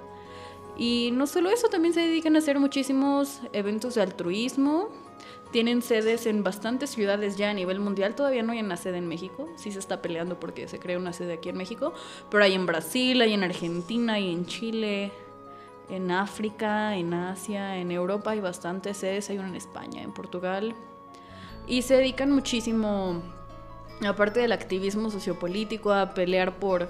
Y 0.77 1.11
no 1.13 1.27
solo 1.27 1.51
eso, 1.51 1.69
también 1.69 1.93
se 1.93 2.01
dedican 2.01 2.37
a 2.37 2.39
hacer 2.39 2.59
muchísimos 2.59 3.41
eventos 3.53 3.97
de 3.97 4.03
altruismo, 4.03 4.89
tienen 5.51 5.81
sedes 5.81 6.27
en 6.27 6.43
bastantes 6.43 6.91
ciudades 6.91 7.37
ya 7.37 7.51
a 7.51 7.55
nivel 7.55 7.81
mundial. 7.81 8.15
Todavía 8.15 8.43
no 8.43 8.53
hay 8.53 8.61
una 8.61 8.77
sede 8.77 8.99
en 8.99 9.09
México. 9.09 9.49
Sí 9.57 9.73
se 9.73 9.79
está 9.79 10.03
peleando 10.03 10.39
porque 10.39 10.69
se 10.69 10.79
crea 10.79 10.99
una 10.99 11.13
sede 11.13 11.35
aquí 11.35 11.49
en 11.49 11.57
México. 11.57 11.95
Pero 12.31 12.45
hay 12.45 12.55
en 12.55 12.67
Brasil, 12.67 13.21
hay 13.21 13.33
en 13.33 13.45
Argentina, 13.45 14.15
hay 14.15 14.31
en 14.31 14.47
Chile, 14.47 15.11
en 15.89 16.11
África, 16.11 16.97
en 16.97 17.15
Asia, 17.15 17.79
en 17.79 17.91
Europa 17.91 18.33
hay 18.33 18.41
bastantes 18.41 18.99
sedes. 18.99 19.31
Hay 19.31 19.39
una 19.39 19.49
en 19.49 19.57
España, 19.57 20.03
en 20.03 20.13
Portugal. 20.13 20.75
Y 21.67 21.83
se 21.83 21.95
dedican 21.95 22.31
muchísimo, 22.31 23.23
aparte 24.07 24.41
del 24.41 24.53
activismo 24.53 25.11
sociopolítico, 25.11 25.93
a 25.93 26.13
pelear 26.13 26.59
por 26.59 26.89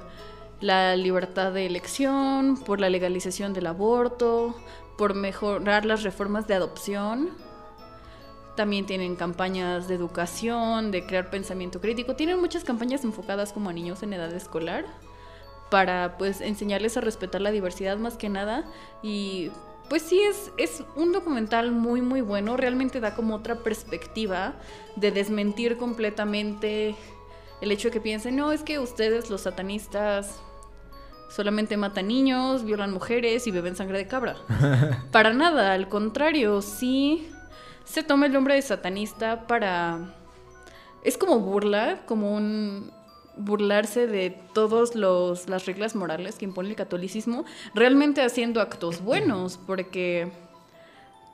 la 0.61 0.97
libertad 0.97 1.53
de 1.53 1.67
elección, 1.67 2.57
por 2.57 2.81
la 2.81 2.91
legalización 2.91 3.53
del 3.53 3.69
aborto, 3.69 4.57
por 4.97 5.15
mejorar 5.15 5.85
las 5.85 6.03
reformas 6.03 6.49
de 6.49 6.55
adopción 6.55 7.48
también 8.59 8.87
tienen 8.87 9.15
campañas 9.15 9.87
de 9.87 9.95
educación, 9.95 10.91
de 10.91 11.07
crear 11.07 11.31
pensamiento 11.31 11.81
crítico. 11.81 12.17
Tienen 12.17 12.41
muchas 12.41 12.65
campañas 12.65 13.05
enfocadas 13.05 13.53
como 13.53 13.71
a 13.71 13.73
niños 13.73 14.03
en 14.03 14.13
edad 14.13 14.35
escolar 14.35 14.85
para 15.71 16.19
pues 16.19 16.41
enseñarles 16.41 16.97
a 16.97 17.01
respetar 17.01 17.41
la 17.41 17.53
diversidad 17.53 17.99
más 17.99 18.17
que 18.17 18.29
nada 18.29 18.65
y 19.01 19.53
pues 19.89 20.03
sí 20.03 20.21
es, 20.21 20.51
es 20.57 20.83
un 20.97 21.13
documental 21.13 21.71
muy 21.71 22.03
muy 22.03 22.21
bueno, 22.21 22.57
realmente 22.57 22.99
da 22.99 23.15
como 23.15 23.37
otra 23.37 23.63
perspectiva 23.63 24.55
de 24.97 25.13
desmentir 25.13 25.77
completamente 25.77 26.97
el 27.61 27.71
hecho 27.71 27.89
de 27.89 27.93
que 27.93 28.01
piensen, 28.01 28.35
no, 28.35 28.51
es 28.51 28.65
que 28.65 28.81
ustedes 28.81 29.31
los 29.31 29.43
satanistas 29.43 30.41
solamente 31.31 31.77
matan 31.77 32.09
niños, 32.09 32.65
violan 32.65 32.93
mujeres 32.93 33.47
y 33.47 33.53
beben 33.53 33.77
sangre 33.77 33.99
de 33.99 34.09
cabra. 34.09 34.37
Para 35.13 35.33
nada, 35.33 35.75
al 35.75 35.89
contrario, 35.89 36.61
sí 36.61 37.29
se 37.89 38.03
toma 38.03 38.27
el 38.27 38.33
nombre 38.33 38.55
de 38.55 38.63
satanista 38.63 39.47
para... 39.47 40.15
Es 41.05 41.17
como 41.17 41.41
burla, 41.41 42.01
como 42.07 42.35
un 42.35 42.93
burlarse 43.37 44.07
de 44.07 44.31
todas 44.53 44.95
las 44.95 45.67
reglas 45.67 45.95
morales 45.95 46.37
que 46.37 46.45
impone 46.45 46.71
el 46.71 46.77
catolicismo, 46.77 47.45
realmente 47.73 48.21
haciendo 48.21 48.61
actos 48.61 49.01
buenos, 49.01 49.59
porque 49.67 50.31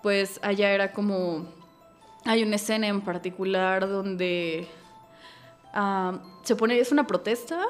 pues 0.02 0.38
allá 0.42 0.70
era 0.70 0.92
como... 0.92 1.46
Hay 2.26 2.42
una 2.42 2.56
escena 2.56 2.86
en 2.86 3.00
particular 3.00 3.88
donde 3.88 4.66
ah, 5.72 6.20
se 6.42 6.56
pone, 6.56 6.78
es 6.78 6.92
una 6.92 7.06
protesta 7.06 7.60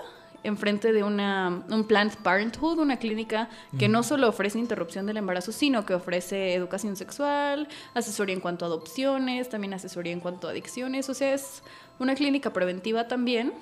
enfrente 0.45 0.93
de 0.93 1.03
una, 1.03 1.65
un 1.71 1.85
Planned 1.85 2.17
Parenthood, 2.23 2.79
una 2.79 2.99
clínica 2.99 3.49
que 3.79 3.89
no 3.89 4.03
solo 4.03 4.29
ofrece 4.29 4.59
interrupción 4.59 5.07
del 5.07 5.17
embarazo, 5.17 5.51
sino 5.51 5.85
que 5.85 5.95
ofrece 5.95 6.55
educación 6.55 6.97
sexual, 6.97 7.67
asesoría 7.95 8.35
en 8.35 8.41
cuanto 8.41 8.67
a 8.67 8.69
adopciones, 8.69 9.49
también 9.49 9.75
asesoría 9.75 10.13
en 10.13 10.21
cuanto 10.21 10.47
a 10.47 10.51
adicciones, 10.51 11.09
o 11.09 11.15
sea, 11.15 11.35
es 11.35 11.63
una 11.99 12.15
clínica 12.15 12.53
preventiva 12.53 13.09
también. 13.09 13.53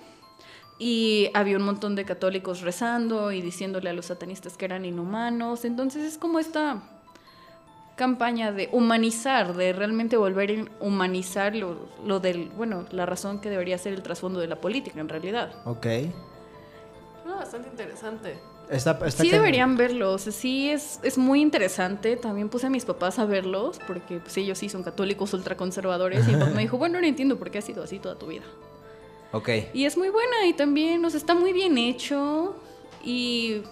Y 0.78 1.30
había 1.34 1.58
un 1.58 1.62
montón 1.62 1.94
de 1.94 2.04
católicos 2.04 2.62
rezando 2.62 3.30
y 3.30 3.40
diciéndole 3.40 3.90
a 3.90 3.92
los 3.92 4.06
satanistas 4.06 4.56
que 4.56 4.64
eran 4.64 4.84
inhumanos. 4.84 5.64
Entonces 5.64 6.02
es 6.02 6.18
como 6.18 6.40
esta 6.40 6.82
campaña 7.94 8.50
de 8.50 8.68
humanizar, 8.72 9.54
de 9.54 9.72
realmente 9.74 10.16
volver 10.16 10.50
a 10.50 10.84
humanizar 10.84 11.54
lo, 11.54 11.88
lo 12.04 12.18
del, 12.18 12.48
bueno, 12.48 12.86
la 12.90 13.06
razón 13.06 13.40
que 13.40 13.48
debería 13.48 13.78
ser 13.78 13.92
el 13.92 14.02
trasfondo 14.02 14.40
de 14.40 14.48
la 14.48 14.60
política 14.60 14.98
en 14.98 15.08
realidad. 15.08 15.52
Ok 15.66 15.86
bastante 17.42 17.68
interesante. 17.68 18.38
sí 19.10 19.30
deberían 19.30 19.76
verlos, 19.76 20.22
sí 20.22 20.70
es, 20.70 21.00
es 21.02 21.18
muy 21.18 21.40
interesante. 21.40 22.16
También 22.16 22.48
puse 22.48 22.66
a 22.66 22.70
mis 22.70 22.84
papás 22.84 23.18
a 23.18 23.24
verlos 23.24 23.80
porque 23.86 24.18
pues, 24.20 24.36
ellos 24.36 24.58
sí 24.58 24.68
son 24.68 24.82
católicos 24.82 25.32
ultraconservadores 25.34 26.26
y 26.28 26.36
me 26.36 26.46
dijo, 26.62 26.78
bueno, 26.78 27.00
no 27.00 27.06
entiendo 27.06 27.38
por 27.38 27.50
qué 27.50 27.58
ha 27.58 27.62
sido 27.62 27.82
así 27.82 27.98
toda 27.98 28.16
tu 28.18 28.26
vida. 28.26 28.44
Ok. 29.32 29.48
Y 29.72 29.86
es 29.86 29.96
muy 29.96 30.10
buena 30.10 30.46
y 30.46 30.52
también, 30.52 31.00
nos 31.02 31.14
está 31.14 31.34
muy 31.34 31.52
bien 31.52 31.78
hecho 31.78 32.54
y 33.02 33.62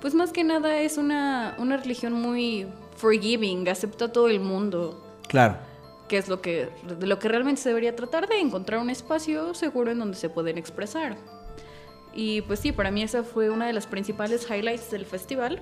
pues 0.00 0.14
más 0.14 0.32
que 0.32 0.44
nada 0.44 0.78
es 0.80 0.98
una, 0.98 1.54
una 1.58 1.76
religión 1.76 2.12
muy 2.12 2.66
forgiving, 2.96 3.68
acepta 3.68 4.06
a 4.06 4.12
todo 4.12 4.28
el 4.28 4.40
mundo. 4.40 5.02
Claro. 5.28 5.56
Que 6.08 6.18
es 6.18 6.28
lo 6.28 6.40
que, 6.40 6.68
de 6.86 7.06
lo 7.06 7.18
que 7.18 7.28
realmente 7.28 7.60
se 7.60 7.70
debería 7.70 7.96
tratar 7.96 8.28
de 8.28 8.38
encontrar 8.38 8.80
un 8.80 8.90
espacio 8.90 9.54
seguro 9.54 9.90
en 9.90 9.98
donde 9.98 10.16
se 10.16 10.30
pueden 10.30 10.58
expresar. 10.58 11.16
Y 12.16 12.40
pues 12.40 12.60
sí, 12.60 12.72
para 12.72 12.90
mí 12.90 13.02
esa 13.02 13.22
fue 13.22 13.50
una 13.50 13.66
de 13.66 13.74
las 13.74 13.86
principales 13.86 14.48
highlights 14.50 14.90
del 14.90 15.04
festival. 15.04 15.60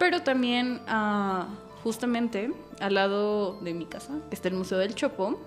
Pero 0.00 0.22
también, 0.22 0.80
ah, 0.88 1.46
justamente 1.84 2.52
al 2.80 2.94
lado 2.94 3.60
de 3.60 3.72
mi 3.72 3.86
casa, 3.86 4.14
que 4.28 4.34
está 4.34 4.48
el 4.48 4.54
Museo 4.54 4.78
del 4.78 4.96
Chopo, 4.96 5.38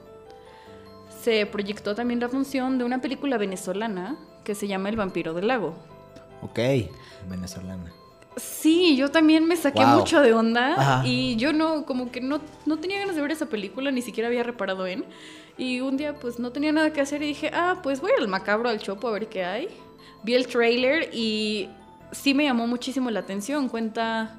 se 1.21 1.45
proyectó 1.45 1.93
también 1.93 2.21
la 2.21 2.29
función 2.29 2.77
de 2.77 2.85
una 2.85 3.01
película 3.01 3.37
venezolana 3.37 4.15
que 4.45 4.55
se 4.55 4.69
llama 4.69 4.87
El 4.87 4.95
vampiro 4.95 5.33
del 5.33 5.47
lago. 5.47 5.75
Ok, 6.41 6.59
venezolana. 7.29 7.91
Sí, 8.37 8.95
yo 8.95 9.11
también 9.11 9.45
me 9.45 9.57
saqué 9.57 9.85
mucho 9.85 10.21
de 10.21 10.31
onda 10.31 11.01
y 11.03 11.35
yo 11.35 11.51
no, 11.51 11.85
como 11.85 12.11
que 12.11 12.21
no, 12.21 12.39
no 12.65 12.77
tenía 12.77 12.99
ganas 12.99 13.15
de 13.15 13.21
ver 13.21 13.31
esa 13.31 13.47
película, 13.47 13.91
ni 13.91 14.01
siquiera 14.01 14.27
había 14.29 14.43
reparado 14.43 14.87
en. 14.87 15.03
Y 15.57 15.81
un 15.81 15.97
día 15.97 16.13
pues 16.13 16.39
no 16.39 16.51
tenía 16.51 16.71
nada 16.71 16.93
que 16.93 17.01
hacer 17.01 17.21
y 17.23 17.27
dije, 17.27 17.51
ah, 17.53 17.79
pues 17.83 17.99
voy 17.99 18.11
al 18.17 18.27
macabro, 18.29 18.69
al 18.69 18.79
chopo 18.79 19.09
a 19.09 19.11
ver 19.11 19.27
qué 19.27 19.43
hay. 19.43 19.67
Vi 20.27 20.35
el 20.35 20.45
trailer 20.45 21.09
y 21.13 21.69
sí 22.11 22.33
me 22.33 22.43
llamó 22.43 22.67
muchísimo 22.67 23.09
la 23.09 23.21
atención. 23.21 23.69
Cuenta 23.69 24.35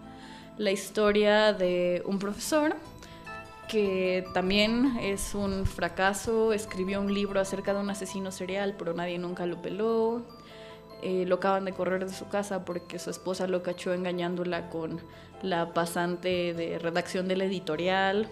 la 0.59 0.71
historia 0.71 1.55
de 1.55 2.03
un 2.05 2.19
profesor 2.19 2.77
que 3.71 4.23
también 4.35 4.99
es 5.01 5.35
un 5.35 5.65
fracaso, 5.65 6.53
escribió 6.53 7.01
un 7.01 7.15
libro 7.15 7.41
acerca 7.41 7.73
de 7.73 7.81
un 7.81 7.89
asesino 7.89 8.31
serial, 8.33 8.75
pero 8.79 8.93
nadie 8.93 9.19
nunca 9.19 9.47
lo 9.47 9.63
peló. 9.63 10.21
Eh, 11.01 11.25
lo 11.27 11.37
acaban 11.37 11.65
de 11.65 11.73
correr 11.73 12.05
de 12.05 12.13
su 12.13 12.29
casa 12.29 12.67
porque 12.67 12.99
su 12.99 13.09
esposa 13.09 13.47
lo 13.47 13.63
cachó 13.63 13.95
engañándola 13.95 14.69
con 14.69 15.01
la 15.41 15.73
pasante 15.73 16.53
de 16.53 16.79
redacción 16.79 17.29
del 17.29 17.41
editorial. 17.41 18.29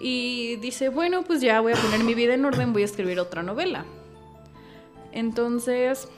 Y 0.00 0.56
dice, 0.62 0.88
bueno, 0.88 1.24
pues 1.24 1.42
ya 1.42 1.60
voy 1.60 1.74
a 1.74 1.76
poner 1.76 2.02
mi 2.04 2.14
vida 2.14 2.32
en 2.32 2.46
orden, 2.46 2.72
voy 2.72 2.80
a 2.80 2.86
escribir 2.86 3.20
otra 3.20 3.42
novela. 3.42 3.84
Entonces, 5.12 6.08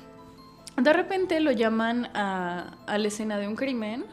de 0.76 0.92
repente 0.92 1.40
lo 1.40 1.52
llaman 1.52 2.10
a, 2.14 2.74
a 2.86 2.98
la 2.98 3.08
escena 3.08 3.38
de 3.38 3.48
un 3.48 3.56
crimen 3.56 4.04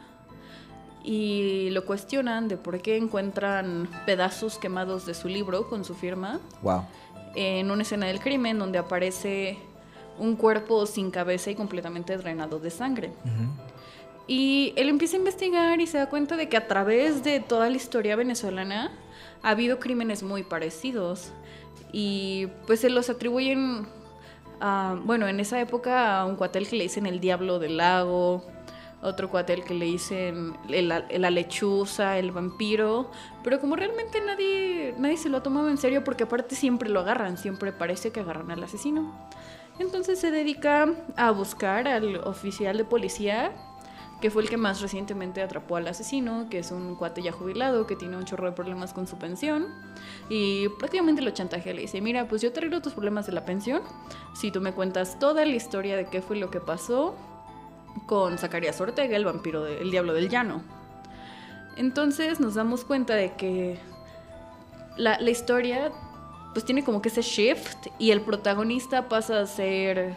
y 1.04 1.68
lo 1.70 1.84
cuestionan 1.84 2.48
de 2.48 2.56
por 2.56 2.80
qué 2.80 2.96
encuentran 2.96 3.88
pedazos 4.06 4.58
quemados 4.58 5.04
de 5.04 5.14
su 5.14 5.28
libro 5.28 5.68
con 5.68 5.84
su 5.84 5.94
firma. 5.94 6.40
Wow. 6.62 6.84
En 7.34 7.70
una 7.70 7.82
escena 7.82 8.06
del 8.06 8.20
crimen 8.20 8.58
donde 8.58 8.78
aparece 8.78 9.58
un 10.18 10.36
cuerpo 10.36 10.86
sin 10.86 11.10
cabeza 11.10 11.50
y 11.50 11.54
completamente 11.54 12.16
drenado 12.16 12.58
de 12.58 12.70
sangre. 12.70 13.12
Y 14.26 14.72
él 14.76 14.88
empieza 14.88 15.16
a 15.16 15.18
investigar 15.18 15.80
y 15.80 15.86
se 15.86 15.98
da 15.98 16.08
cuenta 16.08 16.36
de 16.36 16.48
que 16.48 16.56
a 16.56 16.66
través 16.66 17.22
de 17.24 17.40
toda 17.40 17.68
la 17.68 17.76
historia 17.76 18.16
venezolana 18.16 18.90
ha 19.42 19.50
habido 19.50 19.78
crímenes 19.78 20.22
muy 20.22 20.42
parecidos. 20.42 21.32
Y 21.92 22.48
pues 22.66 22.80
se 22.80 22.90
los 22.90 23.10
atribuyen, 23.10 23.86
a, 24.64 24.96
bueno, 25.04 25.28
en 25.28 25.40
esa 25.40 25.60
época 25.60 26.24
un 26.24 26.36
cuatel 26.36 26.66
que 26.66 26.76
le 26.76 26.84
dicen 26.84 27.04
el 27.04 27.20
diablo 27.20 27.58
del 27.58 27.76
lago, 27.76 28.42
otro 29.02 29.28
cuatel 29.28 29.62
que 29.62 29.74
le 29.74 29.84
dicen 29.84 30.56
la 30.66 31.30
lechuza, 31.30 32.18
el 32.18 32.32
vampiro, 32.32 33.10
pero 33.42 33.60
como 33.60 33.76
realmente 33.76 34.22
nadie, 34.22 34.94
nadie 34.96 35.18
se 35.18 35.28
lo 35.28 35.36
ha 35.36 35.42
tomado 35.42 35.68
en 35.68 35.76
serio 35.76 36.02
porque 36.02 36.24
aparte 36.24 36.54
siempre 36.54 36.88
lo 36.88 37.00
agarran, 37.00 37.36
siempre 37.36 37.72
parece 37.72 38.10
que 38.10 38.20
agarran 38.20 38.50
al 38.50 38.64
asesino. 38.64 39.12
Entonces 39.78 40.18
se 40.18 40.30
dedica 40.30 40.88
a 41.16 41.30
buscar 41.32 41.86
al 41.86 42.16
oficial 42.16 42.78
de 42.78 42.84
policía, 42.84 43.52
que 44.20 44.30
fue 44.30 44.42
el 44.42 44.48
que 44.48 44.56
más 44.56 44.80
recientemente 44.80 45.42
atrapó 45.42 45.76
al 45.76 45.86
asesino, 45.86 46.48
que 46.48 46.58
es 46.58 46.70
un 46.70 46.94
cuate 46.96 47.22
ya 47.22 47.32
jubilado, 47.32 47.86
que 47.86 47.96
tiene 47.96 48.16
un 48.16 48.24
chorro 48.24 48.46
de 48.46 48.52
problemas 48.52 48.92
con 48.92 49.06
su 49.06 49.16
pensión, 49.16 49.66
y 50.28 50.68
prácticamente 50.70 51.22
lo 51.22 51.30
chantajea, 51.30 51.74
le 51.74 51.82
dice, 51.82 52.00
mira, 52.00 52.26
pues 52.26 52.40
yo 52.40 52.52
te 52.52 52.60
arreglo 52.60 52.80
tus 52.80 52.94
problemas 52.94 53.26
de 53.26 53.32
la 53.32 53.44
pensión, 53.44 53.82
si 54.34 54.50
tú 54.50 54.60
me 54.60 54.72
cuentas 54.72 55.18
toda 55.18 55.44
la 55.44 55.54
historia 55.54 55.96
de 55.96 56.06
qué 56.06 56.22
fue 56.22 56.36
lo 56.36 56.50
que 56.50 56.60
pasó, 56.60 57.14
con 58.06 58.38
Zacarías 58.38 58.80
Ortega, 58.80 59.16
el 59.16 59.24
vampiro, 59.24 59.62
del 59.64 59.90
diablo 59.90 60.14
del 60.14 60.28
llano. 60.28 60.62
Entonces 61.76 62.40
nos 62.40 62.54
damos 62.54 62.84
cuenta 62.84 63.14
de 63.14 63.32
que 63.34 63.78
la, 64.96 65.20
historia 65.28 65.90
pues 66.52 66.64
tiene 66.64 66.84
como 66.84 67.02
que 67.02 67.08
ese 67.08 67.22
shift 67.22 67.88
y 67.98 68.12
el 68.12 68.20
protagonista 68.20 69.08
pasa 69.08 69.40
a 69.40 69.46
ser 69.46 70.14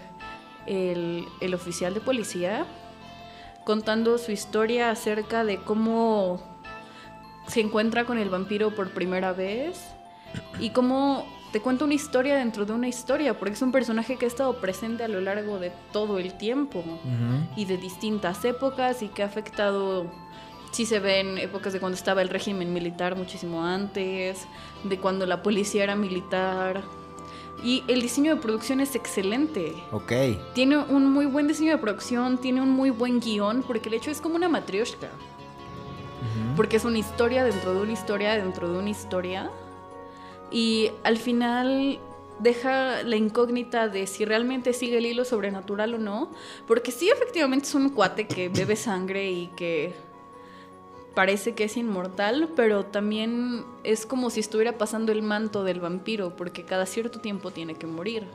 el, 0.68 1.26
el 1.42 1.54
oficial 1.54 1.94
de 1.94 2.00
policía 2.00 2.68
contando 3.68 4.18
su 4.18 4.32
historia 4.32 4.92
acerca 4.92 5.44
de 5.44 5.58
cómo 5.58 6.40
se 7.48 7.60
encuentra 7.60 8.06
con 8.06 8.18
el 8.18 8.30
vampiro 8.30 8.74
por 8.74 8.92
primera 8.92 9.34
vez 9.34 9.90
y 10.58 10.70
cómo 10.70 11.26
te 11.52 11.60
cuenta 11.60 11.84
una 11.84 11.94
historia 11.94 12.38
dentro 12.38 12.66
de 12.66 12.72
una 12.72 12.88
historia, 12.88 13.38
porque 13.38 13.56
es 13.56 13.62
un 13.62 13.74
personaje 13.74 14.16
que 14.16 14.24
ha 14.24 14.30
estado 14.30 14.62
presente 14.62 15.04
a 15.04 15.10
lo 15.10 15.20
largo 15.20 15.60
de 15.60 15.74
todo 15.92 16.18
el 16.18 16.38
tiempo 16.38 16.82
y 17.58 17.66
de 17.66 17.76
distintas 17.76 18.46
épocas 18.46 19.02
y 19.04 19.10
que 19.10 19.22
ha 19.22 19.26
afectado, 19.26 20.06
si 20.72 20.86
se 20.86 21.00
ven 21.00 21.38
épocas 21.38 21.74
de 21.74 21.82
cuando 21.82 21.98
estaba 21.98 22.22
el 22.22 22.30
régimen 22.30 22.72
militar 22.72 23.18
muchísimo 23.18 23.66
antes, 23.66 24.48
de 24.86 24.98
cuando 24.98 25.26
la 25.26 25.44
policía 25.44 25.84
era 25.84 25.98
militar. 25.98 26.84
Y 27.64 27.84
el 27.88 28.02
diseño 28.02 28.36
de 28.36 28.42
producción 28.42 28.80
es 28.80 28.96
excelente. 28.96 29.76
Ok. 29.92 30.12
Tiene 30.54 30.78
un 30.78 31.12
muy 31.12 31.26
buen 31.26 31.48
diseño 31.48 31.72
de 31.72 31.78
producción, 31.78 32.38
tiene 32.38 32.62
un 32.62 32.70
muy 32.70 32.92
buen 32.92 33.20
guion, 33.20 33.64
porque 33.64 33.90
el 33.90 33.96
hecho 33.96 34.12
es 34.12 34.22
como 34.22 34.36
una 34.36 34.50
matrioshka. 34.50 35.10
Porque 36.56 36.78
es 36.78 36.86
una 36.86 36.98
historia 36.98 37.44
dentro 37.44 37.74
de 37.74 37.82
una 37.82 37.92
historia 37.92 38.36
dentro 38.36 38.72
de 38.72 38.80
una 38.80 38.90
historia 38.90 39.52
y 40.52 40.92
al 41.04 41.18
final 41.18 42.00
deja 42.40 43.04
la 43.04 43.16
incógnita 43.16 43.88
de 43.88 44.08
si 44.08 44.26
realmente 44.26 44.74
sigue 44.74 45.00
el 45.00 45.06
hilo 45.06 45.26
sobrenatural 45.26 45.96
o 45.96 45.98
no, 45.98 46.32
porque 46.68 46.92
sí 46.92 47.10
efectivamente 47.10 47.68
es 47.68 47.76
un 47.76 47.90
cuate 47.90 48.28
que 48.28 48.50
bebe 48.50 48.76
sangre 48.76 49.32
y 49.32 49.48
que 49.48 49.96
parece 51.18 51.56
que 51.56 51.64
es 51.64 51.78
inmortal, 51.78 52.50
pero 52.56 52.86
también 52.86 53.66
es 53.84 54.06
como 54.06 54.30
si 54.30 54.40
estuviera 54.40 54.78
pasando 54.78 55.12
el 55.12 55.24
manto 55.24 55.64
del 55.64 55.80
vampiro, 55.80 56.36
porque 56.36 56.64
cada 56.64 56.86
cierto 56.86 57.20
tiempo 57.20 57.50
tiene 57.50 57.74
que 57.74 57.88
morir. 57.88 58.28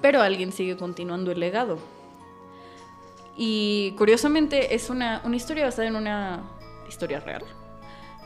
Pero 0.00 0.22
alguien 0.22 0.52
sigue 0.52 0.76
continuando 0.76 1.32
el 1.32 1.40
legado. 1.40 1.78
Y 3.36 3.94
curiosamente 3.98 4.76
es 4.76 4.88
una, 4.88 5.20
una 5.24 5.34
historia 5.34 5.64
basada 5.64 5.88
en 5.88 5.96
una 5.96 6.44
historia 6.88 7.18
real 7.18 7.42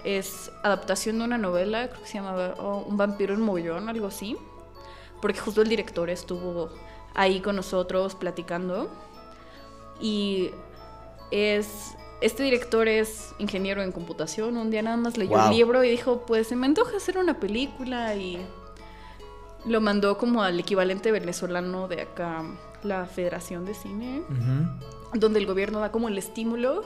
es 0.07 0.53
adaptación 0.63 1.19
de 1.19 1.25
una 1.25 1.37
novela, 1.37 1.89
creo 1.89 2.01
que 2.01 2.07
se 2.07 2.15
llama 2.15 2.55
oh, 2.59 2.85
Un 2.87 2.97
vampiro 2.97 3.35
en 3.35 3.41
mogollón, 3.41 3.89
algo 3.89 4.07
así. 4.07 4.37
Porque 5.21 5.41
justo 5.41 5.63
el 5.63 5.69
director 5.69 6.09
estuvo 6.11 6.71
ahí 7.13 7.41
con 7.41 7.57
nosotros 7.57 8.15
platicando. 8.15 8.89
Y 10.01 10.53
es. 11.33 11.97
Este 12.21 12.43
director 12.43 12.89
es 12.89 13.35
ingeniero 13.39 13.83
en 13.83 13.93
computación. 13.93 14.57
Un 14.57 14.71
día 14.71 14.83
nada 14.83 14.97
más 14.97 15.17
leyó 15.19 15.45
el 15.45 15.51
libro 15.51 15.85
y 15.85 15.91
dijo: 15.91 16.25
Pues 16.27 16.49
se 16.49 16.57
me 16.57 16.67
antoja 16.67 16.97
hacer 16.97 17.19
una 17.19 17.39
película. 17.39 18.15
Y 18.15 18.39
lo 19.67 19.81
mandó 19.81 20.17
como 20.17 20.43
al 20.43 20.59
equivalente 20.59 21.13
venezolano 21.13 21.89
de 21.89 22.03
acá, 22.03 22.45
la 22.83 23.07
Federación 23.07 23.65
de 23.65 23.75
Cine. 23.75 24.23
Donde 25.13 25.39
el 25.39 25.47
gobierno 25.47 25.81
da 25.81 25.93
como 25.93 26.09
el 26.09 26.19
estímulo 26.19 26.85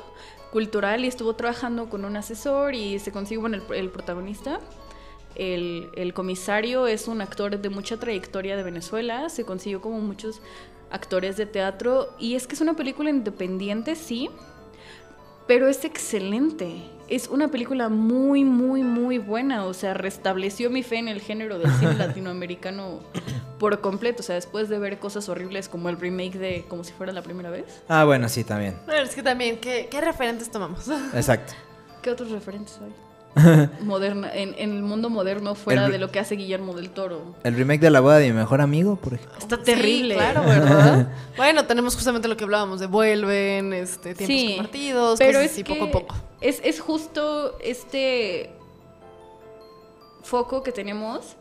cultural 0.50 1.04
y 1.04 1.08
estuvo 1.08 1.34
trabajando 1.34 1.88
con 1.88 2.04
un 2.04 2.16
asesor 2.16 2.74
y 2.74 2.98
se 2.98 3.12
consiguió 3.12 3.40
bueno, 3.40 3.62
el, 3.72 3.90
protagonista. 3.90 4.60
El, 5.36 6.12
comisario 6.14 6.86
es 6.86 7.06
un 7.06 7.20
actor 7.20 7.58
de 7.58 7.68
mucha 7.68 7.98
trayectoria 7.98 8.56
de 8.56 8.62
Venezuela, 8.62 9.28
se 9.28 9.44
consiguió 9.44 9.80
como 9.80 10.00
muchos 10.00 10.42
actores 10.90 11.36
de 11.36 11.46
teatro 11.46 12.08
y 12.18 12.34
es 12.34 12.48
que 12.48 12.54
es 12.54 12.60
una 12.60 12.74
película 12.74 13.10
independiente, 13.10 13.94
sí, 13.94 14.28
pero 15.50 15.66
es 15.66 15.84
excelente. 15.84 16.80
Es 17.08 17.26
una 17.26 17.48
película 17.48 17.88
muy, 17.88 18.44
muy, 18.44 18.84
muy 18.84 19.18
buena. 19.18 19.64
O 19.64 19.74
sea, 19.74 19.94
restableció 19.94 20.70
mi 20.70 20.84
fe 20.84 20.98
en 20.98 21.08
el 21.08 21.20
género 21.20 21.58
del 21.58 21.72
cine 21.72 21.94
latinoamericano 21.98 23.00
por 23.58 23.80
completo. 23.80 24.20
O 24.20 24.22
sea, 24.22 24.36
después 24.36 24.68
de 24.68 24.78
ver 24.78 25.00
cosas 25.00 25.28
horribles 25.28 25.68
como 25.68 25.88
el 25.88 25.98
remake 25.98 26.38
de 26.38 26.64
Como 26.68 26.84
si 26.84 26.92
fuera 26.92 27.12
la 27.12 27.22
primera 27.22 27.50
vez. 27.50 27.82
Ah, 27.88 28.04
bueno, 28.04 28.28
sí, 28.28 28.44
también. 28.44 28.78
Pero 28.86 29.02
es 29.02 29.12
que 29.12 29.24
también, 29.24 29.58
¿qué, 29.58 29.88
qué 29.90 30.00
referentes 30.00 30.48
tomamos? 30.52 30.86
Exacto. 31.12 31.52
¿Qué 32.00 32.10
otros 32.10 32.30
referentes 32.30 32.78
hay? 32.80 33.09
moderna, 33.82 34.30
en, 34.34 34.54
el 34.58 34.82
mundo 34.82 35.10
moderno 35.10 35.54
fuera 35.54 35.88
de 35.88 35.98
lo 35.98 36.10
que 36.10 36.18
hace 36.18 36.36
Guillermo 36.36 36.74
del 36.74 36.90
Toro. 36.90 37.34
El 37.44 37.54
remake 37.54 37.80
de 37.80 37.90
La 37.90 38.00
boda 38.00 38.18
de 38.18 38.26
mi 38.26 38.32
mejor 38.32 38.60
amigo, 38.60 38.96
por 38.96 39.14
ejemplo. 39.14 39.38
Está 39.38 39.62
terrible. 39.62 40.14
claro, 40.14 40.42
¿verdad? 40.46 41.12
bueno, 41.36 41.64
tenemos 41.66 41.94
justamente 41.94 42.28
lo 42.28 42.36
que 42.36 42.44
hablábamos 42.44 42.80
de 42.80 42.86
Vuelven, 42.86 43.72
este, 43.72 44.14
tiempos 44.14 44.56
compartidos, 44.56 45.18
pero 45.18 45.40
es 45.40 45.52
así, 45.52 45.64
poco 45.64 45.84
a 45.84 45.90
poco. 45.90 46.14
Es, 46.40 46.60
es 46.64 46.80
justo 46.80 47.56
este 47.60 48.50
foco 50.22 50.62
que 50.62 50.72
tenemos 50.72 51.36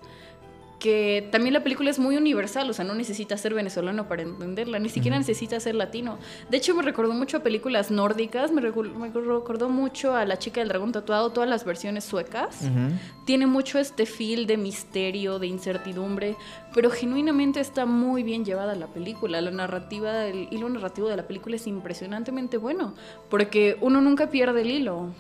que 0.80 1.28
también 1.32 1.54
la 1.54 1.62
película 1.62 1.90
es 1.90 2.00
muy 2.00 2.16
universal, 2.16 2.70
o 2.70 2.74
sea, 2.74 2.86
no 2.86 2.96
necesita 2.96 3.38
ser 3.38 3.54
venezolano 3.54 4.08
para 4.08 4.22
entenderla, 4.24 4.80
ni 4.80 4.88
siquiera 4.88 5.18
necesita 5.18 5.60
ser 5.60 5.76
latino. 5.76 6.18
De 6.50 6.58
hecho, 6.58 6.74
me 6.74 6.82
recordó 6.82 7.14
mucho 7.14 7.38
a 7.38 7.40
películas 7.42 7.92
nórdicas, 7.92 8.52
me, 8.52 8.62
recordó 8.62 9.70
mucho 9.70 10.16
a 10.16 10.26
La 10.26 10.40
chica 10.40 10.62
del 10.62 10.70
dragón 10.70 10.94
tatuado, 10.94 11.32
todas 11.32 11.50
las 11.50 11.66
versiones 11.66 12.06
suecas. 12.06 12.62
Tiene 13.26 13.46
mucho 13.46 13.78
este 13.78 14.06
feel 14.06 14.48
de 14.48 14.58
misterio, 14.58 15.38
de 15.38 15.48
incertidumbre, 15.48 16.36
pero 16.74 16.90
genuinamente 16.90 17.60
está 17.60 17.86
muy 17.86 18.24
bien 18.24 18.46
llevada 18.46 18.74
la 18.76 18.88
película. 18.88 19.42
La 19.42 19.52
narrativa, 19.52 20.26
el 20.26 20.48
hilo 20.50 20.70
narrativo 20.70 21.10
de 21.10 21.18
la 21.18 21.28
película 21.28 21.58
es 21.58 21.68
impresionantemente 21.68 22.58
bueno, 22.58 22.96
porque 23.30 23.78
uno 23.82 24.00
nunca 24.00 24.30
pierde 24.30 24.62
el 24.62 24.72
hilo. 24.72 25.14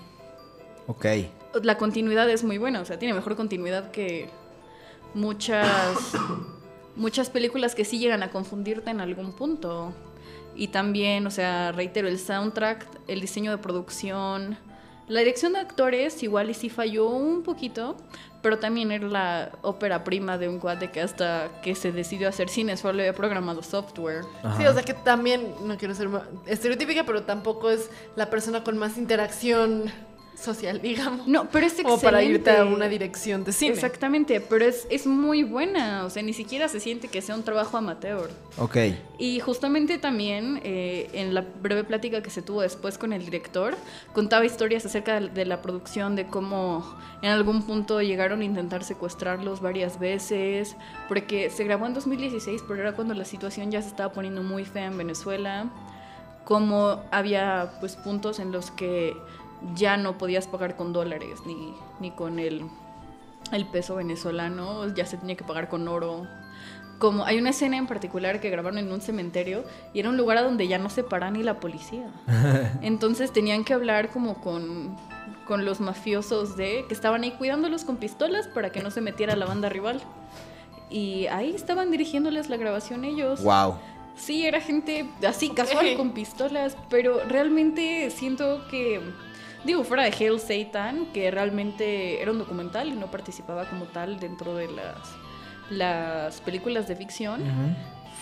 Ok. 0.87 1.05
La 1.63 1.77
continuidad 1.77 2.29
es 2.29 2.43
muy 2.43 2.57
buena, 2.57 2.79
o 2.79 2.85
sea, 2.85 2.97
tiene 2.97 3.13
mejor 3.13 3.35
continuidad 3.35 3.91
que 3.91 4.29
muchas, 5.13 6.13
muchas 6.95 7.29
películas 7.29 7.75
que 7.75 7.85
sí 7.85 7.99
llegan 7.99 8.23
a 8.23 8.29
confundirte 8.29 8.89
en 8.89 9.01
algún 9.01 9.33
punto. 9.33 9.93
Y 10.55 10.69
también, 10.69 11.25
o 11.25 11.31
sea, 11.31 11.71
reitero, 11.71 12.07
el 12.07 12.19
soundtrack, 12.19 12.85
el 13.07 13.21
diseño 13.21 13.51
de 13.51 13.57
producción, 13.57 14.57
la 15.09 15.21
dirección 15.21 15.53
de 15.53 15.59
actores 15.59 16.21
igual 16.21 16.51
y 16.51 16.53
sí 16.53 16.69
falló 16.69 17.09
un 17.09 17.41
poquito, 17.41 17.97
pero 18.43 18.59
también 18.59 18.91
era 18.91 19.07
la 19.07 19.51
ópera 19.63 20.03
prima 20.03 20.37
de 20.37 20.47
un 20.47 20.59
cuate 20.59 20.91
que 20.91 21.01
hasta 21.01 21.49
que 21.63 21.73
se 21.73 21.91
decidió 21.91 22.29
hacer 22.29 22.47
cine 22.47 22.77
solo 22.77 22.99
había 22.99 23.13
programado 23.13 23.63
software. 23.63 24.23
Sí, 24.55 24.65
o 24.67 24.73
sea 24.73 24.83
que 24.83 24.93
también, 24.93 25.51
no 25.63 25.77
quiero 25.77 25.95
ser 25.95 26.09
estereotípica, 26.45 27.05
pero 27.05 27.23
tampoco 27.23 27.71
es 27.71 27.89
la 28.15 28.29
persona 28.29 28.63
con 28.63 28.77
más 28.77 28.99
interacción 28.99 29.91
social, 30.39 30.81
digamos. 30.81 31.27
No, 31.27 31.49
pero 31.49 31.65
es 31.65 31.73
excelente. 31.73 31.99
O 31.99 32.01
para 32.01 32.23
irte 32.23 32.51
a 32.51 32.65
una 32.65 32.87
dirección 32.87 33.43
de 33.43 33.51
cine. 33.51 33.73
Exactamente, 33.73 34.41
pero 34.41 34.65
es, 34.65 34.87
es 34.89 35.05
muy 35.05 35.43
buena. 35.43 36.05
O 36.05 36.09
sea, 36.09 36.23
ni 36.23 36.33
siquiera 36.33 36.67
se 36.67 36.79
siente 36.79 37.07
que 37.07 37.21
sea 37.21 37.35
un 37.35 37.43
trabajo 37.43 37.77
amateur. 37.77 38.29
Ok. 38.57 38.77
Y 39.17 39.39
justamente 39.39 39.97
también 39.97 40.61
eh, 40.63 41.09
en 41.13 41.33
la 41.33 41.41
breve 41.41 41.83
plática 41.83 42.23
que 42.23 42.29
se 42.29 42.41
tuvo 42.41 42.61
después 42.61 42.97
con 42.97 43.13
el 43.13 43.25
director, 43.25 43.75
contaba 44.13 44.45
historias 44.45 44.85
acerca 44.85 45.19
de, 45.19 45.45
la 45.45 45.61
producción, 45.61 46.15
de 46.15 46.27
cómo 46.27 46.97
en 47.21 47.29
algún 47.29 47.63
punto 47.63 48.01
llegaron 48.01 48.41
a 48.41 48.45
intentar 48.45 48.83
secuestrarlos 48.83 49.61
varias 49.61 49.99
veces, 49.99 50.75
porque 51.07 51.49
se 51.49 51.63
grabó 51.65 51.85
en 51.85 51.93
2016, 51.93 52.63
pero 52.67 52.81
era 52.81 52.93
cuando 52.93 53.13
la 53.13 53.25
situación 53.25 53.71
ya 53.71 53.81
se 53.81 53.89
estaba 53.89 54.13
poniendo 54.13 54.41
muy 54.41 54.65
fea 54.65 54.85
en 54.85 54.97
Venezuela, 54.97 55.69
como 56.45 57.03
había 57.11 57.73
pues 57.79 57.95
puntos 57.95 58.39
en 58.39 58.51
los 58.51 58.71
que 58.71 59.15
ya 59.75 59.97
no 59.97 60.17
podías 60.17 60.47
pagar 60.47 60.75
con 60.75 60.93
dólares 60.93 61.39
ni, 61.45 61.73
ni 61.99 62.11
con 62.11 62.39
el, 62.39 62.65
el 63.51 63.65
peso 63.65 63.95
venezolano, 63.95 64.87
ya 64.93 65.05
se 65.05 65.17
tenía 65.17 65.35
que 65.35 65.43
pagar 65.43 65.69
con 65.69 65.87
oro. 65.87 66.27
Como 66.97 67.23
hay 67.23 67.37
una 67.37 67.51
escena 67.51 67.77
en 67.77 67.87
particular 67.87 68.41
que 68.41 68.49
grabaron 68.49 68.77
en 68.77 68.91
un 68.91 68.99
cementerio 68.99 69.63
y 69.93 69.99
era 69.99 70.09
un 70.09 70.17
lugar 70.17 70.37
a 70.37 70.41
donde 70.41 70.67
ya 70.67 70.77
no 70.77 70.89
se 70.89 71.03
para 71.03 71.31
ni 71.31 71.43
la 71.43 71.59
policía. 71.59 72.09
Entonces 72.81 73.31
tenían 73.31 73.63
que 73.63 73.73
hablar 73.73 74.09
como 74.09 74.41
con, 74.41 74.97
con 75.47 75.63
los 75.63 75.79
mafiosos 75.79 76.57
de 76.57 76.85
que 76.87 76.93
estaban 76.93 77.23
ahí 77.23 77.31
cuidándolos 77.31 77.85
con 77.85 77.97
pistolas 77.97 78.47
para 78.47 78.71
que 78.71 78.81
no 78.81 78.91
se 78.91 78.99
metiera 78.99 79.35
la 79.37 79.45
banda 79.45 79.69
rival. 79.69 80.01
Y 80.89 81.27
ahí 81.27 81.53
estaban 81.55 81.91
dirigiéndoles 81.91 82.49
la 82.49 82.57
grabación 82.57 83.05
ellos. 83.05 83.43
Wow. 83.43 83.75
Sí, 84.17 84.45
era 84.45 84.59
gente 84.59 85.09
así 85.25 85.49
casual 85.49 85.95
con 85.95 86.11
pistolas, 86.11 86.75
pero 86.89 87.23
realmente 87.23 88.09
siento 88.11 88.67
que 88.69 88.99
Digo, 89.63 89.83
fuera 89.83 90.03
de 90.03 90.11
Hail 90.11 90.39
Satan, 90.39 91.07
que 91.07 91.29
realmente 91.31 92.21
era 92.21 92.31
un 92.31 92.39
documental 92.39 92.89
y 92.89 92.91
no 92.93 93.11
participaba 93.11 93.65
como 93.65 93.85
tal 93.85 94.19
dentro 94.19 94.55
de 94.55 94.69
las, 94.69 94.97
las 95.69 96.41
películas 96.41 96.87
de 96.87 96.95
ficción, 96.95 97.43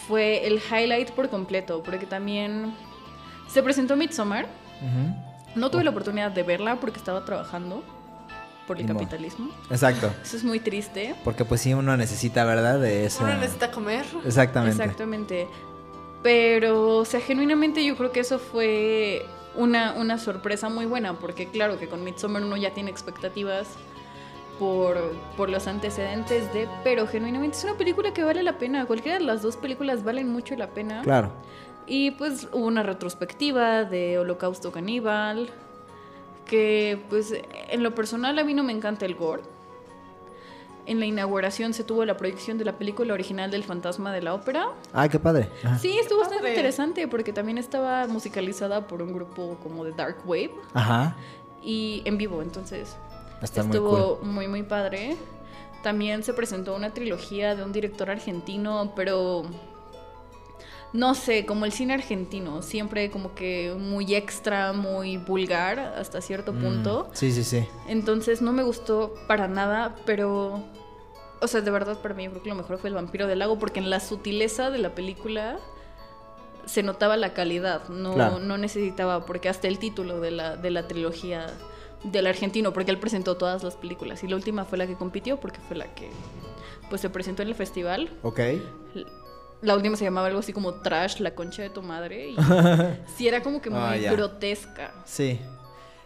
fue 0.08 0.48
el 0.48 0.56
highlight 0.56 1.12
por 1.12 1.30
completo, 1.30 1.84
porque 1.84 2.06
también 2.06 2.74
se 3.48 3.62
presentó 3.62 3.96
Midsommar. 3.96 4.48
No 5.56 5.72
tuve 5.72 5.84
la 5.84 5.92
oportunidad 5.92 6.32
de 6.32 6.44
verla 6.44 6.80
porque 6.80 7.00
estaba 7.00 7.24
trabajando 7.26 7.84
por 8.68 8.80
el 8.80 8.86
capitalismo. 8.86 9.50
Exacto. 9.70 10.12
Eso 10.22 10.38
es 10.38 10.44
muy 10.44 10.60
triste. 10.60 11.16
Porque 11.24 11.46
pues 11.46 11.62
sí 11.62 11.74
uno 11.74 11.96
necesita, 11.98 12.44
¿verdad? 12.46 12.80
De 12.80 13.06
eso. 13.06 13.24
Uno 13.24 13.36
necesita 13.36 13.72
comer. 13.72 14.06
Exactamente. 14.26 14.84
Exactamente. 14.84 15.48
Pero, 16.22 16.98
o 16.98 17.06
sea, 17.06 17.22
genuinamente 17.22 17.84
yo 17.86 17.96
creo 17.96 18.12
que 18.12 18.20
eso 18.20 18.40
fue 18.40 19.26
una, 19.58 19.94
una 19.94 20.18
sorpresa 20.18 20.70
muy 20.70 20.86
buena, 20.86 21.14
porque 21.14 21.48
claro 21.48 21.80
que 21.80 21.88
con 21.88 22.04
Midsommar 22.04 22.44
uno 22.44 22.58
ya 22.58 22.74
tiene 22.74 22.90
expectativas 22.90 23.68
por, 24.60 24.98
por, 25.36 25.50
los 25.50 25.68
antecedentes 25.68 26.52
de, 26.54 26.68
pero 26.84 27.08
genuinamente 27.08 27.58
es 27.58 27.64
una 27.64 27.76
película 27.76 28.14
que 28.14 28.24
vale 28.24 28.44
la 28.44 28.58
pena. 28.58 28.86
Cualquiera 28.86 29.20
de 29.20 29.26
las 29.26 29.42
dos 29.42 29.58
películas 29.58 30.04
valen 30.04 30.30
mucho 30.30 30.56
la 30.56 30.68
pena. 30.68 31.02
Claro. 31.02 31.32
Y 31.86 32.12
pues 32.12 32.48
hubo 32.52 32.66
una 32.66 32.84
retrospectiva 32.84 33.84
de 33.84 34.18
Holocausto 34.20 34.72
Caníbal, 34.72 35.50
que 36.46 37.00
pues 37.10 37.34
en 37.70 37.84
lo 37.84 37.94
personal 37.94 38.38
a 38.40 38.44
mí 38.44 38.54
no 38.54 38.64
me 38.64 38.74
encanta 38.74 39.06
el 39.06 39.16
gore 39.16 39.44
en 40.88 41.00
la 41.00 41.06
inauguración 41.06 41.74
se 41.74 41.84
tuvo 41.84 42.06
la 42.06 42.16
proyección 42.16 42.58
de 42.58 42.64
la 42.66 42.78
película 42.78 43.14
original 43.14 43.52
del 43.52 43.64
Fantasma 43.64 44.14
de 44.14 44.22
la 44.22 44.34
Ópera. 44.34 44.70
Ay, 44.94 45.10
qué 45.10 45.20
padre. 45.20 45.50
Sí, 45.80 46.00
estuvo 46.00 46.20
bastante 46.20 46.48
interesante 46.50 47.08
porque 47.10 47.34
también 47.34 47.58
estaba 47.58 48.08
musicalizada 48.08 48.88
por 48.88 49.02
un 49.02 49.14
grupo 49.14 49.58
como 49.62 49.84
de 49.84 49.92
Dark 49.92 50.18
Wave. 50.26 50.52
Ajá. 50.74 51.16
Y 51.62 52.02
en 52.06 52.18
vivo, 52.18 52.42
entonces. 52.42 52.96
estuvo 53.42 54.20
muy, 54.24 54.48
muy 54.48 54.64
padre. 54.64 55.18
También 55.84 56.24
se 56.24 56.34
presentó 56.34 56.74
una 56.76 56.94
trilogía 56.94 57.54
de 57.56 57.64
un 57.64 57.74
director 57.74 58.10
argentino, 58.10 58.94
pero 58.96 59.44
no 60.94 61.16
sé, 61.16 61.46
como 61.46 61.66
el 61.66 61.72
cine 61.72 61.94
argentino, 61.94 62.62
siempre 62.62 63.12
como 63.12 63.36
que 63.36 63.76
muy 63.78 64.16
extra, 64.16 64.74
muy 64.74 65.18
vulgar 65.18 65.80
hasta 65.80 66.22
cierto 66.22 66.54
mm, 66.54 66.60
punto. 66.60 67.10
Sí, 67.14 67.32
sí, 67.32 67.44
sí. 67.44 67.68
Entonces 67.88 68.42
no 68.42 68.54
me 68.54 68.64
gustó 68.64 69.14
para 69.28 69.48
nada, 69.48 69.96
pero 70.06 70.64
o 71.40 71.48
sea, 71.48 71.62
de 71.62 71.72
verdad 71.72 71.98
para 72.00 72.16
mí 72.16 72.24
yo 72.24 72.32
creo 72.32 72.44
que 72.44 72.50
lo 72.50 72.56
mejor 72.56 72.78
fue 72.78 72.90
El 72.90 72.96
vampiro 72.96 73.28
del 73.28 73.40
lago 73.40 73.60
porque 73.60 73.80
en 73.80 73.90
la 73.90 74.00
sutileza 74.00 74.72
de 74.72 74.80
la 74.80 74.96
película 74.96 75.60
se 76.66 76.84
notaba 76.84 77.16
la 77.16 77.34
calidad, 77.34 77.88
no, 77.88 78.40
no 78.40 78.58
necesitaba, 78.58 79.26
porque 79.26 79.48
hasta 79.48 79.68
el 79.70 79.80
título 79.80 80.20
de 80.20 80.32
la, 80.32 80.58
de 80.58 80.70
la 80.70 80.88
trilogía 80.88 81.48
del 82.04 82.28
argentino, 82.28 82.74
porque 82.74 82.92
él 82.92 83.00
presentó 83.00 83.38
todas 83.38 83.64
las 83.64 83.76
películas 83.76 84.24
y 84.24 84.28
la 84.28 84.36
última 84.36 84.66
fue 84.66 84.78
la 84.78 84.86
que 84.86 84.96
compitió 84.96 85.40
porque 85.40 85.60
fue 85.62 85.78
la 85.78 85.94
que 85.96 86.10
pues 86.90 87.02
se 87.02 87.10
presentó 87.10 87.42
en 87.42 87.50
el 87.50 87.56
festival. 87.56 88.10
Ok. 88.22 88.40
La 89.62 89.76
última 89.76 89.96
se 89.96 90.06
llamaba 90.06 90.28
algo 90.28 90.40
así 90.40 90.54
como 90.54 90.76
Trash, 90.76 91.20
la 91.20 91.34
concha 91.34 91.64
de 91.64 91.70
tu 91.70 91.82
madre. 91.82 92.30
Y 92.30 92.36
sí, 93.18 93.28
era 93.28 93.42
como 93.42 93.62
que 93.62 93.70
muy 93.70 93.80
ah, 93.80 94.12
grotesca. 94.12 94.92
Sí. 95.06 95.40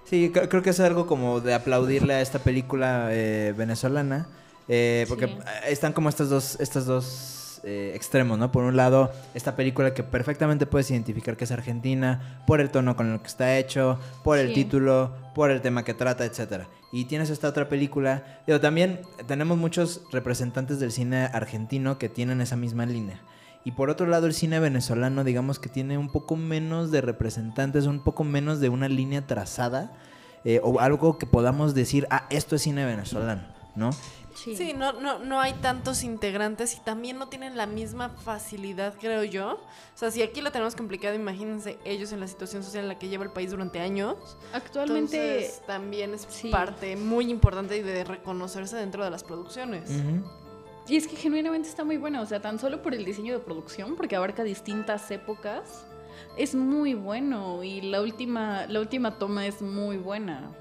Sí, 0.05 0.31
creo, 0.31 0.61
que 0.61 0.71
es 0.71 0.79
algo 0.79 1.07
como 1.07 1.39
de 1.39 1.53
aplaudirle 1.53 2.15
a 2.15 2.21
esta 2.21 2.39
película 2.39 3.07
eh, 3.11 3.53
venezolana 3.55 4.27
eh, 4.67 5.05
porque 5.09 5.29
están 5.67 5.91
como 5.91 6.07
estos 6.07 6.29
dos, 6.29 6.57
estos 6.61 6.85
dos 6.85 7.59
eh, 7.63 7.91
extremos, 7.93 8.39
¿no? 8.39 8.53
Por 8.53 8.63
un 8.63 8.77
lado, 8.77 9.11
esta 9.33 9.55
película 9.57 9.93
que 9.93 10.01
perfectamente 10.01 10.65
puedes 10.65 10.89
identificar 10.91 11.35
que 11.35 11.43
es 11.43 11.51
argentina, 11.51 12.41
por 12.47 12.61
el 12.61 12.69
tono 12.69 12.95
con 12.95 13.11
el 13.11 13.19
que 13.19 13.27
está 13.27 13.57
hecho, 13.57 13.99
por 14.23 14.37
el 14.37 14.53
título, 14.53 15.13
por 15.35 15.51
el 15.51 15.61
tema 15.61 15.83
que 15.83 15.93
trata, 15.93 16.23
etcétera. 16.23 16.69
Y 16.93 17.05
tienes 17.05 17.29
esta 17.29 17.49
otra 17.49 17.67
película. 17.67 18.41
Pero 18.45 18.61
también 18.61 19.01
tenemos 19.27 19.57
muchos 19.57 20.01
representantes 20.11 20.79
del 20.79 20.93
cine 20.93 21.25
argentino 21.25 21.97
que 21.97 22.07
tienen 22.07 22.39
esa 22.39 22.55
misma 22.55 22.85
línea. 22.85 23.19
Y 23.63 23.71
por 23.73 23.89
otro 23.89 24.07
lado, 24.07 24.27
el 24.27 24.33
cine 24.33 24.59
venezolano, 24.59 25.23
digamos 25.23 25.59
que 25.59 25.69
tiene 25.69 25.97
un 25.97 26.09
poco 26.09 26.35
menos 26.35 26.91
de 26.91 27.01
representantes, 27.01 27.85
un 27.85 28.03
poco 28.03 28.23
menos 28.23 28.59
de 28.59 28.69
una 28.69 28.89
línea 28.89 29.27
trazada, 29.27 29.91
eh, 30.43 30.59
o 30.63 30.79
algo 30.79 31.17
que 31.17 31.27
podamos 31.27 31.75
decir, 31.75 32.07
ah, 32.09 32.25
esto 32.31 32.55
es 32.55 32.63
cine 32.63 32.85
venezolano, 32.85 33.43
¿no? 33.75 33.91
Sí, 34.33 34.73
no, 34.75 34.93
no, 34.93 35.19
no 35.19 35.39
hay 35.39 35.53
tantos 35.53 36.03
integrantes 36.03 36.75
y 36.75 36.79
también 36.79 37.17
no 37.19 37.27
tienen 37.27 37.57
la 37.57 37.67
misma 37.67 38.09
facilidad, 38.09 38.95
creo 38.99 39.23
yo. 39.23 39.53
O 39.53 39.97
sea, 39.97 40.09
si 40.09 40.21
aquí 40.21 40.41
lo 40.41 40.51
tenemos 40.51 40.75
complicado, 40.75 41.15
imagínense 41.15 41.77
ellos 41.85 42.11
en 42.11 42.21
la 42.21 42.27
situación 42.27 42.63
social 42.63 42.83
en 42.83 42.87
la 42.87 42.97
que 42.97 43.09
lleva 43.09 43.23
el 43.23 43.31
país 43.31 43.51
durante 43.51 43.79
años. 43.79 44.37
Actualmente 44.53 45.51
también 45.67 46.13
es 46.13 46.25
parte 46.49 46.95
muy 46.95 47.29
importante 47.29 47.83
de 47.83 48.03
reconocerse 48.03 48.77
dentro 48.77 49.03
de 49.03 49.11
las 49.11 49.23
producciones. 49.23 49.91
Y 50.87 50.97
es 50.97 51.07
que 51.07 51.15
genuinamente 51.15 51.69
está 51.69 51.83
muy 51.83 51.97
bueno, 51.97 52.21
o 52.21 52.25
sea, 52.25 52.41
tan 52.41 52.59
solo 52.59 52.81
por 52.81 52.93
el 52.93 53.05
diseño 53.05 53.33
de 53.33 53.39
producción, 53.39 53.95
porque 53.95 54.15
abarca 54.15 54.43
distintas 54.43 55.09
épocas, 55.11 55.85
es 56.37 56.55
muy 56.55 56.93
bueno 56.93 57.63
y 57.63 57.81
la 57.81 58.01
última, 58.01 58.65
la 58.67 58.79
última 58.79 59.17
toma 59.17 59.45
es 59.45 59.61
muy 59.61 59.97
buena. 59.97 60.51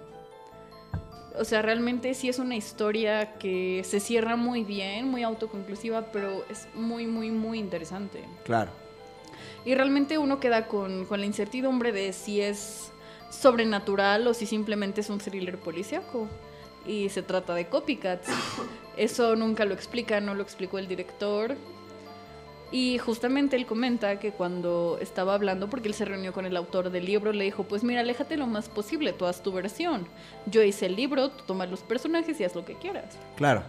O 1.39 1.45
sea, 1.45 1.63
realmente 1.63 2.13
sí 2.15 2.29
es 2.29 2.39
una 2.39 2.57
historia 2.57 3.39
que 3.39 3.83
se 3.85 4.01
cierra 4.01 4.37
muy 4.37 4.65
bien, 4.65 5.09
muy 5.09 5.23
autoconclusiva, 5.23 6.11
pero 6.13 6.45
es 6.51 6.67
muy, 6.75 7.07
muy, 7.07 7.31
muy 7.31 7.59
interesante. 7.59 8.25
Claro. 8.45 8.73
Y 9.65 9.75
realmente 9.75 10.19
uno 10.19 10.41
queda 10.41 10.67
con, 10.67 11.07
la 11.09 11.27
incertidumbre 11.27 11.93
de 11.93 12.13
si 12.13 12.41
es 12.41 12.93
sobrenatural 13.31 14.27
o 14.27 14.35
si 14.35 14.47
simplemente 14.47 15.03
es 15.03 15.11
un 15.11 15.19
thriller 15.19 15.59
policíaco. 15.59 16.29
Y 16.87 17.09
se 17.09 17.23
trata 17.23 17.55
de 17.55 17.69
copycats. 17.69 18.29
Eso 18.97 19.37
nunca 19.37 19.65
lo 19.65 19.75
explica, 19.75 20.21
no 20.21 20.35
lo 20.35 20.43
explicó 20.43 20.79
el 20.79 20.89
director. 20.89 21.57
Y 22.73 22.99
justamente 22.99 23.57
él 23.57 23.67
comenta 23.67 24.21
que 24.21 24.31
cuando 24.31 24.99
estaba 25.01 25.35
hablando, 25.35 25.69
porque 25.69 25.89
él 25.89 25.95
se 25.95 26.05
reunió 26.05 26.33
con 26.33 26.47
el 26.47 26.57
autor 26.57 26.91
del 26.91 27.05
libro, 27.05 27.33
le 27.33 27.45
dijo, 27.45 27.65
pues 27.65 27.83
mira, 27.83 28.01
aléjate 28.01 28.37
lo 28.37 28.47
más 28.47 28.69
posible, 28.69 29.13
tú 29.13 29.27
haz 29.27 29.43
tu 29.43 29.53
versión. 29.53 30.07
Yo 30.47 30.63
hice 30.63 30.87
el 30.87 30.95
libro, 30.95 31.31
tú 31.31 31.45
tomas 31.47 31.69
los 31.69 31.81
personajes 31.81 32.39
y 32.39 32.45
haz 32.45 32.55
lo 32.55 32.65
que 32.65 32.75
quieras. 32.75 33.17
Claro. 33.37 33.65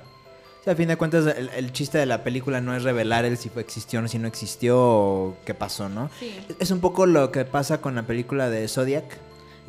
O 0.62 0.64
sea, 0.64 0.74
a 0.74 0.76
fin 0.76 0.88
de 0.88 0.96
cuentas, 0.96 1.26
el, 1.26 1.72
chiste 1.74 1.98
de 1.98 2.06
la 2.06 2.24
película 2.24 2.62
no 2.62 2.76
es 2.76 2.84
revelar 2.84 3.26
el 3.26 3.38
si 3.38 3.50
fue 3.50 3.64
existió 3.64 4.00
o 4.00 4.08
si 4.08 4.20
no 4.20 4.28
existió 4.28 4.80
o 4.80 5.36
qué 5.44 5.56
pasó, 5.56 5.90
¿no? 5.90 6.12
Sí. 6.20 6.40
Es 6.60 6.70
un 6.70 6.82
poco 6.82 7.08
lo 7.08 7.32
que 7.32 7.46
pasa 7.46 7.82
con 7.82 7.96
la 7.96 8.04
película 8.04 8.52
de 8.52 8.68
Zodiac. 8.68 9.18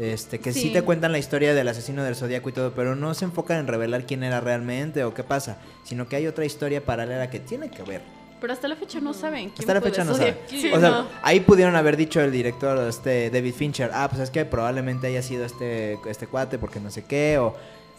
Este, 0.03 0.41
que 0.41 0.53
sí. 0.53 0.71
te 0.73 0.83
cuentan 0.83 1.13
la 1.13 1.19
historia 1.19 1.55
del 1.55 1.69
asesino 1.69 2.03
del 2.03 2.17
zodiaco 2.17 2.49
y 2.49 2.53
todo, 2.53 2.73
pero 2.75 2.97
no 2.97 3.15
se 3.15 3.25
enfocan 3.25 3.59
en 3.59 3.69
revelar 3.69 4.05
quién 4.05 4.25
era 4.25 4.41
realmente 4.41 5.05
o 5.05 5.15
qué 5.15 5.23
pasa, 5.23 5.59
sino 5.85 6.09
que 6.09 6.17
hay 6.17 6.27
otra 6.27 6.45
historia 6.45 6.85
paralela 6.85 7.31
que 7.31 7.39
tiene 7.39 7.71
que 7.71 7.85
ver. 7.85 8.22
Pero 8.43 8.53
hasta 8.53 8.69
la 8.69 8.77
fecha 8.77 9.01
no 9.01 9.15
saben. 9.15 9.49
¿quién 9.49 9.61
hasta 9.61 9.73
la 9.75 9.81
fecha 9.81 10.05
no 10.05 10.15
saben. 10.15 10.37
o 10.75 10.81
sea, 10.81 11.07
ahí 11.23 11.41
pudieron 11.41 11.75
haber 11.77 11.97
dicho 11.97 12.21
el 12.21 12.31
director, 12.31 12.77
este 12.87 13.31
David 13.31 13.55
Fincher, 13.55 13.91
ah, 13.95 14.09
pues 14.11 14.21
es 14.21 14.31
que 14.31 14.45
probablemente 14.45 15.07
haya 15.07 15.23
sido 15.23 15.47
este, 15.47 15.99
este 16.07 16.27
cuate 16.27 16.59
porque 16.59 16.79
no 16.79 16.91
sé 16.91 17.05
qué, 17.05 17.39
o 17.39 17.55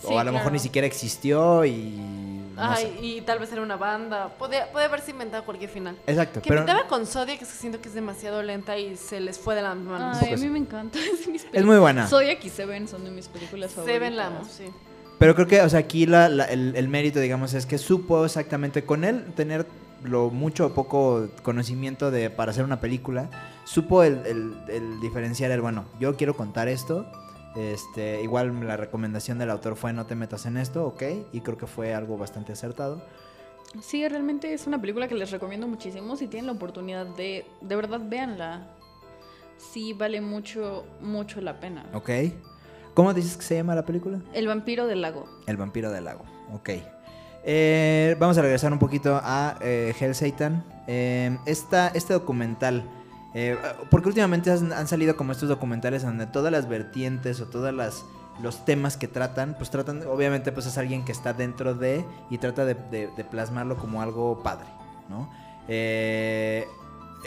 o 0.06 0.20
a 0.20 0.24
lo 0.24 0.32
mejor 0.32 0.52
ni 0.52 0.60
siquiera 0.60 0.86
existió 0.88 1.66
y. 1.66 1.94
Ay, 2.58 3.00
y 3.02 3.22
tal 3.22 3.40
vez 3.40 3.52
era 3.52 3.62
una 3.62 3.78
banda. 3.78 4.30
Puede, 4.38 4.66
puede 4.72 4.86
haberse 4.86 5.12
inventado 5.12 5.44
cualquier 5.44 5.70
final. 5.70 5.98
Exacto. 6.06 6.42
Que 6.42 6.50
pero... 6.50 6.62
pintaba 6.62 6.88
con 6.88 7.06
Zodiac, 7.06 7.40
que 7.40 7.46
siento 7.46 7.82
que 7.82 7.88
es 7.88 7.96
demasiado 7.96 8.44
lenta 8.44 8.78
y 8.78 8.96
se 8.96 9.20
les 9.20 9.40
fue 9.40 9.56
de 9.56 9.62
la 9.62 9.74
mano. 9.76 10.12
Ay, 10.22 10.34
a 10.34 10.38
mí 10.38 10.48
me 10.48 10.60
encanta. 10.60 11.00
Es, 11.54 11.64
muy 11.64 11.78
buena. 11.78 12.08
Zodiac 12.08 12.44
y 12.44 12.50
Seven 12.50 12.88
son 12.88 13.06
de 13.06 13.12
mis 13.12 13.28
películas 13.28 13.72
favoritas. 13.72 14.00
Seven 14.00 14.16
la 14.16 14.28
amo, 14.28 14.46
sí. 14.46 14.66
Pero 15.20 15.36
creo 15.36 15.48
que, 15.48 15.62
o 15.62 15.70
sea, 15.70 15.80
aquí 15.80 16.06
la, 16.06 16.26
el, 16.26 16.76
el, 16.76 16.88
mérito, 16.88 17.20
digamos, 17.20 17.54
es 17.54 17.66
que 17.66 17.78
supo 17.78 18.26
exactamente 18.26 18.84
con 18.84 19.04
él 19.04 19.26
tener 19.36 19.66
lo 20.04 20.30
mucho 20.30 20.68
o 20.68 20.74
poco 20.74 21.28
conocimiento 21.42 22.12
de 22.12 22.30
para 22.30 22.52
hacer 22.52 22.64
una 22.64 22.80
película, 22.80 23.30
supo 23.64 24.04
el, 24.04 24.26
el, 24.26 24.56
el 24.68 25.00
diferenciar 25.00 25.52
el, 25.52 25.62
bueno, 25.62 25.86
yo 26.00 26.16
quiero 26.16 26.36
contar 26.36 26.68
esto 26.68 27.06
este, 27.56 28.22
igual 28.24 28.66
la 28.66 28.78
recomendación 28.78 29.38
del 29.38 29.50
autor 29.52 29.76
fue 29.76 29.94
no 29.94 30.06
te 30.06 30.16
metas 30.16 30.46
en 30.46 30.58
esto, 30.58 30.86
ok, 30.86 31.04
y 31.32 31.42
creo 31.42 31.58
que 31.58 31.68
fue 31.68 31.94
algo 31.94 32.18
bastante 32.18 32.52
acertado. 32.52 33.06
Sí, 33.82 34.08
realmente 34.08 34.54
es 34.54 34.68
una 34.68 34.80
película 34.80 35.08
que 35.08 35.16
les 35.16 35.32
recomiendo 35.32 35.68
muchísimo. 35.68 36.16
Si 36.16 36.28
tienen 36.28 36.46
la 36.48 36.52
oportunidad 36.54 37.08
de, 37.08 37.46
de 37.62 37.76
verdad, 37.76 38.02
véanla. 38.04 38.68
Sí, 39.58 39.94
vale 39.94 40.22
mucho, 40.22 40.86
mucho 41.02 41.42
la 41.42 41.60
pena. 41.60 41.86
Ok. 41.94 42.10
¿Cómo 42.94 43.14
dices 43.16 43.36
que 43.36 43.44
se 43.44 43.56
llama 43.56 43.74
la 43.74 43.86
película? 43.86 44.20
El 44.34 44.48
vampiro 44.48 44.86
del 44.86 45.02
lago. 45.02 45.26
El 45.48 45.58
vampiro 45.58 45.92
del 45.92 46.06
lago, 46.06 46.24
ok. 46.52 46.70
Eh, 47.46 48.16
vamos 48.20 48.38
a 48.38 48.42
regresar 48.42 48.72
un 48.72 48.80
poquito 48.80 49.20
a 49.22 49.58
eh, 49.62 49.94
Hell 50.00 50.16
Satan. 50.16 50.64
Eh, 50.88 51.38
este 51.46 52.14
documental 52.14 52.84
eh, 53.34 53.58
porque 53.90 54.10
últimamente 54.10 54.52
han, 54.52 54.88
salido 54.88 55.16
como 55.16 55.32
estos 55.32 55.50
documentales 55.50 56.04
donde 56.04 56.28
todas 56.28 56.52
las 56.52 56.70
vertientes 56.70 57.42
o 57.42 57.46
todas 57.46 57.74
las 57.74 58.06
los 58.42 58.66
temas 58.66 58.98
que 58.98 59.08
tratan, 59.08 59.54
pues 59.56 59.70
tratan, 59.70 60.08
obviamente 60.08 60.52
pues 60.52 60.66
es 60.66 60.80
alguien 60.80 61.06
que 61.06 61.12
está 61.12 61.34
dentro 61.34 61.76
de 61.76 62.04
y 62.32 62.40
trata 62.40 62.66
de, 62.66 62.76
plasmarlo 63.30 63.78
como 63.78 64.02
algo 64.02 64.42
padre, 64.42 64.66
¿no? 65.08 65.30
Eh, 65.68 66.68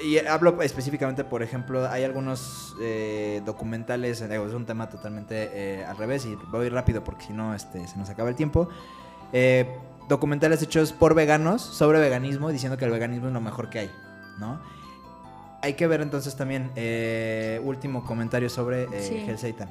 y 0.05 0.19
hablo 0.19 0.61
específicamente, 0.62 1.23
por 1.23 1.45
ejemplo, 1.45 1.89
hay 1.89 2.03
algunos 2.03 2.75
eh, 2.83 3.41
documentales, 3.47 4.21
es 4.21 4.53
un 4.53 4.67
tema 4.67 4.89
totalmente 4.89 5.85
al 5.87 5.97
revés 5.97 6.27
y 6.27 6.37
voy 6.51 6.69
rápido 6.71 7.05
porque 7.05 7.27
si 7.27 7.33
no 7.33 7.55
este, 7.55 7.87
se 7.87 7.97
nos 7.97 8.11
acaba 8.11 8.29
el 8.29 8.35
tiempo. 8.35 8.69
Documentales 10.09 10.63
hechos 10.63 10.93
por 10.93 11.15
veganos 11.15 11.63
sobre 11.63 12.01
veganismo 12.01 12.51
diciendo 12.51 12.79
que 12.79 12.85
el 12.85 12.91
veganismo 12.91 13.29
es 13.29 13.33
lo 13.33 13.41
mejor 13.41 13.71
que 13.71 13.81
hay, 13.81 13.91
¿no? 14.39 14.61
hay 15.67 15.75
que 15.75 15.87
ver 15.87 16.01
entonces 16.01 16.37
también, 16.37 16.71
eh, 16.77 17.61
último 17.65 18.05
comentario 18.05 18.49
sobre 18.49 18.85
eh, 18.85 19.25
Hell 19.27 19.39
Satan. 19.39 19.69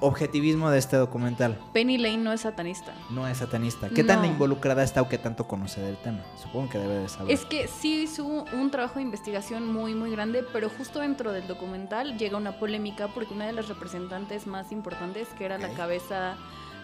Objetivismo 0.00 0.70
de 0.70 0.78
este 0.78 0.96
documental. 0.96 1.58
Penny 1.72 1.98
Lane 1.98 2.18
no 2.18 2.32
es 2.32 2.42
satanista. 2.42 2.94
No 3.10 3.26
es 3.26 3.38
satanista. 3.38 3.88
¿Qué 3.88 4.04
tan 4.04 4.24
involucrada 4.24 4.84
está 4.84 5.02
o 5.02 5.08
qué 5.08 5.18
tanto 5.18 5.48
conoce 5.48 5.80
del 5.80 5.96
tema? 5.96 6.20
Supongo 6.40 6.70
que 6.70 6.78
debe 6.78 7.00
de 7.00 7.08
saber. 7.08 7.32
Es 7.32 7.44
que 7.44 7.66
sí 7.66 8.02
hizo 8.02 8.24
un 8.24 8.70
trabajo 8.70 8.96
de 8.96 9.02
investigación 9.02 9.66
muy, 9.66 9.96
muy 9.96 10.12
grande, 10.12 10.44
pero 10.52 10.70
justo 10.70 11.00
dentro 11.00 11.32
del 11.32 11.48
documental 11.48 12.16
llega 12.16 12.36
una 12.36 12.60
polémica 12.60 13.08
porque 13.08 13.34
una 13.34 13.46
de 13.46 13.54
las 13.54 13.66
representantes 13.66 14.46
más 14.46 14.70
importantes, 14.70 15.26
que 15.36 15.44
era 15.44 15.58
la 15.58 15.70
cabeza 15.70 16.36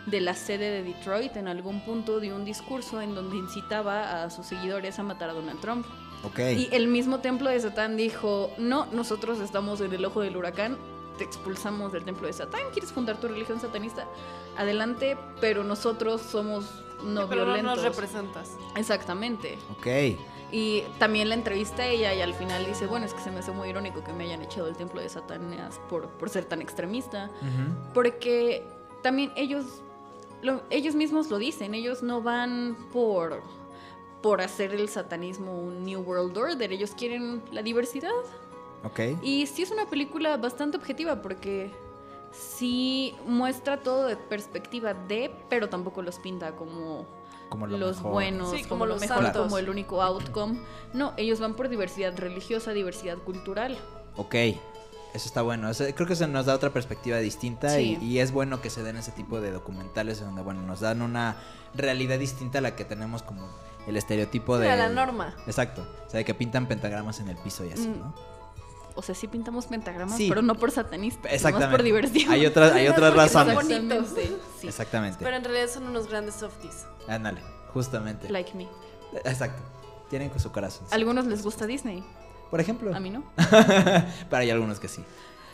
de 0.07 0.20
la 0.20 0.34
sede 0.34 0.70
de 0.70 0.82
Detroit, 0.82 1.36
en 1.36 1.48
algún 1.48 1.84
punto 1.84 2.20
dio 2.20 2.36
un 2.36 2.44
discurso 2.44 3.00
en 3.00 3.14
donde 3.14 3.36
incitaba 3.36 4.24
a 4.24 4.30
sus 4.30 4.46
seguidores 4.46 4.98
a 4.98 5.02
matar 5.02 5.30
a 5.30 5.32
Donald 5.32 5.61
Trump. 5.61 5.86
Y 6.38 6.68
el 6.72 6.88
mismo 6.88 7.20
templo 7.20 7.50
de 7.50 7.61
Satán 7.61 7.96
dijo, 7.96 8.50
no, 8.57 8.86
nosotros 8.86 9.40
estamos 9.40 9.80
en 9.82 9.92
el 9.92 10.05
ojo 10.05 10.22
del 10.22 10.36
huracán, 10.36 10.78
te 11.18 11.24
expulsamos 11.24 11.92
del 11.92 12.05
templo 12.05 12.26
de 12.26 12.32
Satán, 12.32 12.62
¿quieres 12.72 12.92
fundar 12.92 13.18
tu 13.18 13.28
religión 13.28 13.61
satanista? 13.61 14.07
Adelante, 14.57 15.18
pero 15.40 15.64
nosotros 15.64 16.22
somos 16.22 16.64
no 17.05 17.28
pero 17.28 17.44
violentos. 17.44 17.76
no 17.76 17.76
nos 17.76 17.84
representas. 17.84 18.57
Exactamente. 18.76 19.59
Ok. 19.76 19.86
Y 20.50 20.82
también 20.98 21.28
la 21.28 21.34
entrevista 21.34 21.82
a 21.82 21.88
ella 21.88 22.14
y 22.14 22.20
al 22.20 22.32
final 22.32 22.64
dice, 22.64 22.86
bueno, 22.86 23.07
es 23.07 23.12
que 23.12 23.20
se 23.20 23.30
me 23.30 23.40
hace 23.40 23.50
muy 23.50 23.68
irónico 23.68 24.05
que 24.05 24.12
me 24.12 24.24
hayan 24.24 24.40
echado 24.40 24.66
del 24.66 24.76
templo 24.76 25.00
de 25.00 25.09
Satanás 25.09 25.80
por, 25.90 26.09
por 26.11 26.30
ser 26.30 26.44
tan 26.44 26.62
extremista. 26.62 27.28
Porque 27.92 28.62
también 29.02 29.32
ellos, 29.36 29.82
ellos 30.70 30.95
mismos 30.95 31.30
lo 31.30 31.38
dicen, 31.38 31.74
ellos 31.74 32.03
no 32.03 32.22
van 32.22 32.76
por 32.92 33.42
por 34.24 34.40
hacer 34.40 34.72
el 34.72 34.88
satanismo 34.88 35.53
un 35.53 35.84
New 35.84 36.01
World 36.01 36.38
Order. 36.38 36.72
Ellos 36.72 36.92
quieren 36.97 37.42
la 37.53 37.61
diversidad. 37.61 38.09
Ok. 38.82 39.01
Y 39.22 39.47
sí 39.47 39.62
es 39.62 39.70
una 39.70 39.84
película 39.84 40.38
bastante 40.38 40.78
objetiva 40.78 41.20
porque 41.20 41.70
sí 42.32 43.14
muestra 43.26 43.82
todo 43.82 44.07
de 44.07 44.16
perspectiva 44.16 44.95
de, 44.95 45.30
pero 45.51 45.68
tampoco 45.68 46.01
los 46.01 46.18
pinta 46.20 46.57
como, 46.57 47.05
los 47.68 48.01
buenos, 48.01 48.55
como, 48.66 48.86
los 48.86 48.99
mejor, 48.99 49.30
como 49.34 49.59
el 49.59 49.68
único 49.68 50.01
outcome. 50.01 50.59
No, 50.95 51.12
ellos 51.18 51.38
van 51.38 51.55
por 51.55 51.68
diversidad 51.68 52.16
religiosa, 52.16 52.72
diversidad 52.72 53.18
cultural. 53.18 53.76
Ok. 54.16 54.34
Eso 55.15 55.29
está 55.29 55.43
bueno. 55.43 55.71
creo 55.95 56.09
que 56.09 56.17
se 56.17 56.27
nos 56.27 56.47
da 56.47 56.55
otra 56.55 56.71
perspectiva 56.71 57.19
distinta 57.19 57.81
y, 57.81 57.97
y, 58.03 58.19
es 58.19 58.33
bueno 58.33 58.61
que 58.61 58.69
se 58.69 58.83
den 58.83 58.97
ese 58.97 59.12
tipo 59.12 59.41
de 59.41 59.53
documentales 59.53 60.21
donde, 60.21 60.43
bueno, 60.43 60.62
nos 60.62 60.81
dan 60.81 61.03
una 61.03 61.37
realidad 61.73 62.19
distinta 62.19 62.59
a 62.59 62.61
la 62.61 62.75
que 62.75 62.85
tenemos 62.85 63.23
como 63.23 63.49
el 63.87 63.97
estereotipo 63.97 64.59
de... 64.59 64.77
la 64.77 64.89
norma. 64.89 65.35
Exacto. 65.47 65.87
O 66.07 66.11
sea, 66.11 66.19
de 66.19 66.25
que 66.25 66.35
pintan 66.35 66.67
pentagramas 66.67 67.21
en 67.21 67.29
el 67.29 67.37
piso 67.37 67.65
y 67.65 67.71
así, 67.71 67.89
mm. 67.89 68.01
¿no? 68.01 68.15
O 68.97 69.03
sea, 69.03 69.15
sí 69.15 69.27
pintamos 69.27 69.67
pentagramas, 69.67 70.17
pero 70.29 70.41
no 70.41 70.55
por 70.55 70.71
satanistas, 70.71 71.33
Exactamente. 71.33 71.77
por 71.77 71.83
diversión. 71.83 72.33
Hay 72.33 72.47
otras, 72.47 72.73
hay 72.73 72.87
otras 72.89 73.15
razones. 73.15 73.55
Bonitos, 73.55 74.07
sí. 74.61 74.67
Exactamente. 74.67 75.19
Pero 75.23 75.37
en 75.37 75.45
realidad 75.45 75.69
son 75.69 75.89
unos 75.89 76.09
grandes 76.09 76.37
softies. 76.37 76.87
Ándale, 77.09 77.41
justamente. 77.73 78.29
Like 78.31 78.55
me. 78.55 78.69
Exacto. 79.25 79.62
Tienen 80.11 80.29
con 80.29 80.39
su 80.39 80.53
corazón. 80.53 80.87
algunos 80.93 81.27
les 81.27 81.43
gusta 81.43 81.67
Disney. 81.67 82.05
Por 82.51 82.61
ejemplo. 82.61 82.95
A 82.95 83.01
mí 83.01 83.11
no. 83.11 83.24
Pero 83.36 84.36
hay 84.36 84.51
algunos 84.51 84.80
que 84.80 84.88
sí. 84.88 85.03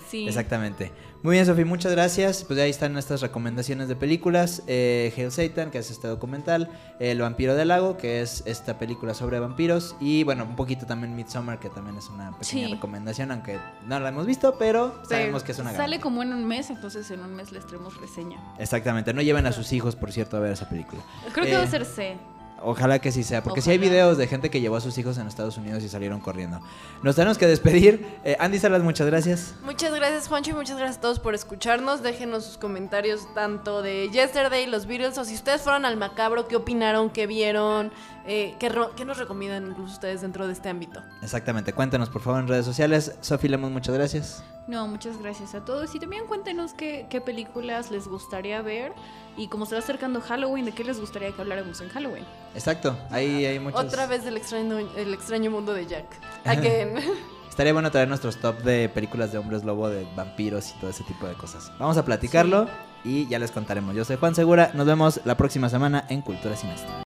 Sí. 0.09 0.26
Exactamente. 0.26 0.91
Muy 1.22 1.34
bien, 1.34 1.45
Sofía, 1.45 1.66
muchas 1.66 1.93
gracias. 1.93 2.45
Pues 2.45 2.59
ahí 2.59 2.70
están 2.70 2.95
nuestras 2.95 3.20
recomendaciones 3.20 3.88
de 3.88 3.95
películas. 3.95 4.62
Eh, 4.66 5.12
Hail 5.16 5.30
Satan, 5.30 5.70
que 5.70 5.76
es 5.76 5.91
este 5.91 6.09
documental. 6.09 6.70
El 6.99 7.20
vampiro 7.20 7.55
del 7.55 7.68
lago, 7.68 7.99
que 7.99 8.22
es 8.22 8.43
esta 8.47 8.78
película 8.78 9.12
sobre 9.12 9.38
vampiros. 9.38 9.95
Y 10.01 10.24
bueno, 10.24 10.45
un 10.45 10.57
poquito 10.57 10.86
también 10.86 11.14
Midsommar, 11.14 11.61
que 11.61 11.68
también 11.68 11.97
es 11.99 12.09
una 12.09 12.36
pequeña 12.38 12.68
recomendación, 12.68 13.30
aunque 13.32 13.59
no 13.86 14.01
la 14.01 14.09
hemos 14.09 14.24
visto, 14.24 14.57
pero, 14.59 15.01
sabemos 15.07 15.43
que 15.45 15.53
es 15.53 15.59
una 15.59 15.74
Sale 15.74 16.01
como 16.01 16.22
en 16.22 16.32
un 16.32 16.47
mes, 16.47 16.70
entonces 16.70 17.11
en 17.11 17.20
un 17.20 17.36
mes 17.36 17.53
les 17.53 17.66
traemos 17.66 18.01
reseña. 18.01 18.38
Exactamente. 18.59 19.12
No 19.12 19.20
lleven 19.20 19.47
a 19.47 19.53
sus 19.53 19.72
hijos, 19.74 19.97
por 19.97 20.11
cierto, 20.12 20.38
a 20.38 20.41
ver 20.41 20.53
esa 20.53 20.70
película. 20.70 21.03
Creo 21.34 21.45
que 21.45 21.55
va 21.55 21.61
a 21.61 21.64
eh, 21.64 21.70
ser 21.70 21.84
C. 21.84 22.16
Ojalá 22.63 22.99
que 22.99 23.11
sí 23.11 23.25
sea, 23.25 23.43
porque 23.43 23.63
si 23.63 23.71
hay 23.71 23.79
videos 23.79 24.19
de 24.19 24.27
gente 24.27 24.51
que 24.51 24.61
llevó 24.61 24.77
a 24.77 24.81
sus 24.81 24.97
hijos 24.99 25.17
en 25.17 25.27
Estados 25.27 25.57
Unidos 25.57 25.83
y 25.83 25.89
salieron 25.89 26.21
corriendo. 26.21 26.61
Nos 27.03 27.17
tenemos 27.17 27.39
que 27.39 27.47
despedir. 27.47 28.07
Eh, 28.23 28.37
Andy 28.39 28.59
Salas, 28.59 28.83
muchas 28.83 29.07
gracias. 29.07 29.55
Muchas 29.65 29.95
gracias, 29.95 30.29
Juancho, 30.29 30.51
y 30.51 30.55
muchas 30.55 30.77
gracias 30.77 30.99
a 30.99 31.01
todos 31.01 31.21
por 31.21 31.35
escucharnos. 31.35 32.03
Déjenos 32.03 32.45
sus 32.45 32.59
comentarios 32.59 33.33
tanto 33.35 33.81
de 33.81 34.11
Yesterday, 34.11 34.67
los 34.67 34.87
Beatles, 34.87 35.17
o 35.17 35.25
si 35.25 35.35
ustedes 35.35 35.63
fueron 35.63 35.87
al 35.87 35.97
macabro, 35.97 36.49
qué 36.49 36.57
opinaron, 36.57 37.09
qué 37.09 37.27
vieron, 37.27 37.93
eh, 38.33 38.55
qué, 38.61 38.72
qué, 38.95 39.05
nos 39.05 39.18
recomiendan 39.18 39.66
incluso 39.66 39.95
ustedes 39.95 40.20
dentro 40.20 40.47
de 40.47 40.53
este 40.53 40.68
ámbito. 40.68 41.03
Exactamente, 41.20 41.72
cuéntenos 41.72 42.11
por 42.11 42.22
favor 42.22 42.39
en 42.39 42.47
redes 42.47 42.64
sociales. 42.64 43.16
Sofi 43.22 43.49
Lemos, 43.49 43.72
muchas 43.72 43.93
gracias. 43.93 44.45
No, 44.68 44.87
muchas 44.87 45.18
gracias 45.18 45.57
a 45.57 45.64
todos. 45.64 45.93
Y 45.97 45.99
también 45.99 46.28
cuéntenos 46.28 46.72
qué, 46.72 47.09
qué 47.11 47.20
películas 47.20 47.91
les 47.91 48.07
gustaría 48.07 48.62
ver. 48.62 48.93
Y 49.37 49.49
como 49.49 49.66
se 49.66 49.74
va 49.74 49.81
acercando 49.81 50.20
Halloween, 50.20 50.64
¿de 50.64 50.70
qué 50.70 50.85
les 50.85 51.01
gustaría 51.01 51.33
que 51.33 51.43
habláramos 51.43 51.81
en 51.81 51.89
Halloween? 51.89 52.24
Exacto, 52.55 52.97
ahí 53.11 53.45
hay 53.47 53.59
muchos. 53.59 53.83
Otra 53.83 54.07
vez 54.07 54.24
del 54.24 54.37
extraño, 54.37 54.78
el 54.78 55.12
extraño 55.12 55.51
mundo 55.51 55.74
de 55.74 55.87
Jack. 55.87 56.07
Estaría 57.51 57.72
bueno 57.72 57.91
traer 57.91 58.07
nuestros 58.07 58.37
top 58.37 58.62
de 58.62 58.89
películas 58.89 59.33
de 59.33 59.39
hombres 59.39 59.64
lobo, 59.64 59.89
de 59.89 60.07
vampiros 60.14 60.70
y 60.70 60.78
todo 60.78 60.91
ese 60.91 61.03
tipo 61.03 61.26
de 61.26 61.35
cosas. 61.35 61.72
Vamos 61.81 61.97
a 61.97 62.05
platicarlo 62.05 62.68
y 63.03 63.26
ya 63.26 63.41
les 63.41 63.51
contaremos. 63.51 63.97
Yo 63.97 64.05
soy 64.05 64.18
Juan 64.18 64.37
Segura, 64.37 64.70
nos 64.74 64.87
vemos 64.87 65.20
la 65.24 65.37
próxima 65.37 65.68
semana 65.68 66.07
en 66.09 66.22
Cultura 66.22 66.55
Sinestra. 66.55 67.03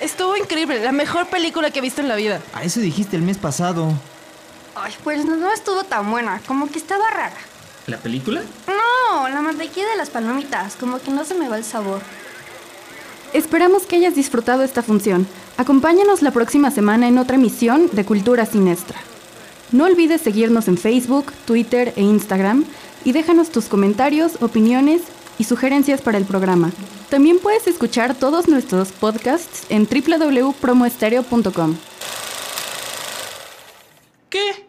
Estuvo 0.00 0.34
increíble, 0.36 0.82
la 0.82 0.92
mejor 0.92 1.26
película 1.28 1.70
que 1.70 1.80
he 1.80 1.82
visto 1.82 2.00
en 2.00 2.08
la 2.08 2.16
vida. 2.16 2.40
A 2.54 2.64
eso 2.64 2.80
dijiste 2.80 3.16
el 3.16 3.22
mes 3.22 3.36
pasado. 3.36 3.92
Ay, 4.74 4.94
pues 5.04 5.26
no 5.26 5.52
estuvo 5.52 5.84
tan 5.84 6.10
buena, 6.10 6.40
como 6.46 6.70
que 6.70 6.78
estaba 6.78 7.10
rara. 7.10 7.36
¿La 7.86 7.98
película? 7.98 8.42
No, 8.66 9.28
la 9.28 9.42
mantequilla 9.42 9.88
de 9.88 9.96
las 9.96 10.08
palomitas, 10.08 10.76
como 10.76 11.00
que 11.00 11.10
no 11.10 11.24
se 11.24 11.34
me 11.34 11.48
va 11.48 11.58
el 11.58 11.64
sabor. 11.64 12.00
Esperamos 13.34 13.82
que 13.82 13.96
hayas 13.96 14.14
disfrutado 14.14 14.62
esta 14.62 14.82
función. 14.82 15.26
Acompáñanos 15.58 16.22
la 16.22 16.30
próxima 16.30 16.70
semana 16.70 17.06
en 17.06 17.18
otra 17.18 17.36
emisión 17.36 17.90
de 17.92 18.04
Cultura 18.04 18.46
Sinestra. 18.46 18.98
No 19.70 19.84
olvides 19.84 20.22
seguirnos 20.22 20.66
en 20.68 20.78
Facebook, 20.78 21.32
Twitter 21.44 21.92
e 21.96 22.02
Instagram 22.02 22.64
y 23.04 23.12
déjanos 23.12 23.50
tus 23.50 23.66
comentarios, 23.66 24.38
opiniones 24.40 25.02
y 25.40 25.44
sugerencias 25.44 26.02
para 26.02 26.18
el 26.18 26.26
programa. 26.26 26.70
También 27.08 27.38
puedes 27.38 27.66
escuchar 27.66 28.14
todos 28.14 28.46
nuestros 28.46 28.92
podcasts 28.92 29.64
en 29.70 29.88
www.promoestereo.com. 29.88 31.76
¿Qué? 34.28 34.66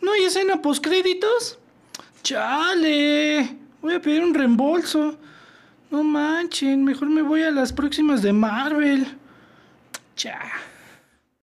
¿No 0.00 0.12
hay 0.12 0.22
escena 0.22 0.62
postcréditos? 0.62 1.58
Chale, 2.22 3.56
voy 3.82 3.94
a 3.94 4.00
pedir 4.00 4.22
un 4.22 4.32
reembolso. 4.32 5.16
No 5.90 6.04
manchen, 6.04 6.84
mejor 6.84 7.08
me 7.08 7.22
voy 7.22 7.42
a 7.42 7.50
las 7.50 7.72
próximas 7.72 8.22
de 8.22 8.32
Marvel. 8.32 9.18
Cha. 10.14 10.38